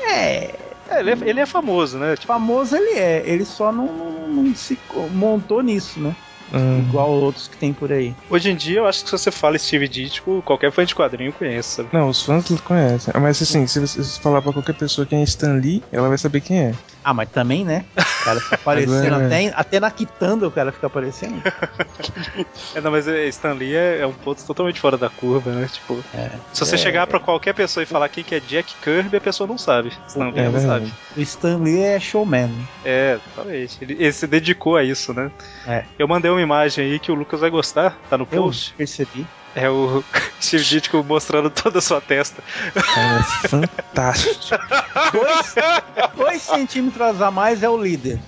É, 0.00 0.52
É, 0.90 1.00
ele, 1.00 1.10
é, 1.10 1.18
ele 1.26 1.40
é 1.40 1.46
famoso, 1.46 1.96
né? 1.96 2.14
Tipo, 2.16 2.26
famoso 2.32 2.74
ele 2.74 2.98
é, 2.98 3.22
ele 3.24 3.44
só 3.44 3.70
não, 3.70 3.86
não- 3.86 4.28
não 4.28 4.54
se 4.56 4.76
montou 5.12 5.62
nisso, 5.62 6.00
né? 6.00 6.16
Ah, 6.52 6.78
Igual 6.88 7.10
outros 7.10 7.48
que 7.48 7.56
tem 7.58 7.72
por 7.72 7.92
aí. 7.92 8.14
hoje 8.30 8.50
em 8.50 8.56
dia 8.56 8.78
eu 8.80 8.86
acho 8.86 9.02
que 9.04 9.10
se 9.10 9.18
você 9.18 9.30
fala 9.30 9.58
Steve 9.58 9.88
Ditko, 9.88 10.42
qualquer 10.44 10.72
fã 10.72 10.84
de 10.84 10.94
quadrinho 10.94 11.32
conhece, 11.32 11.76
sabe? 11.76 11.88
Não, 11.92 12.08
os 12.08 12.22
fãs 12.22 12.48
conhecem. 12.62 13.12
Mas 13.20 13.40
assim, 13.42 13.66
se 13.66 13.78
você 13.80 14.20
falar 14.20 14.40
pra 14.42 14.52
qualquer 14.52 14.74
pessoa 14.74 15.06
quem 15.06 15.20
é 15.20 15.24
Stan 15.24 15.54
Lee, 15.54 15.82
ela 15.92 16.08
vai 16.08 16.16
saber 16.18 16.40
quem 16.40 16.58
é. 16.60 16.74
Ah, 17.04 17.14
mas 17.14 17.28
também, 17.30 17.64
né? 17.64 17.84
O 17.96 18.24
cara 18.24 18.40
fica 18.40 18.54
aparecendo 18.56 19.14
até, 19.14 19.52
até 19.54 19.80
na 19.80 19.90
quitanda 19.90 20.46
o 20.46 20.50
cara 20.50 20.72
fica 20.72 20.86
aparecendo. 20.86 21.40
É, 22.74 22.80
não, 22.80 22.90
mas 22.90 23.08
é, 23.08 23.26
Stan 23.28 23.52
Lee 23.52 23.74
é, 23.74 24.00
é 24.00 24.06
um 24.06 24.12
ponto 24.12 24.44
totalmente 24.44 24.80
fora 24.80 24.96
da 24.96 25.08
curva, 25.08 25.50
né? 25.50 25.68
Tipo, 25.72 26.02
É. 26.14 26.30
se 26.52 26.60
você 26.60 26.74
É. 26.74 26.78
chegar 26.78 27.06
pra 27.06 27.18
qualquer 27.18 27.54
pessoa 27.54 27.82
e 27.82 27.86
falar 27.86 28.08
quem 28.08 28.22
que 28.24 28.34
é 28.34 28.40
Jack 28.40 28.74
Kirby, 28.82 29.16
a 29.16 29.20
pessoa 29.20 29.46
não 29.46 29.58
sabe. 29.58 29.92
Stan 30.06 30.30
Lee 30.30 30.38
É 30.40 30.48
não 30.48 30.60
sabe. 30.60 30.92
O 31.16 31.20
Stan 31.20 31.56
Lee 31.58 31.80
é 31.80 31.98
showman. 32.00 32.50
É, 32.84 33.18
exatamente. 33.34 33.78
Ele, 33.80 33.94
ele 33.94 34.12
se 34.12 34.26
dedicou 34.26 34.76
a 34.76 34.84
isso, 34.84 35.12
né? 35.14 35.30
É. 35.66 35.84
Eu 35.98 36.06
mandei 36.08 36.30
uma 36.38 36.42
imagem 36.42 36.84
aí 36.84 36.98
que 36.98 37.10
o 37.10 37.14
Lucas 37.14 37.40
vai 37.40 37.50
gostar, 37.50 37.98
tá 38.08 38.16
no 38.16 38.26
Eu 38.30 38.44
post. 38.44 38.74
percebi. 38.76 39.26
É 39.54 39.68
o 39.68 40.04
Steve 40.40 40.62
Ditko 40.62 41.02
mostrando 41.02 41.50
toda 41.50 41.78
a 41.78 41.82
sua 41.82 42.00
testa. 42.00 42.42
É 42.76 43.48
fantástico. 43.48 44.36
Dois, 45.12 45.54
dois 46.16 46.42
centímetros 46.42 47.20
a 47.22 47.30
mais 47.30 47.62
é 47.62 47.68
o 47.68 47.80
líder. 47.80 48.18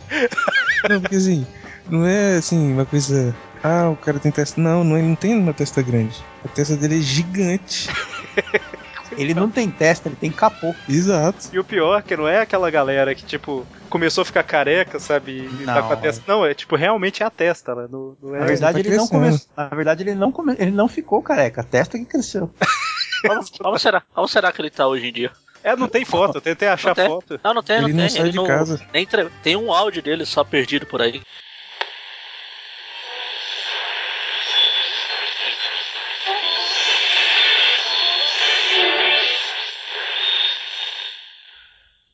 Não, 0.89 1.01
porque 1.01 1.17
assim, 1.17 1.47
não 1.89 2.07
é 2.07 2.37
assim, 2.37 2.73
uma 2.73 2.87
coisa. 2.87 3.37
Ah, 3.63 3.91
o 3.91 3.97
cara 3.97 4.19
tem 4.19 4.33
testa. 4.33 4.59
Não, 4.61 4.83
não, 4.83 4.97
ele 4.97 5.09
não 5.09 5.15
tem 5.15 5.37
uma 5.37 5.53
testa 5.53 5.83
grande. 5.83 6.17
A 6.45 6.49
testa 6.49 6.75
dele 6.77 6.99
é 6.99 7.03
gigante. 7.03 7.91
Ele 9.17 9.35
não 9.35 9.51
tem 9.51 9.71
testa, 9.71 10.09
ele 10.09 10.17
tem 10.17 10.31
capô. 10.31 10.75
Exato. 10.89 11.49
E 11.53 11.59
o 11.59 11.65
pior 11.65 11.99
é 11.99 12.03
que 12.03 12.17
não 12.17 12.29
é 12.29 12.41
aquela 12.41 12.71
galera 12.71 13.15
que, 13.15 13.25
tipo, 13.25 13.67
começou 13.89 14.23
a 14.23 14.25
ficar 14.25 14.43
careca, 14.43 14.99
sabe? 14.99 15.49
E 15.61 15.65
tá 15.65 15.75
Não, 15.77 15.87
com 15.89 15.93
a 15.93 15.97
testa. 15.97 16.23
Não, 16.27 16.47
é 16.47 16.55
tipo, 16.55 16.77
realmente 16.77 17.23
é 17.23 17.27
a 17.27 17.31
testa, 17.31 17.75
né? 17.75 17.89
Não, 17.91 18.17
não 18.23 18.31
Na 18.33 18.39
é. 18.39 18.45
verdade, 18.47 18.83
tá 18.83 18.89
ele 18.89 18.97
não 18.97 19.09
começou. 19.09 19.49
Na 19.57 19.69
verdade, 19.69 20.03
ele 20.03 20.15
não, 20.15 20.31
come... 20.33 20.55
ele 20.59 20.71
não 20.71 20.89
ficou 20.89 21.23
careca. 21.23 21.61
A 21.61 21.65
testa 21.65 21.99
que 21.99 22.05
cresceu. 22.05 22.51
Como, 23.61 23.79
será? 23.79 24.03
Como 24.15 24.29
será 24.29 24.51
que 24.53 24.63
ele 24.63 24.71
tá 24.71 24.87
hoje 24.87 25.09
em 25.09 25.13
dia? 25.13 25.31
É, 25.63 25.77
não 25.77 25.89
tem 25.89 26.05
foto, 26.07 26.37
eu 26.39 26.41
tentei 26.41 26.69
achar 26.69 26.89
Não 26.89 26.95
tem. 26.95 27.07
foto. 27.07 27.41
Não, 27.45 27.55
não 27.55 27.63
tem, 27.63 27.77
Ele 27.77 27.89
não 27.89 27.93
não 27.93 27.99
tem. 27.99 28.09
sai 28.09 28.21
ele 28.23 28.31
de 28.31 28.37
não, 28.37 28.47
casa. 28.47 28.81
Nem 28.93 29.07
Tem 29.43 29.57
um 29.57 29.73
áudio 29.73 30.03
dele 30.03 30.25
só 30.25 30.43
perdido 30.43 30.87
por 30.87 31.03
aí. 31.03 31.21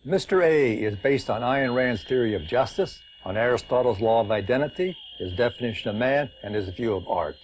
Mr. 0.07 0.45
A 0.45 0.73
is 0.75 0.95
based 1.03 1.29
on 1.29 1.43
Ayn 1.43 1.75
Rand's 1.75 2.05
theory 2.05 2.35
of 2.35 2.43
justice, 2.47 3.01
on 3.25 3.37
Aristotle's 3.37 4.01
law 4.01 4.21
of 4.21 4.31
identity, 4.31 4.97
his 5.19 5.33
definition 5.33 5.91
of 5.91 5.97
man, 5.97 6.31
and 6.45 6.55
his 6.55 6.69
view 6.69 6.95
of 6.95 7.09
art. 7.09 7.37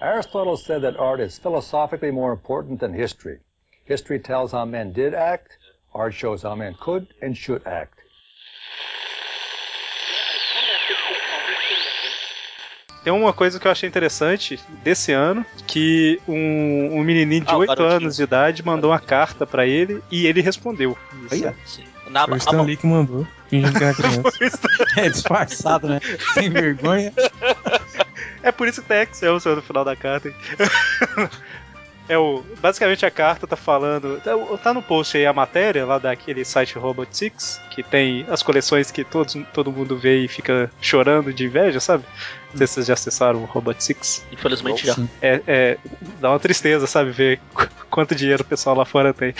Aristotle 0.00 0.56
said 0.56 0.80
that 0.82 0.96
art 0.96 1.20
is 1.20 1.38
philosophically 1.38 2.10
more 2.10 2.32
important 2.32 2.80
than 2.80 2.94
history. 2.94 3.40
History 3.84 4.18
tells 4.18 4.52
how 4.52 4.64
men 4.64 4.92
did 4.92 5.12
act, 5.12 5.58
art 5.92 6.14
shows 6.14 6.42
how 6.42 6.54
men 6.54 6.74
could 6.80 7.06
and 7.20 7.36
should 7.36 7.66
act. 7.66 7.98
Tem 13.02 13.12
uma 13.12 13.32
coisa 13.32 13.58
que 13.58 13.66
eu 13.66 13.72
achei 13.72 13.88
interessante 13.88 14.60
desse 14.84 15.10
ano, 15.10 15.44
que 15.66 16.20
um, 16.28 16.98
um 16.98 17.02
menininho 17.02 17.44
de 17.46 17.50
Ah, 17.50 17.56
o 17.56 17.60
8 17.60 17.68
garotinho. 17.68 17.96
anos 17.96 18.16
de 18.16 18.22
idade 18.22 18.62
mandou 18.62 18.90
uma 18.90 19.00
carta 19.00 19.46
pra 19.46 19.66
ele 19.66 20.02
e 20.10 20.26
ele 20.26 20.42
respondeu. 20.42 20.96
Isso. 21.32 21.89
Na, 22.10 22.24
Foi 22.24 22.32
o 22.32 22.34
a 22.34 22.38
Stan 22.38 22.56
mão- 22.56 22.66
Lee 22.66 22.76
que 22.76 22.86
mandou, 22.86 23.26
fingindo 23.48 23.78
que 23.78 23.84
era 23.84 23.94
criança. 23.94 24.60
É 24.96 25.08
disfarçado, 25.08 25.88
né? 25.88 26.00
Sem 26.34 26.50
vergonha. 26.50 27.12
É 28.42 28.50
por 28.50 28.66
isso 28.66 28.80
que 28.80 28.88
tem 28.88 29.02
Excel 29.02 29.34
no 29.34 29.60
final 29.62 29.84
da 29.84 29.94
carta. 29.94 30.28
hein? 30.28 30.34
É 32.08 32.18
o, 32.18 32.42
basicamente 32.60 33.06
a 33.06 33.10
carta 33.10 33.46
tá 33.46 33.54
falando. 33.54 34.20
Tá, 34.20 34.32
tá 34.60 34.74
no 34.74 34.82
post 34.82 35.16
aí 35.16 35.24
a 35.26 35.32
matéria 35.32 35.86
lá 35.86 35.96
daquele 35.96 36.44
site 36.44 36.76
Robotix, 36.76 37.60
que 37.70 37.84
tem 37.84 38.26
as 38.28 38.42
coleções 38.42 38.90
que 38.90 39.04
todos, 39.04 39.36
todo 39.54 39.70
mundo 39.70 39.96
vê 39.96 40.24
e 40.24 40.26
fica 40.26 40.68
chorando 40.80 41.32
de 41.32 41.44
inveja, 41.44 41.78
sabe? 41.78 42.02
Não 42.50 42.58
sei 42.58 42.66
se 42.66 42.72
vocês 42.74 42.86
já 42.86 42.94
acessaram 42.94 43.40
o 43.40 43.44
Robotix. 43.44 44.24
Infelizmente 44.32 44.84
já. 44.88 44.96
É, 45.22 45.40
é, 45.46 45.78
dá 46.20 46.30
uma 46.30 46.40
tristeza, 46.40 46.84
sabe? 46.88 47.12
Ver 47.12 47.38
qu- 47.54 47.68
quanto 47.88 48.12
dinheiro 48.16 48.42
o 48.42 48.46
pessoal 48.46 48.74
lá 48.74 48.84
fora 48.84 49.14
tem. 49.14 49.32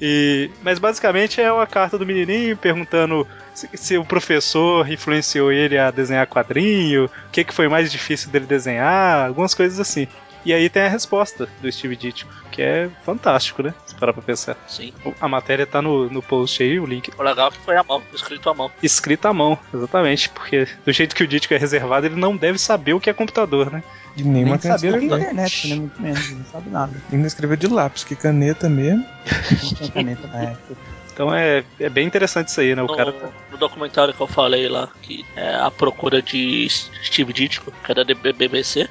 E, 0.00 0.50
mas 0.62 0.78
basicamente 0.78 1.40
é 1.40 1.52
uma 1.52 1.66
carta 1.66 1.98
do 1.98 2.06
menininho 2.06 2.56
perguntando 2.56 3.26
se, 3.52 3.68
se 3.74 3.98
o 3.98 4.04
professor 4.04 4.90
influenciou 4.90 5.52
ele 5.52 5.76
a 5.76 5.90
desenhar 5.90 6.26
quadrinho, 6.26 7.04
o 7.04 7.30
que, 7.30 7.44
que 7.44 7.52
foi 7.52 7.68
mais 7.68 7.92
difícil 7.92 8.30
dele 8.30 8.46
desenhar, 8.46 9.26
algumas 9.26 9.54
coisas 9.54 9.78
assim. 9.78 10.08
E 10.44 10.52
aí 10.54 10.68
tem 10.70 10.82
a 10.82 10.88
resposta 10.88 11.48
do 11.60 11.70
Steve 11.70 11.96
Ditko, 11.96 12.30
que 12.50 12.62
é 12.62 12.88
fantástico, 13.04 13.62
né? 13.62 13.74
Se 13.86 13.94
parar 13.94 14.12
pra 14.12 14.22
pensar. 14.22 14.56
Sim. 14.66 14.92
A 15.20 15.28
matéria 15.28 15.66
tá 15.66 15.82
no, 15.82 16.08
no 16.08 16.22
post 16.22 16.62
aí, 16.62 16.80
o 16.80 16.86
link. 16.86 17.10
O 17.18 17.22
legal 17.22 17.48
é 17.48 17.50
que 17.50 17.58
foi 17.58 17.76
à 17.76 17.82
mão, 17.84 18.02
escrito 18.14 18.48
à 18.48 18.54
mão. 18.54 18.70
Escrito 18.82 19.26
à 19.28 19.32
mão, 19.34 19.58
exatamente, 19.72 20.28
porque 20.30 20.66
do 20.84 20.92
jeito 20.92 21.14
que 21.14 21.22
o 21.22 21.26
Ditko 21.26 21.52
é 21.54 21.58
reservado, 21.58 22.06
ele 22.06 22.16
não 22.16 22.36
deve 22.36 22.58
saber 22.58 22.94
o 22.94 23.00
que 23.00 23.10
é 23.10 23.12
computador, 23.12 23.70
né? 23.70 23.82
E 24.16 24.22
nem 24.22 24.44
Nem 24.44 24.44
uma 24.44 24.58
sabia 24.58 24.90
o 24.90 24.98
que 24.98 25.04
é 25.04 25.06
internet, 25.06 25.68
né? 25.68 25.74
Muito 25.76 26.02
menos, 26.02 26.30
não 26.30 26.44
sabe 26.46 26.70
nada. 26.70 26.92
Ainda 27.12 27.26
escreveu 27.26 27.56
de 27.56 27.66
lápis, 27.68 28.02
que 28.04 28.16
caneta 28.16 28.68
mesmo. 28.68 29.04
Não 29.50 29.74
tinha 29.74 29.90
caneta 29.90 30.26
na 30.26 30.42
época. 30.42 30.76
Então 31.12 31.34
é, 31.34 31.62
é 31.78 31.88
bem 31.90 32.06
interessante 32.06 32.48
isso 32.48 32.60
aí, 32.60 32.74
né? 32.74 32.82
O 32.82 32.86
No, 32.86 32.96
cara 32.96 33.12
tá. 33.12 33.28
no 33.52 33.58
documentário 33.58 34.14
que 34.14 34.20
eu 34.20 34.26
falei 34.26 34.68
lá, 34.68 34.88
que 35.02 35.24
é 35.36 35.54
a 35.56 35.70
procura 35.70 36.22
de 36.22 36.66
Steve 37.04 37.32
Ditko, 37.32 37.70
que 37.84 37.92
é 37.92 37.94
da 37.94 38.04
BBC. 38.04 38.88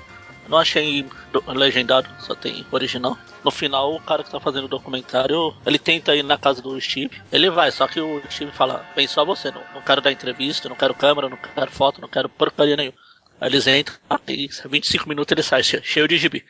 Não 0.49 0.57
achei 0.57 1.05
do- 1.31 1.43
legendado, 1.53 2.09
só 2.19 2.33
tem 2.35 2.65
original. 2.71 3.17
No 3.43 3.51
final, 3.51 3.93
o 3.95 4.01
cara 4.01 4.23
que 4.23 4.31
tá 4.31 4.39
fazendo 4.39 4.65
o 4.65 4.69
documentário, 4.69 5.55
ele 5.65 5.77
tenta 5.79 6.15
ir 6.15 6.23
na 6.23 6.37
casa 6.37 6.61
do 6.61 6.79
Steve. 6.81 7.21
Ele 7.31 7.49
vai, 7.49 7.71
só 7.71 7.87
que 7.87 8.01
o 8.01 8.21
Steve 8.29 8.51
fala: 8.51 8.83
Vem 8.95 9.07
só 9.07 9.23
você, 9.23 9.51
não, 9.51 9.61
não 9.73 9.81
quero 9.81 10.01
dar 10.01 10.11
entrevista, 10.11 10.67
não 10.67 10.75
quero 10.75 10.93
câmera, 10.95 11.29
não 11.29 11.37
quero 11.37 11.71
foto, 11.71 12.01
não 12.01 12.09
quero 12.09 12.27
porcaria 12.27 12.75
nenhuma. 12.75 12.97
Aí 13.39 13.47
eles 13.49 13.67
entram, 13.67 13.95
e 14.27 14.49
25 14.67 15.07
minutos 15.07 15.31
ele 15.31 15.43
sai 15.43 15.63
che- 15.63 15.81
cheio 15.83 16.07
de 16.07 16.17
gibi. 16.17 16.43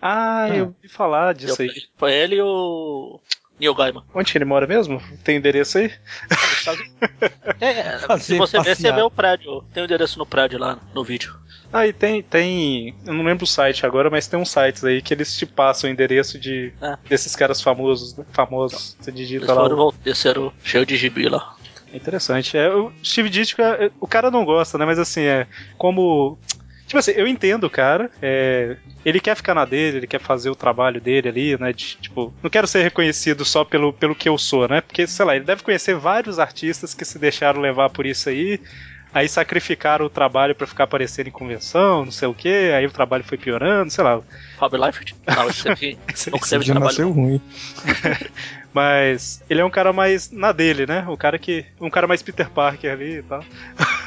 Ah, 0.00 0.48
eu 0.48 0.66
ouvi 0.66 0.88
falar 0.88 1.34
disso 1.34 1.60
aí. 1.60 1.82
Foi 1.98 2.12
ele 2.14 2.36
e 2.36 2.42
o 2.42 3.20
Neil 3.58 3.74
Gaiman. 3.74 4.04
Onde 4.14 4.32
ele 4.38 4.44
mora 4.46 4.66
mesmo? 4.66 5.02
Tem 5.22 5.36
endereço 5.36 5.76
aí? 5.78 5.92
É, 7.60 7.70
é, 8.12 8.18
se 8.18 8.36
você 8.38 8.58
ver, 8.60 8.76
você 8.76 8.92
vê 8.92 9.02
o 9.02 9.10
prédio. 9.10 9.62
Tem 9.74 9.82
o 9.82 9.84
endereço 9.86 10.18
no 10.18 10.24
prédio 10.26 10.58
lá 10.58 10.78
no 10.94 11.04
vídeo. 11.04 11.34
Ah, 11.72 11.86
e 11.86 11.92
tem, 11.92 12.22
tem. 12.22 12.94
Eu 13.06 13.12
não 13.14 13.24
lembro 13.24 13.44
o 13.44 13.46
site 13.46 13.86
agora, 13.86 14.10
mas 14.10 14.26
tem 14.26 14.38
uns 14.38 14.50
sites 14.50 14.84
aí 14.84 15.00
que 15.00 15.14
eles 15.14 15.36
te 15.36 15.46
passam 15.46 15.88
o 15.88 15.92
endereço 15.92 16.38
de 16.38 16.72
É. 16.82 16.96
desses 17.08 17.36
caras 17.36 17.62
famosos, 17.62 18.16
né? 18.16 18.24
Famosos. 18.32 18.96
Você 19.00 19.12
digita 19.12 19.44
Eles 19.44 19.54
lá. 19.56 19.62
foram 19.62 19.78
o- 19.78 19.94
desceram 20.04 20.52
cheio 20.64 20.84
de 20.84 20.96
gibi 20.96 21.28
lá. 21.28 21.54
É 21.92 21.96
interessante. 21.96 22.56
É, 22.56 22.68
o 22.72 22.92
Steve 23.04 23.28
Ditko, 23.28 23.62
é, 23.62 23.90
o 24.00 24.06
cara 24.06 24.30
não 24.30 24.44
gosta, 24.44 24.76
né? 24.78 24.84
Mas 24.84 24.98
assim, 24.98 25.22
é 25.22 25.46
como. 25.78 26.38
Tipo 26.86 26.98
assim, 26.98 27.12
eu 27.12 27.26
entendo 27.28 27.64
o 27.64 27.70
cara. 27.70 28.10
é, 28.20 28.76
ele 29.04 29.20
quer 29.20 29.36
ficar 29.36 29.54
na 29.54 29.64
dele, 29.64 29.98
ele 29.98 30.06
quer 30.08 30.20
fazer 30.20 30.50
o 30.50 30.56
trabalho 30.56 31.00
dele 31.00 31.28
ali, 31.28 31.56
né? 31.58 31.72
de, 31.72 31.96
tipo, 32.00 32.34
não 32.42 32.50
quero 32.50 32.66
ser 32.66 32.82
reconhecido 32.82 33.44
só 33.44 33.64
pelo, 33.64 33.92
pelo 33.92 34.14
que 34.14 34.28
eu 34.28 34.36
sou, 34.36 34.66
né? 34.68 34.80
Porque, 34.80 35.06
sei 35.06 35.24
lá, 35.24 35.36
ele 35.36 35.44
deve 35.44 35.62
conhecer 35.62 35.94
vários 35.94 36.38
artistas 36.40 36.92
que 36.92 37.04
se 37.04 37.16
deixaram 37.18 37.60
levar 37.60 37.90
por 37.90 38.04
isso 38.06 38.28
aí. 38.28 38.60
Aí 39.12 39.28
sacrificaram 39.28 40.06
o 40.06 40.10
trabalho 40.10 40.54
pra 40.54 40.66
ficar 40.66 40.84
aparecendo 40.84 41.26
em 41.26 41.32
convenção, 41.32 42.04
não 42.04 42.12
sei 42.12 42.28
o 42.28 42.34
que, 42.34 42.48
aí 42.72 42.86
o 42.86 42.92
trabalho 42.92 43.24
foi 43.24 43.36
piorando, 43.36 43.90
sei 43.90 44.04
lá. 44.04 44.20
Rob 44.58 44.76
Liefeld? 44.76 45.16
Não, 45.26 45.48
esse 45.50 45.68
aqui 45.68 45.98
Esse 46.08 46.30
teve 46.48 46.64
dia 46.64 46.74
trabalho. 46.74 47.10
ruim. 47.10 47.40
Mas 48.72 49.42
ele 49.50 49.60
é 49.60 49.64
um 49.64 49.70
cara 49.70 49.92
mais 49.92 50.30
na 50.30 50.52
dele, 50.52 50.86
né? 50.86 51.04
O 51.08 51.16
cara 51.16 51.38
que. 51.38 51.66
Um 51.80 51.90
cara 51.90 52.06
mais 52.06 52.22
Peter 52.22 52.48
Parker 52.48 52.92
ali 52.92 53.18
e 53.18 53.22
tal. 53.22 53.44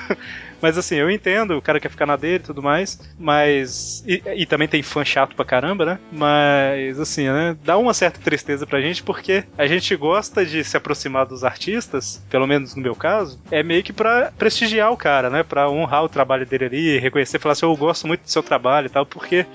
mas 0.62 0.78
assim, 0.78 0.96
eu 0.96 1.10
entendo, 1.10 1.58
o 1.58 1.62
cara 1.62 1.80
quer 1.80 1.90
ficar 1.90 2.06
na 2.06 2.16
dele 2.16 2.36
e 2.44 2.48
tudo 2.48 2.62
mais. 2.62 3.00
Mas. 3.18 4.04
E, 4.08 4.22
e 4.36 4.46
também 4.46 4.68
tem 4.68 4.82
fã 4.82 5.04
chato 5.04 5.36
pra 5.36 5.46
caramba, 5.46 5.86
né? 5.86 6.00
Mas 6.12 7.00
assim, 7.00 7.28
né? 7.28 7.56
Dá 7.64 7.78
uma 7.78 7.94
certa 7.94 8.20
tristeza 8.20 8.66
pra 8.66 8.82
gente, 8.82 9.04
porque 9.04 9.44
a 9.58 9.68
gente 9.68 9.96
gosta 9.96 10.46
de 10.46 10.64
se 10.64 10.78
aproximar 10.78 11.26
dos 11.26 11.44
artistas, 11.44 12.22
pelo 12.30 12.48
menos 12.48 12.76
no 12.76 12.82
meu 12.82 12.96
caso, 12.96 13.40
é 13.52 13.62
meio 13.64 13.84
que 13.84 13.94
pra 13.94 14.32
prestigiar 14.38 14.92
o 14.92 14.98
cara, 14.98 15.30
né? 15.30 15.44
Pra 15.44 15.70
honrar 15.70 16.04
o 16.04 16.10
trabalho 16.10 16.46
dele 16.46 16.66
ali, 16.66 17.00
reconhecer, 17.00 17.40
falar 17.40 17.54
assim, 17.54 17.66
eu 17.66 17.76
gosto 17.76 18.08
muito 18.08 18.22
do 18.24 18.30
seu 18.32 18.44
trabalho 18.44 18.88
e 18.88 18.90
tal, 18.90 19.06
porque 19.06 19.46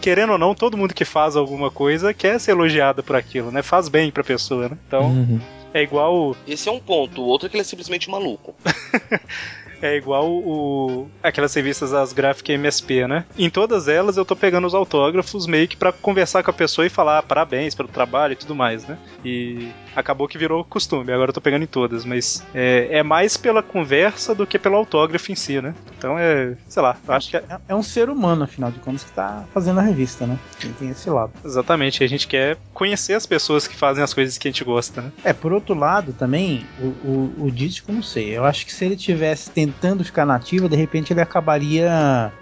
querendo 0.00 0.30
ou 0.32 0.38
não, 0.38 0.54
todo 0.54 0.76
mundo 0.76 0.94
que 0.94 1.04
faz 1.04 1.34
alguma 1.36 1.70
coisa 1.70 2.14
quer 2.14 2.38
ser 2.38 2.52
elogiado 2.52 3.02
por 3.02 3.16
aquilo, 3.16 3.50
né? 3.50 3.62
Faz 3.62 3.88
bem 3.88 4.10
pra 4.12 4.22
pessoa, 4.22 4.68
né? 4.68 4.78
Então, 4.86 5.06
Uhum. 5.10 5.40
é 5.74 5.82
igual 5.82 6.36
Esse 6.46 6.68
é 6.68 6.72
um 6.72 6.78
ponto. 6.78 7.20
O 7.20 7.24
outro 7.26 7.46
é 7.46 7.50
que 7.50 7.56
ele 7.56 7.62
é 7.62 7.64
simplesmente 7.64 8.08
maluco. 8.08 8.54
é 9.82 9.96
igual 9.96 10.28
o 10.28 11.08
aquelas 11.22 11.54
revistas 11.54 11.90
das 11.90 12.12
gráficas 12.12 12.54
MSP, 12.54 13.06
né? 13.06 13.24
Em 13.38 13.50
todas 13.50 13.88
elas 13.88 14.16
eu 14.16 14.24
tô 14.24 14.34
pegando 14.34 14.66
os 14.66 14.74
autógrafos 14.74 15.46
meio 15.46 15.68
que 15.68 15.76
pra 15.76 15.92
conversar 15.92 16.42
com 16.42 16.50
a 16.50 16.54
pessoa 16.54 16.86
e 16.86 16.90
falar 16.90 17.18
ah, 17.18 17.22
parabéns 17.22 17.74
pelo 17.74 17.88
trabalho 17.88 18.32
e 18.32 18.36
tudo 18.36 18.54
mais, 18.54 18.86
né? 18.86 18.98
E 19.24 19.68
acabou 19.94 20.28
que 20.28 20.38
virou 20.38 20.64
costume, 20.64 21.12
agora 21.12 21.30
eu 21.30 21.34
tô 21.34 21.40
pegando 21.40 21.62
em 21.62 21.66
todas, 21.66 22.04
mas 22.04 22.44
é, 22.54 22.88
é 22.98 23.02
mais 23.02 23.36
pela 23.36 23.62
conversa 23.62 24.34
do 24.34 24.46
que 24.46 24.58
pelo 24.58 24.76
autógrafo 24.76 25.32
em 25.32 25.34
si, 25.34 25.60
né? 25.60 25.74
Então 25.96 26.18
é, 26.18 26.56
sei 26.68 26.82
lá, 26.82 26.96
eu 27.06 27.14
acho 27.14 27.30
que 27.30 27.36
é, 27.36 27.44
É, 27.48 27.58
é 27.68 27.74
um 27.74 27.82
ser 27.82 28.08
humano, 28.08 28.44
afinal 28.44 28.70
de 28.70 28.78
contas, 28.78 29.04
que 29.04 29.12
tá 29.12 29.44
fazendo 29.52 29.80
a 29.80 29.82
revista, 29.82 30.26
né? 30.26 30.38
Tem, 30.60 30.72
tem 30.72 30.90
esse 30.90 31.08
lado. 31.10 31.32
exatamente, 31.44 32.02
a 32.04 32.06
gente 32.06 32.26
quer 32.26 32.56
conhecer 32.72 33.14
as 33.14 33.26
pessoas 33.26 33.66
que 33.66 33.76
fazem 33.76 34.02
as 34.02 34.14
coisas 34.14 34.38
que 34.38 34.48
a 34.48 34.50
gente 34.50 34.64
gosta, 34.64 35.02
né? 35.02 35.12
É, 35.24 35.32
por 35.32 35.52
outro 35.52 35.74
lado, 35.74 36.12
também, 36.12 36.66
o, 36.80 36.86
o, 36.86 37.34
o 37.46 37.50
Dítico, 37.50 37.92
não 37.92 38.02
sei. 38.02 38.36
Eu 38.36 38.44
acho 38.44 38.64
que 38.64 38.72
se 38.72 38.84
ele 38.84 38.96
tivesse 38.96 39.50
tentando 39.68 40.04
ficar 40.04 40.24
nativa, 40.24 40.68
de 40.68 40.76
repente 40.76 41.12
ele 41.12 41.20
acabaria 41.20 42.32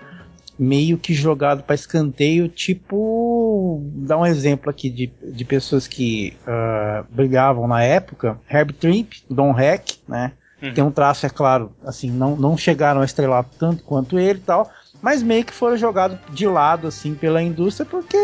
meio 0.59 0.97
que 0.97 1.13
jogado 1.13 1.63
para 1.63 1.75
escanteio, 1.75 2.49
tipo. 2.49 3.83
Dar 3.97 4.19
um 4.19 4.27
exemplo 4.27 4.71
aqui 4.71 4.89
de, 4.89 5.13
de 5.23 5.45
pessoas 5.45 5.87
que 5.87 6.37
ah, 6.47 7.05
brigavam 7.11 7.67
na 7.67 7.83
época: 7.83 8.39
Herb 8.49 8.73
Trimp, 8.73 9.13
Don 9.29 9.59
Heck, 9.59 9.99
né? 10.09 10.33
Uhum. 10.63 10.73
Tem 10.73 10.85
um 10.85 10.91
traço, 10.91 11.27
é 11.27 11.29
claro, 11.29 11.71
assim, 11.85 12.11
não, 12.11 12.35
não 12.35 12.57
chegaram 12.57 13.03
a 13.03 13.05
estrelar 13.05 13.45
tanto 13.59 13.83
quanto 13.83 14.19
ele 14.19 14.39
e 14.39 14.43
tal. 14.43 14.71
Mas 15.03 15.23
meio 15.23 15.45
que 15.45 15.53
foram 15.53 15.77
jogados 15.77 16.19
de 16.31 16.47
lado, 16.47 16.87
assim, 16.89 17.15
pela 17.15 17.43
indústria, 17.43 17.87
porque 17.89 18.17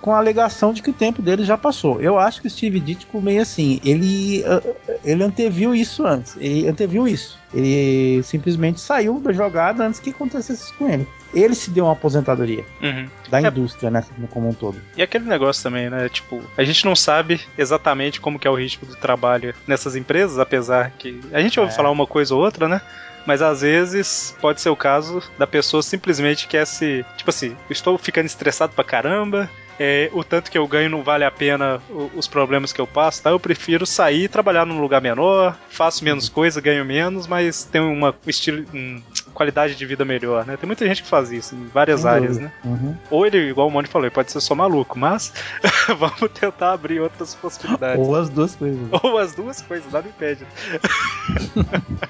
com 0.00 0.12
a 0.12 0.18
alegação 0.18 0.72
de 0.72 0.82
que 0.82 0.90
o 0.90 0.94
tempo 0.94 1.20
dele 1.22 1.44
já 1.44 1.56
passou. 1.58 2.00
Eu 2.00 2.18
acho 2.18 2.40
que 2.40 2.46
o 2.46 2.50
Steve 2.50 2.78
Ditko 2.80 3.20
meio 3.20 3.42
assim, 3.42 3.80
ele, 3.84 4.44
ah, 4.46 4.62
ele 5.04 5.22
anteviu 5.24 5.74
isso 5.74 6.06
antes. 6.06 6.36
Ele 6.38 6.68
anteviu 6.68 7.08
isso. 7.08 7.38
Ele 7.52 8.22
simplesmente 8.22 8.80
saiu 8.80 9.18
da 9.20 9.32
jogada 9.32 9.84
antes 9.86 9.98
que 9.98 10.10
acontecesse 10.10 10.64
isso 10.64 10.74
com 10.78 10.88
ele. 10.88 11.08
Ele 11.34 11.54
se 11.54 11.70
deu 11.70 11.84
uma 11.84 11.92
aposentadoria 11.92 12.64
Uhum. 12.82 13.08
da 13.30 13.40
É. 13.42 13.46
indústria, 13.48 13.90
né, 13.90 14.04
como 14.30 14.48
um 14.48 14.54
todo. 14.54 14.78
E 14.96 15.02
aquele 15.02 15.24
negócio 15.24 15.62
também, 15.62 15.88
né? 15.90 16.08
Tipo, 16.08 16.40
a 16.56 16.64
gente 16.64 16.84
não 16.84 16.94
sabe 16.96 17.40
exatamente 17.56 18.20
como 18.20 18.38
que 18.38 18.46
é 18.46 18.50
o 18.50 18.54
ritmo 18.54 18.86
do 18.86 18.96
trabalho 18.96 19.54
nessas 19.66 19.96
empresas, 19.96 20.38
apesar 20.38 20.90
que 20.98 21.20
a 21.32 21.40
gente 21.40 21.58
ouve 21.58 21.72
É. 21.72 21.74
falar 21.76 21.90
uma 21.90 22.06
coisa 22.06 22.34
ou 22.34 22.40
outra, 22.42 22.68
né? 22.68 22.80
Mas 23.28 23.42
às 23.42 23.60
vezes 23.60 24.34
pode 24.40 24.58
ser 24.58 24.70
o 24.70 24.76
caso 24.76 25.22
da 25.36 25.46
pessoa 25.46 25.82
simplesmente 25.82 26.48
quer 26.48 26.66
se. 26.66 27.04
Tipo 27.14 27.28
assim, 27.28 27.54
estou 27.68 27.98
ficando 27.98 28.24
estressado 28.24 28.72
pra 28.72 28.82
caramba. 28.82 29.50
É, 29.78 30.10
o 30.12 30.22
tanto 30.24 30.50
que 30.50 30.58
eu 30.58 30.66
ganho 30.66 30.90
não 30.90 31.02
vale 31.02 31.24
a 31.24 31.30
pena 31.30 31.80
o- 31.90 32.10
os 32.16 32.26
problemas 32.26 32.72
que 32.72 32.80
eu 32.80 32.86
passo, 32.86 33.22
tá? 33.22 33.30
Eu 33.30 33.38
prefiro 33.40 33.86
sair 33.86 34.24
e 34.24 34.28
trabalhar 34.28 34.64
num 34.66 34.80
lugar 34.80 35.00
menor, 35.00 35.56
faço 35.68 36.04
menos 36.04 36.28
coisa, 36.28 36.60
ganho 36.60 36.84
menos, 36.84 37.26
mas 37.26 37.64
tenho 37.64 37.90
uma 37.92 38.14
estilo, 38.26 38.64
um, 38.74 39.00
qualidade 39.32 39.74
de 39.76 39.86
vida 39.86 40.04
melhor, 40.04 40.44
né? 40.44 40.56
Tem 40.56 40.66
muita 40.66 40.86
gente 40.86 41.02
que 41.02 41.08
faz 41.08 41.30
isso 41.30 41.54
em 41.54 41.66
várias 41.68 42.00
Sem 42.00 42.10
áreas, 42.10 42.38
dúvida. 42.38 42.52
né? 42.64 42.70
Uhum. 42.70 42.96
Ou 43.10 43.26
ele, 43.26 43.38
igual 43.50 43.68
o 43.68 43.70
Mônio 43.70 43.88
falou, 43.90 44.06
ele 44.06 44.14
pode 44.14 44.32
ser 44.32 44.40
só 44.40 44.54
maluco, 44.54 44.98
mas 44.98 45.32
vamos 45.98 46.30
tentar 46.34 46.72
abrir 46.72 47.00
outras 47.00 47.34
possibilidades. 47.34 48.04
Ou 48.06 48.16
as 48.16 48.28
duas 48.28 48.56
coisas. 48.56 48.80
Ou 49.02 49.18
as 49.18 49.34
duas 49.34 49.62
coisas, 49.62 49.92
nada 49.92 50.08
impede. 50.08 50.44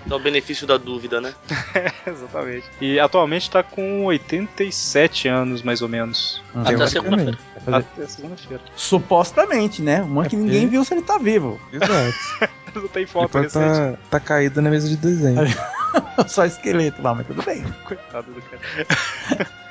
Dá 0.07 0.16
o 0.16 0.19
benefício 0.19 0.66
da 0.66 0.77
dúvida, 0.77 1.21
né? 1.21 1.35
Exatamente. 2.07 2.64
E 2.81 2.99
atualmente 2.99 3.51
tá 3.51 3.62
com 3.62 4.05
87 4.05 5.29
anos, 5.29 5.62
mais 5.62 5.83
ou 5.83 5.89
menos. 5.89 6.43
Até 6.55 6.75
Teoricamente. 6.77 6.91
segunda-feira. 6.91 7.39
Vai 7.59 7.82
fazer- 7.82 7.86
Até 8.02 8.06
segunda-feira. 8.06 8.62
Supostamente, 8.76 9.82
né? 9.82 10.02
Uma 10.02 10.26
que 10.26 10.36
É 10.36 10.38
ninguém 10.38 10.61
porque- 10.62 10.70
viu 10.70 10.84
se 10.84 10.94
ele 10.94 11.02
tá 11.02 11.18
vivo. 11.18 11.61
Exato. 11.72 12.50
Não 12.74 12.88
tem 12.88 13.06
foto 13.06 13.30
pode 13.30 13.44
recente. 13.44 13.92
tá, 13.92 13.98
tá 14.11 14.20
caído 14.20 14.61
na 14.62 14.70
mesa 14.70 14.88
de 14.88 14.96
desenho. 14.96 15.38
Só 16.28 16.44
esqueleto 16.44 17.00
lá, 17.02 17.14
mas 17.14 17.26
tudo 17.26 17.42
bem. 17.42 17.64
Coitado 17.84 18.30
do 18.32 18.42
cara. 18.42 19.46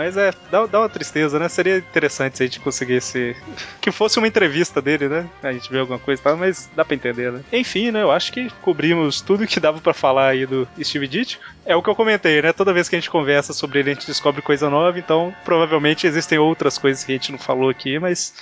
Mas 0.00 0.16
é, 0.16 0.32
dá, 0.50 0.64
dá 0.64 0.80
uma 0.80 0.88
tristeza, 0.88 1.38
né? 1.38 1.46
Seria 1.46 1.76
interessante 1.76 2.38
se 2.38 2.42
a 2.42 2.46
gente 2.46 2.58
conseguisse. 2.60 3.36
Que 3.82 3.90
fosse 3.90 4.18
uma 4.18 4.28
entrevista 4.28 4.80
dele, 4.80 5.08
né? 5.08 5.28
A 5.42 5.52
gente 5.52 5.70
vê 5.70 5.78
alguma 5.78 5.98
coisa 5.98 6.20
e 6.20 6.24
tal, 6.24 6.36
mas 6.36 6.70
dá 6.74 6.84
pra 6.84 6.94
entender, 6.94 7.32
né? 7.32 7.42
Enfim, 7.52 7.90
né? 7.90 8.02
Eu 8.02 8.10
acho 8.10 8.32
que 8.32 8.50
cobrimos 8.62 9.20
tudo 9.20 9.46
que 9.46 9.60
dava 9.60 9.80
pra 9.80 9.92
falar 9.92 10.28
aí 10.28 10.46
do 10.46 10.68
Steve 10.82 11.06
Ditko. 11.06 11.42
É 11.64 11.76
o 11.76 11.82
que 11.82 11.88
eu 11.88 11.94
comentei, 11.94 12.40
né? 12.40 12.52
Toda 12.52 12.72
vez 12.72 12.88
que 12.88 12.96
a 12.96 12.98
gente 12.98 13.10
conversa 13.10 13.52
sobre 13.52 13.78
ele, 13.78 13.90
a 13.90 13.94
gente 13.94 14.06
descobre 14.06 14.42
coisa 14.42 14.70
nova, 14.70 14.98
então 14.98 15.34
provavelmente 15.44 16.06
existem 16.06 16.38
outras 16.38 16.78
coisas 16.78 17.04
que 17.04 17.12
a 17.12 17.14
gente 17.14 17.32
não 17.32 17.38
falou 17.38 17.68
aqui, 17.68 17.98
mas. 17.98 18.34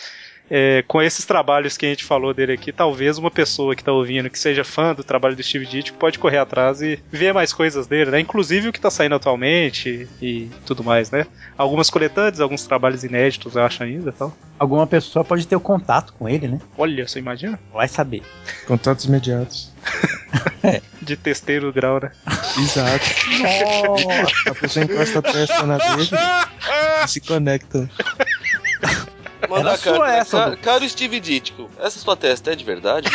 É, 0.50 0.82
com 0.86 1.02
esses 1.02 1.24
trabalhos 1.24 1.76
que 1.76 1.86
a 1.86 1.88
gente 1.88 2.04
falou 2.04 2.32
dele 2.32 2.52
aqui, 2.52 2.72
talvez 2.72 3.18
uma 3.18 3.30
pessoa 3.30 3.76
que 3.76 3.84
tá 3.84 3.92
ouvindo, 3.92 4.30
que 4.30 4.38
seja 4.38 4.64
fã 4.64 4.94
do 4.94 5.04
trabalho 5.04 5.36
do 5.36 5.42
Steve 5.42 5.66
Ditko, 5.66 5.98
pode 5.98 6.18
correr 6.18 6.38
atrás 6.38 6.80
e 6.80 6.98
ver 7.10 7.34
mais 7.34 7.52
coisas 7.52 7.86
dele, 7.86 8.10
né? 8.10 8.20
Inclusive 8.20 8.68
o 8.68 8.72
que 8.72 8.80
tá 8.80 8.90
saindo 8.90 9.14
atualmente 9.14 10.08
e 10.20 10.50
tudo 10.64 10.82
mais, 10.82 11.10
né? 11.10 11.26
Algumas 11.56 11.90
coletâneas, 11.90 12.40
alguns 12.40 12.66
trabalhos 12.66 13.04
inéditos, 13.04 13.56
eu 13.56 13.62
acho 13.62 13.82
ainda 13.82 14.10
e 14.10 14.12
tal. 14.12 14.34
Alguma 14.58 14.86
pessoa 14.86 15.24
pode 15.24 15.46
ter 15.46 15.54
o 15.56 15.60
contato 15.60 16.12
com 16.14 16.28
ele, 16.28 16.48
né? 16.48 16.60
Olha, 16.76 17.06
você 17.06 17.18
imagina? 17.18 17.58
Vai 17.72 17.86
saber. 17.86 18.22
Contatos 18.66 19.04
imediatos. 19.04 19.72
De 21.00 21.16
testeiro 21.16 21.72
grau, 21.72 22.00
né? 22.00 22.10
Exato. 22.58 23.04
Nossa! 23.38 24.50
A 24.50 24.54
pessoa 24.54 24.84
encosta 24.84 25.20
a 25.20 25.22
testa 25.22 25.62
na 25.64 25.78
dele. 25.78 26.10
Se 27.06 27.20
conectam. 27.20 27.88
Manda 29.48 29.60
Era 29.60 29.74
a 29.74 29.78
carta, 29.78 29.94
sua 29.96 30.06
né? 30.08 30.18
essa, 30.18 30.36
Ca- 30.38 30.50
Du. 30.50 30.56
Caro 30.58 30.88
Steve 30.88 31.20
Ditko, 31.20 31.70
essa 31.78 31.98
sua 31.98 32.16
testa 32.16 32.52
é 32.52 32.56
de 32.56 32.64
verdade? 32.64 33.08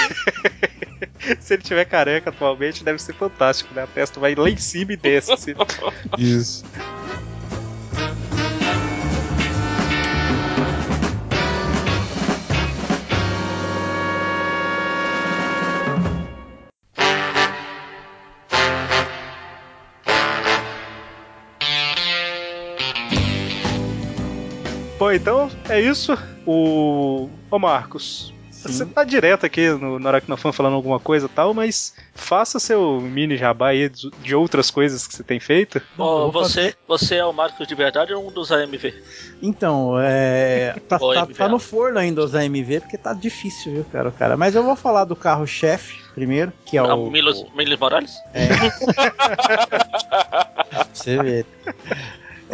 Se 1.39 1.53
ele 1.53 1.63
tiver 1.63 1.85
careca 1.85 2.29
atualmente, 2.31 2.83
deve 2.83 2.99
ser 2.99 3.13
fantástico, 3.13 3.73
né? 3.73 3.83
A 3.83 3.87
testa 3.87 4.19
vai 4.19 4.35
lá 4.35 4.49
em 4.49 4.57
cima 4.57 4.93
e 4.93 4.97
desce, 4.97 5.31
assim. 5.31 5.53
Isso. 6.17 6.65
Bom, 25.03 25.11
então 25.11 25.49
é 25.67 25.81
isso. 25.81 26.17
O. 26.45 27.29
Ô 27.51 27.59
Marcos. 27.59 28.33
Você 28.49 28.85
tá 28.85 29.03
direto 29.03 29.45
aqui 29.45 29.67
no, 29.71 29.99
no 29.99 30.07
Aracnofan 30.07 30.53
falando 30.53 30.75
alguma 30.75 30.97
coisa 30.97 31.25
e 31.25 31.29
tal, 31.29 31.53
mas 31.53 31.93
faça 32.15 32.57
seu 32.57 33.01
mini 33.01 33.35
jabá 33.35 33.67
aí 33.69 33.89
de 33.89 34.09
de 34.11 34.33
outras 34.33 34.71
coisas 34.71 35.05
que 35.05 35.13
você 35.13 35.21
tem 35.21 35.41
feito. 35.41 35.81
Você, 36.31 36.73
você 36.87 37.15
é 37.15 37.25
o 37.25 37.33
Marcos 37.33 37.67
de 37.67 37.75
verdade 37.75 38.13
ou 38.13 38.25
um 38.25 38.31
dos 38.31 38.49
AMV? 38.49 38.93
Então, 39.41 39.99
é. 39.99 40.73
Tá, 40.87 40.97
tá- 40.97 41.25
tá 41.27 41.49
no 41.49 41.59
forno 41.59 41.99
ainda 41.99 42.23
os 42.23 42.33
AMV, 42.33 42.79
porque 42.79 42.97
tá 42.97 43.13
difícil, 43.13 43.73
viu, 43.73 43.85
cara, 43.91 44.09
cara. 44.11 44.37
Mas 44.37 44.55
eu 44.55 44.63
vou 44.63 44.77
falar 44.77 45.03
do 45.03 45.17
carro-chefe 45.17 45.97
primeiro, 46.13 46.53
que 46.65 46.77
é 46.77 46.79
Ah, 46.79 46.95
o. 46.95 47.11
Milos, 47.11 47.43
Milos 47.53 47.77
Morales? 47.77 48.13
pra 50.69 50.87
Você 50.93 51.17
vê. 51.21 51.45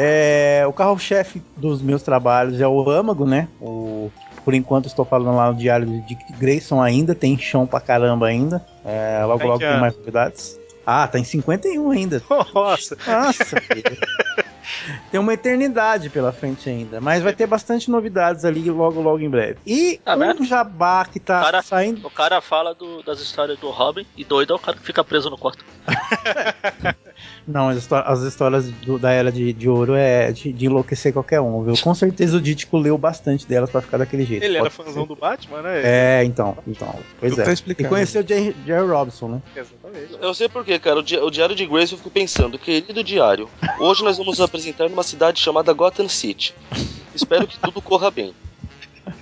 É, 0.01 0.63
o 0.65 0.71
carro-chefe 0.71 1.43
dos 1.57 1.81
meus 1.81 2.01
trabalhos 2.01 2.61
é 2.61 2.65
o 2.67 2.89
âmago, 2.89 3.25
né? 3.25 3.49
O, 3.59 4.09
por 4.45 4.53
enquanto 4.53 4.85
estou 4.85 5.03
falando 5.03 5.35
lá 5.35 5.51
no 5.51 5.57
diário 5.57 5.85
de 5.85 5.99
Dick 5.99 6.31
Grayson 6.39 6.81
ainda, 6.81 7.13
tem 7.13 7.37
chão 7.37 7.67
pra 7.67 7.81
caramba 7.81 8.27
ainda. 8.27 8.65
É, 8.85 9.21
logo 9.25 9.45
logo 9.45 9.59
tem 9.59 9.77
mais 9.77 9.97
novidades. 9.97 10.57
Ah, 10.85 11.05
tá 11.05 11.19
em 11.19 11.25
51 11.25 11.91
ainda. 11.91 12.23
Nossa, 12.55 12.97
Nossa, 13.05 13.59
filho. 13.59 13.97
Tem 15.11 15.19
uma 15.19 15.33
eternidade 15.33 16.09
pela 16.09 16.31
frente 16.31 16.69
ainda, 16.69 17.01
mas 17.01 17.21
vai 17.21 17.33
ter 17.33 17.45
bastante 17.45 17.91
novidades 17.91 18.45
ali 18.45 18.69
logo, 18.69 19.01
logo 19.01 19.19
em 19.19 19.29
breve. 19.29 19.57
E 19.65 19.99
Tá 20.05 20.15
um 20.15 20.45
jabá 20.45 21.03
que 21.05 21.19
tá 21.19 21.41
Cara, 21.41 21.61
saindo. 21.61 22.07
O 22.07 22.09
cara 22.09 22.39
fala 22.39 22.73
do- 22.73 23.03
das 23.03 23.19
histórias 23.19 23.59
do 23.59 23.69
Robin 23.69 24.05
e 24.15 24.23
doido 24.23 24.53
é 24.53 24.55
o 24.55 24.59
cara 24.59 24.77
que 24.77 24.83
fica 24.85 25.03
preso 25.03 25.29
no 25.29 25.37
quarto. 25.37 25.65
Não, 27.47 27.69
as, 27.69 27.91
as 27.91 28.19
histórias 28.21 28.69
do- 28.69 28.99
da 28.99 29.11
Era 29.11 29.31
de, 29.31 29.51
de 29.53 29.67
Ouro 29.69 29.95
é 29.95 30.31
de, 30.31 30.53
de 30.53 30.65
enlouquecer 30.65 31.11
qualquer 31.13 31.41
um, 31.41 31.63
viu? 31.63 31.73
Com 31.81 31.93
certeza 31.95 32.37
o 32.37 32.41
Dítico 32.41 32.77
leu 32.77 32.97
bastante 32.97 33.47
delas 33.47 33.69
pra 33.69 33.81
ficar 33.81 33.97
daquele 33.97 34.23
jeito. 34.25 34.43
ele 34.43 34.57
era 34.57 34.69
fãzão 34.69 35.05
do 35.05 35.15
Batman, 35.15 35.61
né? 35.61 35.81
É, 35.83 36.23
então, 36.23 36.57
então. 36.67 36.93
Pois 37.19 37.37
é. 37.37 37.43
tá 37.43 37.53
E 37.77 37.83
conheceu 37.85 38.23
o 38.23 38.27
Jerry, 38.27 38.55
Jerry 38.65 38.87
Robinson, 38.87 39.27
né? 39.29 39.41
Exatamente. 39.55 40.17
Eu 40.21 40.33
sei 40.33 40.47
porquê, 40.49 40.77
cara. 40.79 40.99
O, 40.99 41.03
di- 41.03 41.17
o 41.17 41.29
Diário 41.29 41.55
de 41.55 41.65
Grace 41.65 41.91
eu 41.93 41.97
fico 41.97 42.09
pensando, 42.09 42.59
querido 42.59 43.03
diário, 43.03 43.49
hoje 43.79 44.03
nós 44.03 44.17
vamos 44.17 44.37
nos 44.37 44.41
apresentar 44.45 44.89
numa 44.89 45.03
cidade 45.03 45.39
chamada 45.39 45.73
Gotham 45.73 46.07
City. 46.09 46.53
Espero 47.15 47.47
que 47.47 47.57
tudo 47.59 47.81
corra 47.81 48.11
bem. 48.11 48.33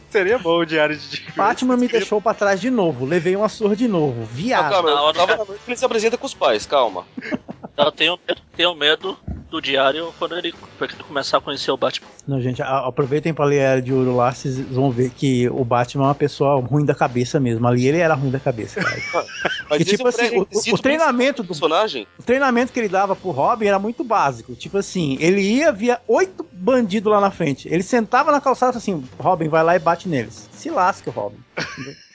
Seria 0.09 0.39
bom 0.39 0.59
o 0.59 0.65
diário 0.65 0.95
de 0.97 1.09
Dick 1.09 1.31
Batman 1.35 1.75
me 1.77 1.87
deixou 1.87 2.21
pra 2.21 2.33
trás 2.33 2.59
de 2.61 2.69
novo, 2.69 3.05
levei 3.05 3.35
uma 3.35 3.49
surra 3.49 3.75
de 3.75 3.87
novo. 3.87 4.21
Ah, 4.23 4.27
Viado. 4.31 4.71
calma, 4.71 5.01
hora 5.01 5.13
tava 5.17 5.31
que- 5.33 5.37
na 5.39 5.45
noite 5.45 5.61
ele 5.67 5.75
se 5.77 5.85
apresenta 5.85 6.17
com 6.17 6.25
os 6.25 6.33
pais, 6.33 6.65
calma. 6.65 7.05
Eu 7.77 7.91
tenho, 7.91 8.17
eu 8.27 8.35
tenho 8.55 8.73
medo 8.73 9.15
do 9.51 9.61
diário 9.61 10.11
quando 10.17 10.35
ele, 10.35 10.51
quando 10.79 10.89
ele 10.95 11.03
começar 11.03 11.37
a 11.37 11.41
conhecer 11.41 11.69
o 11.69 11.77
Batman. 11.77 12.07
Não, 12.27 12.41
gente, 12.41 12.59
a- 12.59 12.87
aproveitem 12.87 13.35
pra 13.35 13.45
ler 13.45 13.59
a 13.59 13.63
Era 13.73 13.81
de 13.83 13.93
Ouro 13.93 14.15
lá, 14.15 14.33
vocês 14.33 14.59
vão 14.59 14.89
ver 14.89 15.11
que 15.11 15.47
o 15.49 15.63
Batman 15.63 16.05
é 16.05 16.07
uma 16.07 16.15
pessoa 16.15 16.59
ruim 16.59 16.83
da 16.83 16.95
cabeça 16.95 17.39
mesmo. 17.39 17.67
Ali 17.67 17.85
ele 17.87 17.99
era 17.99 18.15
ruim 18.15 18.31
da 18.31 18.39
cabeça, 18.39 18.81
cara. 18.83 18.99
Mas 19.69 19.81
E, 19.81 19.85
tipo 19.85 20.01
é 20.01 20.05
o 20.05 20.09
assim, 20.09 20.39
o- 20.39 20.73
o, 20.73 20.77
treinamento 20.79 21.43
do 21.43 21.49
personagem. 21.49 22.07
o 22.17 22.23
treinamento 22.23 22.73
que 22.73 22.79
ele 22.79 22.89
dava 22.89 23.15
pro 23.15 23.29
Robin 23.29 23.67
era 23.67 23.77
muito 23.77 24.03
básico. 24.03 24.55
Tipo 24.55 24.79
assim, 24.79 25.15
ele 25.21 25.41
ia, 25.41 25.71
via 25.71 26.01
oito 26.07 26.47
bandidos 26.51 27.11
lá 27.13 27.21
na 27.21 27.29
frente. 27.29 27.67
Ele 27.71 27.83
sentava 27.83 28.31
na 28.31 28.41
calçada 28.41 28.71
e 28.75 28.81
falava 28.81 29.01
assim: 29.01 29.09
Robin, 29.19 29.47
vai 29.49 29.63
lá 29.63 29.75
e 29.75 29.79
bate 29.79 29.96
neles. 30.05 30.49
Se 30.51 30.69
lasca, 30.69 31.11
Robin. 31.11 31.39
Entendeu? 31.77 31.95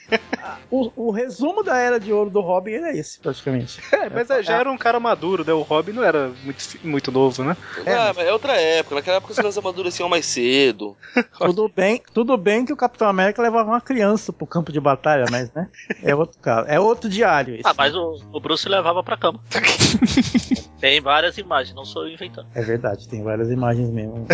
Ah, 0.43 0.57
o, 0.69 1.07
o 1.07 1.11
resumo 1.11 1.63
da 1.63 1.77
era 1.77 1.97
de 1.99 2.11
ouro 2.13 2.29
do 2.29 2.41
Robin 2.41 2.73
era 2.73 2.95
esse, 2.95 3.17
praticamente. 3.19 3.81
É, 3.91 4.09
mas 4.09 4.29
é, 4.29 4.43
já 4.43 4.57
era 4.59 4.69
um 4.69 4.77
cara 4.77 4.99
maduro, 4.99 5.43
né? 5.45 5.53
O 5.53 5.61
Robin 5.61 5.93
não 5.93 6.03
era 6.03 6.31
muito, 6.43 6.61
muito 6.83 7.11
novo, 7.11 7.43
né? 7.43 7.55
É, 7.85 7.93
Ah, 7.95 8.13
mas- 8.13 8.27
é 8.27 8.31
outra 8.33 8.53
época. 8.61 8.95
Naquela 8.95 9.17
época 9.17 9.31
os 9.31 9.37
caras 9.37 9.57
amadureciam 9.57 10.09
mais 10.09 10.25
cedo. 10.25 10.95
Tudo 11.39 11.67
bem, 11.73 12.01
tudo 12.13 12.35
bem 12.37 12.63
que 12.65 12.73
o 12.73 12.77
Capitão 12.77 13.07
América 13.07 13.41
levava 13.41 13.71
uma 13.71 13.81
criança 13.81 14.31
pro 14.33 14.45
campo 14.45 14.71
de 14.71 14.79
batalha, 14.79 15.25
mas, 15.31 15.51
né? 15.53 15.67
É 16.03 16.13
outro 16.13 16.37
caso. 16.39 16.67
É 16.67 16.79
outro 16.79 17.09
diário. 17.09 17.55
esse. 17.55 17.63
Ah, 17.65 17.73
mas 17.75 17.95
o, 17.95 18.19
o 18.33 18.39
Bruce 18.39 18.67
levava 18.69 19.01
pra 19.03 19.17
cama. 19.17 19.39
Tem 20.79 20.99
várias 21.01 21.37
imagens, 21.37 21.73
não 21.75 21.85
sou 21.85 22.05
eu 22.05 22.13
inventando. 22.13 22.47
É 22.53 22.61
verdade, 22.61 23.07
tem 23.07 23.23
várias 23.23 23.49
imagens 23.49 23.89
mesmo. 23.89 24.27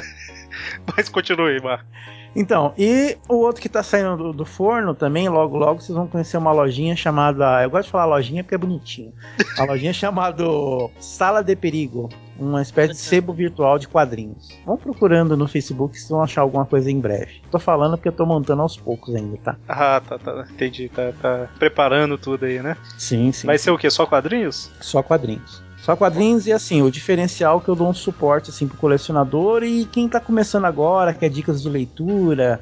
Mas 0.98 1.08
continue, 1.08 1.62
Mar. 1.62 1.86
Então, 2.36 2.74
e 2.78 3.18
o 3.28 3.36
outro 3.36 3.62
que 3.62 3.70
tá 3.70 3.82
saindo 3.82 4.16
do, 4.18 4.34
do 4.34 4.46
forno 4.46 4.94
também, 4.94 5.28
logo 5.30 5.58
logo 5.58 5.82
vocês 5.82 5.96
vão 5.96 6.08
conhecer 6.08 6.38
uma 6.38 6.52
lojinha 6.52 6.96
chamada. 6.96 7.64
Eu 7.64 7.70
gosto 7.70 7.86
de 7.86 7.92
falar 7.92 8.06
lojinha 8.06 8.44
porque 8.44 8.56
é 8.56 8.58
bonitinho. 8.58 9.14
Uma 9.58 9.68
lojinha 9.68 9.92
chamada 9.94 10.44
Sala 11.00 11.44
de 11.44 11.56
Perigo. 11.56 12.10
Uma 12.38 12.62
espécie 12.62 12.94
de 12.94 13.00
sebo 13.00 13.34
virtual 13.34 13.78
de 13.78 13.88
quadrinhos. 13.88 14.58
Vão 14.66 14.78
procurando 14.78 15.36
no 15.36 15.46
Facebook, 15.46 15.98
vocês 15.98 16.10
vão 16.10 16.24
achar 16.24 16.42
alguma 16.42 16.66
coisa 16.66 16.90
em 16.90 16.98
breve. 16.98 17.42
Tô 17.52 17.60
falando 17.60 17.98
porque 17.98 18.08
eu 18.08 18.14
tô 18.14 18.26
montando 18.26 18.62
aos 18.62 18.78
poucos 18.78 19.14
ainda, 19.14 19.38
tá? 19.44 19.58
Ah, 19.68 20.00
tá, 20.00 20.18
tá. 20.18 20.48
Entendi. 20.50 20.88
Tá, 20.88 21.12
tá 21.22 21.50
preparando 21.60 22.18
tudo 22.18 22.46
aí, 22.46 22.64
né? 22.64 22.78
Sim, 22.98 23.34
sim. 23.34 23.46
Vai 23.46 23.58
ser 23.58 23.72
o 23.72 23.78
quê? 23.78 23.90
Só 23.90 24.06
quadrinhos? 24.06 24.72
Só 24.80 25.04
quadrinhos. 25.04 25.62
Só 25.82 25.96
quadrinhos 25.96 26.46
e 26.46 26.52
assim, 26.52 26.82
o 26.82 26.92
diferencial 26.92 27.62
que 27.62 27.70
eu 27.70 27.76
dou 27.76 27.90
um 27.90 27.94
suporte 27.94 28.50
assim 28.50 28.68
pro 28.68 28.78
colecionador 28.78 29.64
e 29.64 29.86
quem 29.86 30.10
tá 30.10 30.20
começando 30.20 30.66
agora, 30.66 31.14
quer 31.14 31.30
dicas 31.30 31.62
de 31.62 31.70
leitura, 31.70 32.62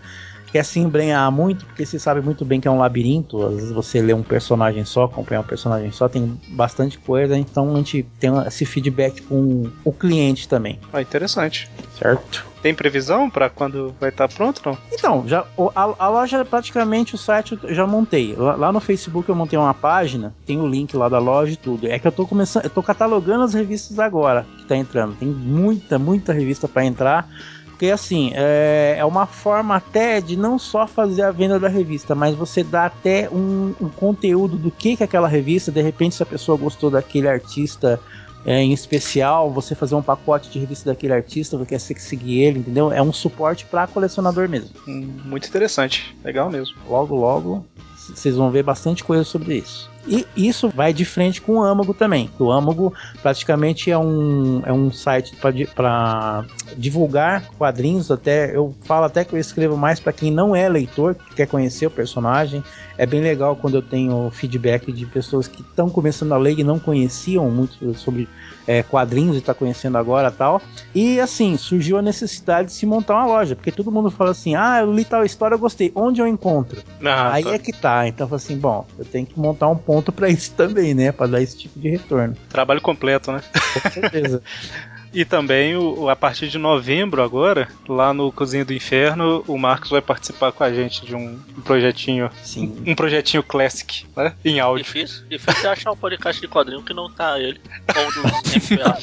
quer 0.52 0.64
se 0.64 0.80
embrenhar 0.80 1.32
muito, 1.32 1.66
porque 1.66 1.86
você 1.86 2.00
sabe 2.00 2.22
muito 2.22 2.44
bem 2.46 2.60
que 2.62 2.68
é 2.68 2.72
um 2.72 2.78
labirinto, 2.80 3.44
às 3.46 3.56
vezes 3.56 3.72
você 3.72 4.02
lê 4.02 4.14
um 4.14 4.24
personagem 4.24 4.86
só, 4.86 5.04
acompanhar 5.04 5.42
um 5.42 5.46
personagem 5.46 5.92
só, 5.92 6.08
tem 6.08 6.40
bastante 6.50 6.98
coisa, 6.98 7.38
então 7.38 7.74
a 7.74 7.78
gente 7.78 8.04
tem 8.20 8.32
esse 8.48 8.66
feedback 8.66 9.22
com 9.24 9.70
o 9.84 9.92
cliente 9.92 10.48
também, 10.48 10.80
Ah, 10.94 11.02
interessante. 11.02 11.70
certo? 11.98 12.46
Tem 12.62 12.74
previsão 12.74 13.30
pra 13.30 13.50
quando 13.50 13.94
vai 14.00 14.10
estar 14.10 14.28
pronto, 14.28 14.62
não? 14.66 14.78
Então, 14.92 15.24
já, 15.28 15.46
a, 15.76 15.96
a 16.06 16.10
loja, 16.10 16.44
praticamente 16.44 17.14
o 17.14 17.18
site 17.18 17.58
eu 17.64 17.74
já 17.74 17.86
montei. 17.86 18.36
Lá, 18.36 18.56
lá 18.56 18.72
no 18.74 18.80
Facebook 18.80 19.30
eu 19.30 19.36
montei 19.36 19.58
uma 19.58 19.74
página, 19.76 20.34
tem 20.46 20.60
o 20.60 20.68
link 20.68 20.98
lá 20.98 21.08
da 21.08 21.20
loja 21.20 21.54
e 21.54 21.56
tudo. 21.56 21.88
É 21.88 22.00
que 22.00 22.08
eu 22.08 22.12
tô 22.12 22.26
começando, 22.26 22.64
eu 22.66 22.70
tô 22.70 22.82
catalogando 22.82 23.44
as 23.44 23.54
revistas 23.54 24.00
agora 24.00 24.46
que 24.58 24.66
tá 24.66 24.76
entrando. 24.76 25.16
Tem 25.16 25.28
muita, 25.28 26.00
muita 26.00 26.34
revista 26.34 26.68
para 26.68 26.84
entrar. 26.84 27.30
Porque 27.78 27.92
assim, 27.92 28.32
é, 28.34 28.96
é 28.98 29.06
uma 29.06 29.28
forma 29.28 29.76
até 29.76 30.20
de 30.20 30.36
não 30.36 30.58
só 30.58 30.88
fazer 30.88 31.22
a 31.22 31.30
venda 31.30 31.60
da 31.60 31.68
revista, 31.68 32.16
mas 32.16 32.34
você 32.34 32.64
dá 32.64 32.88
até 32.88 33.30
um, 33.30 33.72
um 33.80 33.88
conteúdo 33.88 34.58
do 34.58 34.72
que 34.72 34.98
que 34.98 35.04
é 35.04 35.06
aquela 35.06 35.28
revista, 35.28 35.72
de 35.72 35.80
repente 35.84 36.16
se 36.16 36.24
a 36.24 36.26
pessoa 36.26 36.58
gostou 36.58 36.90
daquele 36.90 37.28
artista 37.28 38.00
é, 38.44 38.64
em 38.64 38.74
especial, 38.74 39.52
você 39.52 39.76
fazer 39.76 39.94
um 39.94 40.02
pacote 40.02 40.50
de 40.50 40.58
revista 40.58 40.90
daquele 40.90 41.14
artista, 41.14 41.56
você 41.56 41.94
quer 41.94 42.02
seguir 42.02 42.40
ele, 42.40 42.60
entendeu? 42.60 42.92
É 42.92 43.02
um 43.02 43.14
suporte 43.14 43.64
para 43.66 43.86
colecionador 43.86 44.50
mesmo. 44.50 44.72
Hum, 44.88 45.08
Muito 45.26 45.48
interessante. 45.48 46.18
Legal 46.24 46.50
mesmo. 46.50 46.76
Logo, 46.90 47.16
logo, 47.16 47.64
vocês 47.96 48.36
vão 48.36 48.50
ver 48.50 48.64
bastante 48.64 49.04
coisa 49.04 49.24
sobre 49.24 49.58
isso. 49.58 49.88
E 50.08 50.26
isso 50.36 50.70
vai 50.70 50.94
de 50.94 51.04
frente 51.04 51.42
com 51.42 51.58
o 51.58 51.62
Âmago 51.62 51.94
também. 51.94 52.30
O 52.40 52.50
Âmago 52.52 52.94
praticamente 53.22 53.92
é 53.92 53.98
um, 53.98 54.62
é 54.66 54.72
um 54.72 54.92
site 54.92 55.36
para 55.36 56.46
divulgar 56.78 57.44
quadrinhos. 57.58 58.10
Até 58.10 58.56
eu 58.56 58.74
falo 58.84 59.06
até 59.06 59.26
que 59.26 59.34
eu 59.34 59.40
escrevo 59.40 59.76
mais 59.76 60.00
para 60.00 60.14
quem 60.14 60.32
não 60.32 60.56
é 60.56 60.70
leitor, 60.70 61.16
que 61.16 61.36
quer 61.36 61.48
conhecer 61.48 61.88
o 61.88 61.92
personagem. 61.92 62.64
É 62.98 63.06
bem 63.06 63.22
legal 63.22 63.56
quando 63.56 63.76
eu 63.76 63.82
tenho 63.82 64.30
feedback 64.32 64.92
de 64.92 65.06
pessoas 65.06 65.48
que 65.48 65.62
estão 65.62 65.90
começando 65.90 66.34
a 66.34 66.38
ler 66.38 66.58
e 66.58 66.64
não 66.64 66.80
conheciam 66.80 67.50
muito 67.52 67.94
sobre 67.96 68.28
é, 68.66 68.84
quadrinhos 68.84 69.36
e 69.36 69.40
está 69.40 69.54
conhecendo 69.54 69.98
agora 69.98 70.32
tal. 70.32 70.62
E 70.94 71.20
assim, 71.20 71.56
surgiu 71.58 71.98
a 71.98 72.02
necessidade 72.02 72.68
de 72.70 72.74
se 72.74 72.86
montar 72.86 73.16
uma 73.16 73.26
loja, 73.26 73.56
porque 73.56 73.72
todo 73.72 73.92
mundo 73.92 74.10
fala 74.10 74.32
assim: 74.32 74.56
ah, 74.56 74.80
eu 74.82 74.94
li 74.94 75.06
tal 75.06 75.24
história, 75.24 75.56
eu 75.56 75.60
gostei. 75.60 75.92
Onde 75.96 76.20
eu 76.22 76.28
encontro? 76.28 76.82
Ah, 77.04 77.34
Aí 77.34 77.44
tá. 77.44 77.54
é 77.54 77.60
que 77.60 77.72
tá. 77.72 78.08
Então 78.08 78.28
assim: 78.32 78.58
bom, 78.58 78.86
eu 78.98 79.06
tenho 79.06 79.26
que 79.26 79.40
montar 79.40 79.68
um 79.68 79.78
ponto 79.78 80.12
pra 80.12 80.28
isso 80.30 80.54
também, 80.54 80.94
né? 80.94 81.12
Pra 81.12 81.28
dar 81.28 81.42
esse 81.42 81.58
tipo 81.58 81.80
de 81.80 81.90
retorno. 81.90 82.36
Trabalho 82.50 82.82
completo, 82.82 83.32
né? 83.32 83.42
Com 83.74 83.90
certeza. 83.92 84.42
E 85.14 85.26
também, 85.26 85.76
o, 85.76 86.10
a 86.10 86.16
partir 86.16 86.48
de 86.48 86.58
novembro 86.58 87.24
agora, 87.24 87.68
lá 87.88 88.14
no 88.14 88.32
Cozinha 88.32 88.66
do 88.66 88.74
Inferno, 88.74 89.44
o 89.48 89.58
Marcos 89.58 89.90
vai 89.90 90.02
participar 90.02 90.52
com 90.52 90.64
a 90.64 90.74
gente 90.74 91.06
de 91.06 91.16
um, 91.16 91.40
um 91.58 91.62
projetinho. 91.62 92.30
Sim. 92.44 92.84
Um 92.86 92.96
projetinho 92.96 93.42
classic, 93.44 94.06
né? 94.16 94.34
Em 94.44 94.60
áudio. 94.60 94.86
Difícil, 94.86 95.26
difícil 95.28 95.70
é 95.70 95.72
achar 95.72 95.92
um 95.92 95.98
podcast 95.98 96.42
de 96.42 96.48
quadrinho 96.48 96.84
que 96.84 96.94
não 96.94 97.10
tá 97.10 97.40
ele. 97.40 97.60
Ou 97.96 98.04
um 98.04 98.30
dos 98.30 98.70
MPA. 98.70 98.98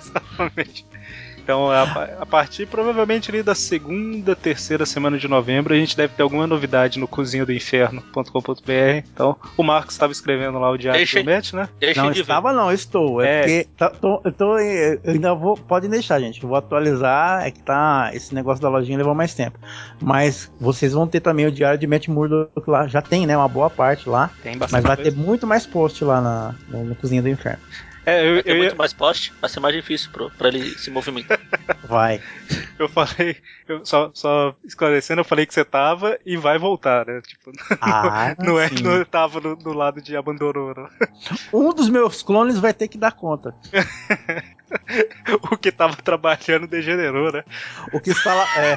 Exatamente. 0.00 0.86
Então, 1.44 1.70
a, 1.70 1.82
a 2.20 2.26
partir 2.26 2.66
provavelmente 2.66 3.30
ali 3.30 3.42
da 3.42 3.54
segunda, 3.54 4.34
terceira 4.34 4.86
semana 4.86 5.18
de 5.18 5.28
novembro, 5.28 5.74
a 5.74 5.76
gente 5.76 5.94
deve 5.94 6.14
ter 6.14 6.22
alguma 6.22 6.46
novidade 6.46 6.98
no 6.98 7.06
cozinha 7.06 7.44
do 7.44 7.52
inferno.com.br. 7.52 9.06
Então, 9.12 9.36
o 9.56 9.62
Marcos 9.62 9.94
estava 9.94 10.10
escrevendo 10.12 10.58
lá 10.58 10.70
o 10.70 10.76
diário 10.78 10.98
Deixa- 10.98 11.22
do 11.22 11.30
Matt, 11.30 11.52
né? 11.52 11.68
Deixa 11.78 12.02
Não 12.02 12.10
de 12.10 12.22
estava, 12.22 12.52
não, 12.52 12.72
estou. 12.72 13.20
É, 13.20 13.28
É. 13.28 13.40
porque 13.40 13.66
tá- 13.76 13.90
tô- 13.90 14.20
eu, 14.24 14.32
tô, 14.32 14.58
eu 14.58 15.00
ainda 15.06 15.34
vou. 15.34 15.54
Podem 15.56 15.90
deixar, 15.90 16.18
gente. 16.20 16.42
Eu 16.42 16.48
vou 16.48 16.56
atualizar. 16.56 17.46
É 17.46 17.50
que 17.50 17.62
tá. 17.62 18.10
Esse 18.14 18.34
negócio 18.34 18.62
da 18.62 18.68
lojinha 18.68 18.96
levou 18.98 19.14
mais 19.14 19.34
tempo. 19.34 19.58
Mas 20.00 20.50
vocês 20.58 20.92
vão 20.92 21.06
ter 21.06 21.20
também 21.20 21.46
o 21.46 21.52
diário 21.52 21.78
de 21.78 21.86
Matt 21.86 22.08
Murdock 22.08 22.50
lá. 22.68 22.86
Já 22.86 23.02
tem, 23.02 23.26
né? 23.26 23.36
Uma 23.36 23.48
boa 23.48 23.68
parte 23.68 24.08
lá. 24.08 24.30
Tem 24.42 24.52
Mas 24.52 24.60
bastante 24.70 24.82
vai 24.86 24.96
coisa. 24.96 25.10
ter 25.10 25.16
muito 25.16 25.46
mais 25.46 25.66
post 25.66 26.02
lá 26.04 26.20
na, 26.20 26.54
no, 26.68 26.84
no 26.84 26.94
Cozinha 26.94 27.20
do 27.20 27.28
Inferno. 27.28 27.60
É, 28.06 28.28
eu, 28.28 28.34
Vai 28.34 28.42
ter 28.42 28.50
eu, 28.50 28.56
muito 28.56 28.70
ia- 28.72 28.76
mais 28.76 28.92
poste, 28.92 29.32
vai 29.40 29.48
ser 29.48 29.60
mais 29.60 29.74
difícil 29.74 30.10
pro, 30.10 30.30
pra 30.32 30.48
ele 30.48 30.76
se 30.78 30.90
movimentar. 30.90 31.38
Vai. 31.88 32.20
eu 32.78 32.88
falei, 32.88 33.36
eu 33.68 33.84
só, 33.84 34.10
só 34.14 34.54
esclarecendo, 34.64 35.20
eu 35.20 35.24
falei 35.24 35.46
que 35.46 35.54
você 35.54 35.64
tava 35.64 36.18
e 36.24 36.36
vai 36.36 36.58
voltar, 36.58 37.06
né? 37.06 37.20
Tipo, 37.26 37.52
Ah, 37.80 38.34
não 38.38 38.58
é 38.58 38.68
sim. 38.68 38.76
que 38.76 38.82
não 38.82 39.04
tava 39.04 39.40
no, 39.40 39.56
no 39.56 39.72
lado 39.72 40.02
de 40.02 40.16
abandonou, 40.16 40.74
não. 40.74 40.88
Um 41.52 41.72
dos 41.72 41.88
meus 41.88 42.22
clones 42.22 42.58
vai 42.58 42.74
ter 42.74 42.88
que 42.88 42.98
dar 42.98 43.12
conta. 43.12 43.54
O 45.50 45.56
que 45.56 45.70
tava 45.70 45.94
trabalhando 45.96 46.66
degenerou, 46.66 47.32
né? 47.32 47.44
O 47.92 48.00
que 48.00 48.10
estava. 48.10 48.42
É, 48.58 48.76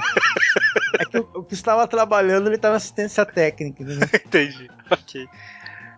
é 0.99 1.05
que 1.05 1.17
o, 1.17 1.29
o 1.35 1.43
que 1.43 1.53
estava 1.53 1.87
trabalhando, 1.87 2.47
ele 2.47 2.55
estava 2.55 2.75
em 2.75 2.77
assistência 2.77 3.25
técnica. 3.25 3.83
né? 3.83 3.95
Entendi. 4.25 4.69
Ok. 4.89 5.27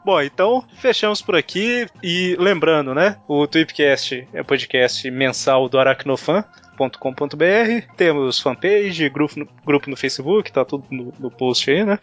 Bom, 0.04 0.22
então 0.22 0.64
fechamos 0.78 1.22
por 1.22 1.36
aqui 1.36 1.88
e 2.02 2.36
lembrando, 2.40 2.96
né? 2.96 3.18
O 3.28 3.46
Tweepcast 3.46 4.28
é 4.34 4.44
podcast 4.44 5.10
mensal 5.12 5.68
do 5.68 5.78
aracnofan.com.br. 5.78 7.96
Temos 7.98 8.40
fanpage, 8.40 9.10
grupo 9.10 9.40
no, 9.40 9.48
grupo 9.66 9.90
no 9.90 9.98
Facebook, 9.98 10.52
tá 10.52 10.64
tudo 10.64 10.86
no, 10.90 11.14
no 11.20 11.30
post 11.30 11.70
aí, 11.70 11.84
né? 11.84 12.00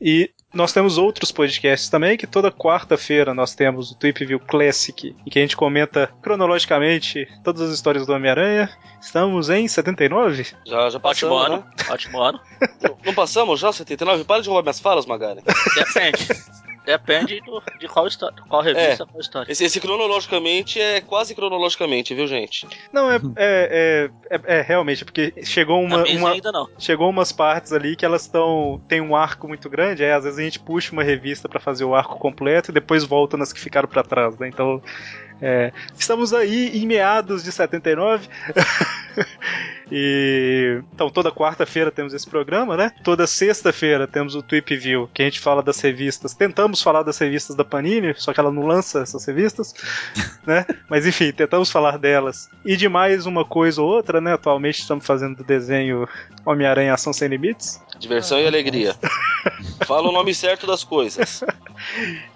E 0.00 0.30
nós 0.52 0.72
temos 0.72 0.98
outros 0.98 1.32
podcasts 1.32 1.88
também, 1.88 2.16
que 2.16 2.26
toda 2.26 2.50
quarta-feira 2.50 3.34
nós 3.34 3.54
temos 3.54 3.90
o 3.90 3.98
Tweep 3.98 4.24
View 4.24 4.40
Classic, 4.40 5.14
em 5.26 5.30
que 5.30 5.38
a 5.38 5.42
gente 5.42 5.56
comenta 5.56 6.12
cronologicamente 6.22 7.26
todas 7.42 7.62
as 7.62 7.74
histórias 7.74 8.06
do 8.06 8.12
Homem-Aranha. 8.12 8.70
Estamos 9.00 9.50
em 9.50 9.66
79? 9.66 10.44
Já, 10.66 10.66
já 10.66 10.86
Ótimo 10.86 11.00
passamos, 11.00 11.46
ano, 11.46 11.56
né? 11.56 11.64
ótimo 11.90 12.20
ano. 12.20 12.40
Não, 12.80 12.98
não 13.04 13.14
passamos 13.14 13.60
já, 13.60 13.72
79? 13.72 14.24
Para 14.24 14.42
de 14.42 14.48
roubar 14.48 14.62
minhas 14.62 14.80
falas, 14.80 15.06
Magari. 15.06 15.42
Depende. 15.74 16.28
Depende 16.84 17.40
do, 17.40 17.62
de 17.78 17.88
qual 17.88 18.06
história, 18.06 18.36
qual 18.48 18.60
revista, 18.62 19.06
qual 19.06 19.20
história. 19.20 19.50
Esse, 19.50 19.64
esse 19.64 19.80
cronologicamente 19.80 20.80
é 20.80 21.00
quase 21.00 21.34
cronologicamente, 21.34 22.14
viu, 22.14 22.26
gente? 22.26 22.66
Não, 22.92 23.10
é, 23.10 23.16
é, 23.36 24.10
é, 24.30 24.36
é- 24.36 24.58
é 24.58 24.60
realmente, 24.62 25.04
porque 25.04 25.32
chegou 25.42 25.82
uma, 25.82 26.04
uma, 26.04 26.32
ainda 26.32 26.52
não. 26.52 26.68
chegou 26.78 27.08
umas 27.08 27.32
partes 27.32 27.72
ali 27.72 27.96
que 27.96 28.04
elas 28.04 28.22
estão 28.22 28.82
tem 28.86 29.00
um 29.00 29.16
arco 29.16 29.48
muito 29.48 29.70
grande, 29.70 30.04
aí 30.04 30.12
às 30.12 30.24
vezes 30.24 30.38
a 30.38 30.42
gente 30.42 30.60
puxa 30.60 30.92
uma 30.92 31.02
revista 31.02 31.48
pra 31.48 31.58
fazer 31.60 31.84
o 31.84 31.94
arco 31.94 32.18
completo 32.18 32.70
e 32.70 32.74
depois 32.74 33.04
volta 33.04 33.36
nas 33.36 33.52
que 33.52 33.60
ficaram 33.60 33.88
pra 33.88 34.02
trás, 34.02 34.36
né? 34.38 34.48
Então, 34.48 34.82
é, 35.40 35.72
estamos 35.98 36.32
aí 36.32 36.78
em 36.78 36.86
meados 36.86 37.42
de 37.42 37.52
79. 37.52 38.28
e 39.90 40.80
então 40.92 41.10
toda 41.10 41.30
quarta-feira 41.30 41.90
temos 41.90 42.14
esse 42.14 42.28
programa, 42.28 42.76
né? 42.76 42.92
Toda 43.02 43.26
sexta-feira 43.26 44.06
temos 44.06 44.34
o 44.34 44.42
Tweep 44.42 44.76
View, 44.76 45.08
que 45.12 45.22
a 45.22 45.24
gente 45.24 45.40
fala 45.40 45.62
das 45.62 45.80
revistas. 45.80 46.34
Tentamos 46.34 46.82
falar 46.82 47.02
das 47.02 47.18
revistas 47.18 47.56
da 47.56 47.64
Panini, 47.64 48.14
só 48.16 48.32
que 48.32 48.40
ela 48.40 48.50
não 48.50 48.66
lança 48.66 49.00
essas 49.00 49.24
revistas, 49.26 49.74
né? 50.46 50.64
Mas 50.88 51.06
enfim, 51.06 51.32
tentamos 51.32 51.70
falar 51.70 51.98
delas. 51.98 52.48
E 52.64 52.76
de 52.76 52.88
mais 52.88 53.26
uma 53.26 53.44
coisa 53.44 53.82
ou 53.82 53.88
outra, 53.88 54.20
né? 54.20 54.32
Atualmente 54.32 54.80
estamos 54.80 55.04
fazendo 55.04 55.40
o 55.40 55.44
desenho 55.44 56.08
Homem-Aranha 56.46 56.94
Ação 56.94 57.12
Sem 57.12 57.28
Limites. 57.28 57.82
Diversão 57.98 58.38
e 58.38 58.46
alegria. 58.46 58.94
Fala 59.86 60.08
o 60.08 60.12
nome 60.12 60.34
certo 60.34 60.66
das 60.66 60.84
coisas. 60.84 61.42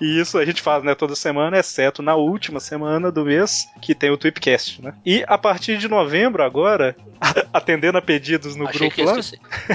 E 0.01 0.21
isso 0.21 0.37
a 0.39 0.45
gente 0.45 0.61
faz, 0.61 0.85
né, 0.85 0.95
toda 0.95 1.15
semana, 1.15 1.59
exceto 1.59 2.03
na 2.03 2.15
última 2.15 2.61
semana 2.61 2.88
do 3.13 3.25
mês, 3.25 3.69
que 3.83 3.95
tem 3.95 4.11
o 4.11 4.17
Tweepcast, 4.17 4.83
né? 4.83 4.95
E 5.05 5.25
a 5.27 5.37
partir 5.37 5.77
de 5.79 5.89
novembro, 5.89 6.43
agora, 6.43 6.97
atendendo 7.53 7.99
a 7.99 8.03
pedidos 8.03 8.57
no 8.57 8.67
Achei 8.67 8.89
grupo 8.89 9.05
lá, 9.05 9.17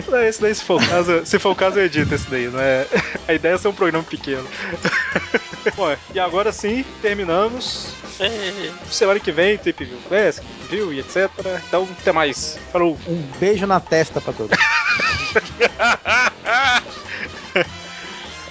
Não, 0.09 0.22
Esse 0.24 0.41
daí, 0.41 0.55
se 0.55 0.64
for 0.64 0.82
o 0.82 0.87
caso, 0.89 1.26
se 1.26 1.39
for 1.39 1.51
o 1.51 1.55
caso, 1.55 1.78
eu 1.78 1.85
edito 1.85 2.12
esse 2.12 2.28
daí, 2.28 2.49
não 2.49 2.59
é? 2.61 2.87
A 3.28 3.35
ideia 3.35 3.55
é 3.55 3.59
ser 3.59 3.68
um 3.68 3.72
programa 3.72 4.05
pequeno. 4.05 4.47
Bom, 5.77 5.97
e 6.14 6.20
agora 6.20 6.53
sim, 6.53 6.85
terminamos. 7.03 7.89
É, 8.20 8.70
Semana 8.89 9.18
que 9.18 9.33
vem, 9.33 9.59
Trip 9.59 9.85
View 9.85 9.99
Classic, 10.09 10.47
View 10.70 10.93
e 10.93 11.01
etc. 11.01 11.29
Então, 11.66 11.89
até 12.01 12.12
mais. 12.12 12.57
Falou! 12.70 12.97
Um 13.09 13.20
beijo 13.41 13.66
na 13.66 13.81
testa 13.81 14.20
pra 14.20 14.33
todos. 14.33 14.57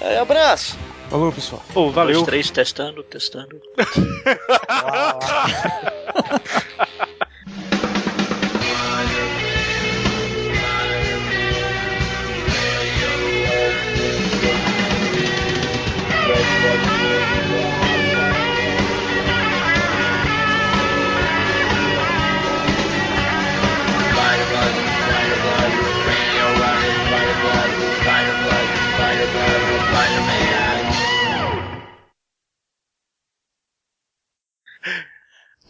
É, 0.02 0.20
abraço. 0.20 0.78
Falou, 1.10 1.32
pessoal. 1.32 1.64
Oh, 1.74 1.90
valeu! 1.90 2.16
Dois, 2.16 2.26
três, 2.26 2.52
testando, 2.52 3.02
testando. 3.04 3.62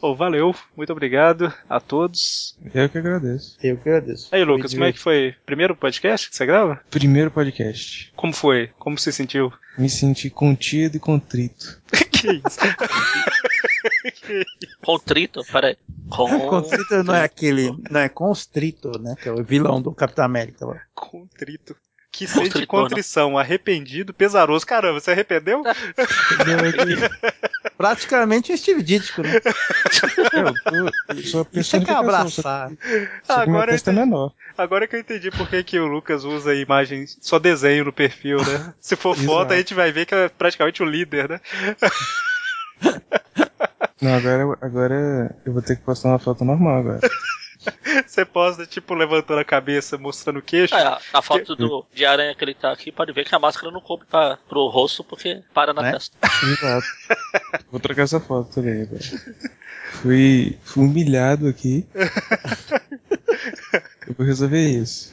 Oh, 0.06 0.14
valeu, 0.14 0.54
muito 0.76 0.91
obrigado 0.91 1.54
a 1.70 1.80
todos. 1.80 2.58
Eu 2.74 2.89
que 2.89 2.97
agradeço. 2.97 3.58
Eu 3.64 3.78
que 3.78 3.88
agradeço. 3.88 4.28
Aí, 4.34 4.43
Lucas, 4.43 4.74
como 4.74 4.84
é 4.84 4.91
que 4.91 4.99
foi? 4.99 5.34
Primeiro 5.45 5.78
podcast 5.78 6.30
que 6.30 6.36
você 6.36 6.45
grava? 6.45 6.82
Primeiro 6.91 7.32
podcast. 7.32 8.12
Como 8.14 8.34
foi? 8.34 8.70
Como 8.78 8.97
se 8.97 9.14
sentiu? 9.14 9.54
Me 9.78 9.89
senti 9.89 10.30
contido 10.30 10.97
e 10.97 10.99
contrito. 10.99 11.82
que 12.12 12.34
isso? 12.34 12.60
Contrito, 14.84 15.41
peraí. 15.49 15.78
Com... 16.12 16.49
Constrito 16.49 17.01
não 17.01 17.16
é 17.16 17.24
aquele. 17.24 17.72
Não 17.89 18.01
é 18.01 18.10
Constrito, 18.10 18.99
né? 18.99 19.16
Que 19.22 19.30
é 19.30 19.32
o 19.32 19.41
vilão 19.41 19.82
do 19.82 19.93
Capitão 19.93 20.26
América. 20.26 20.66
lá. 20.66 20.82
Contrito. 20.93 21.78
Que 22.14 22.28
sente 22.28 22.68
contrição, 22.68 23.39
arrependido, 23.39 24.14
pesaroso. 24.14 24.64
Caramba, 24.68 24.99
você 24.99 25.09
arrependeu? 25.09 25.64
praticamente 27.76 28.53
um 28.53 28.57
Steve 28.57 28.84
Ditko, 28.84 29.24
né? 29.24 29.41
Eu, 30.32 30.53
tô, 30.53 31.16
eu 31.16 31.24
sou 31.24 31.41
a 31.41 31.59
Isso 31.59 31.76
é 31.76 31.80
que 31.80 31.89
é 31.89 31.95
abraçar. 31.95 32.70
meu 32.70 32.78
Agora 33.28 33.72
é 33.72 33.76
entendi. 33.76 33.97
menor. 33.97 34.32
Agora 34.55 34.86
que 34.86 34.95
eu 34.95 34.99
entendi 34.99 35.32
por 35.32 35.49
que, 35.49 35.64
que 35.64 35.80
o 35.80 35.88
Lucas 35.88 36.24
usa 36.24 36.53
imagens, 36.53 37.18
só 37.20 37.39
desenho 37.39 37.86
no 37.86 37.91
perfil, 37.91 38.38
né? 38.38 38.72
Se 38.80 38.95
for 38.95 39.18
foto, 39.18 39.53
a 39.53 39.57
gente 39.57 39.74
vai 39.74 39.91
ver 39.91 40.05
que 40.05 40.14
é 40.14 40.30
praticamente 40.30 40.84
o 40.84 40.86
líder, 40.86 41.28
né? 41.28 41.41
Não, 43.99 44.14
agora, 44.14 44.57
agora 44.61 45.36
eu 45.43 45.51
vou 45.51 45.64
ter 45.64 45.78
que 45.78 45.82
postar 45.82 46.09
uma 46.09 46.20
foto 46.20 46.45
normal 46.45 46.78
agora. 46.78 46.99
Você 48.05 48.26
posta, 48.26 48.66
tipo, 48.66 48.93
levantando 48.93 49.39
a 49.39 49.45
cabeça, 49.45 49.97
mostrando 49.97 50.39
o 50.39 50.41
queixo. 50.41 50.76
É, 50.76 50.99
a, 51.14 51.22
foto 51.22 51.55
do, 51.55 51.86
de 51.93 52.05
aranha 52.05 52.36
que 52.36 52.43
ele 52.43 52.53
tá 52.53 52.72
aqui, 52.72 52.91
pode 52.91 53.11
ver 53.11 53.26
que 53.26 53.36
a 53.36 53.39
máscara 53.39 53.72
não 53.72 53.82
coube 53.82 54.05
pra, 54.05 54.38
pro 54.47 54.68
rosto 54.68 55.03
porque 55.03 55.41
para 55.53 55.74
na 55.74 55.82
Né? 55.82 55.91
testa. 55.93 56.18
Exato. 56.43 56.86
Vou 57.72 57.80
trocar 57.80 58.03
essa 58.03 58.20
foto 58.20 58.53
também 58.53 58.84
agora. 58.84 59.01
Fui, 60.01 60.57
fui 60.64 60.84
humilhado 60.84 61.47
aqui. 61.47 61.86
Eu 64.07 64.14
vou 64.18 64.26
resolver 64.26 64.61
isso. 64.61 65.11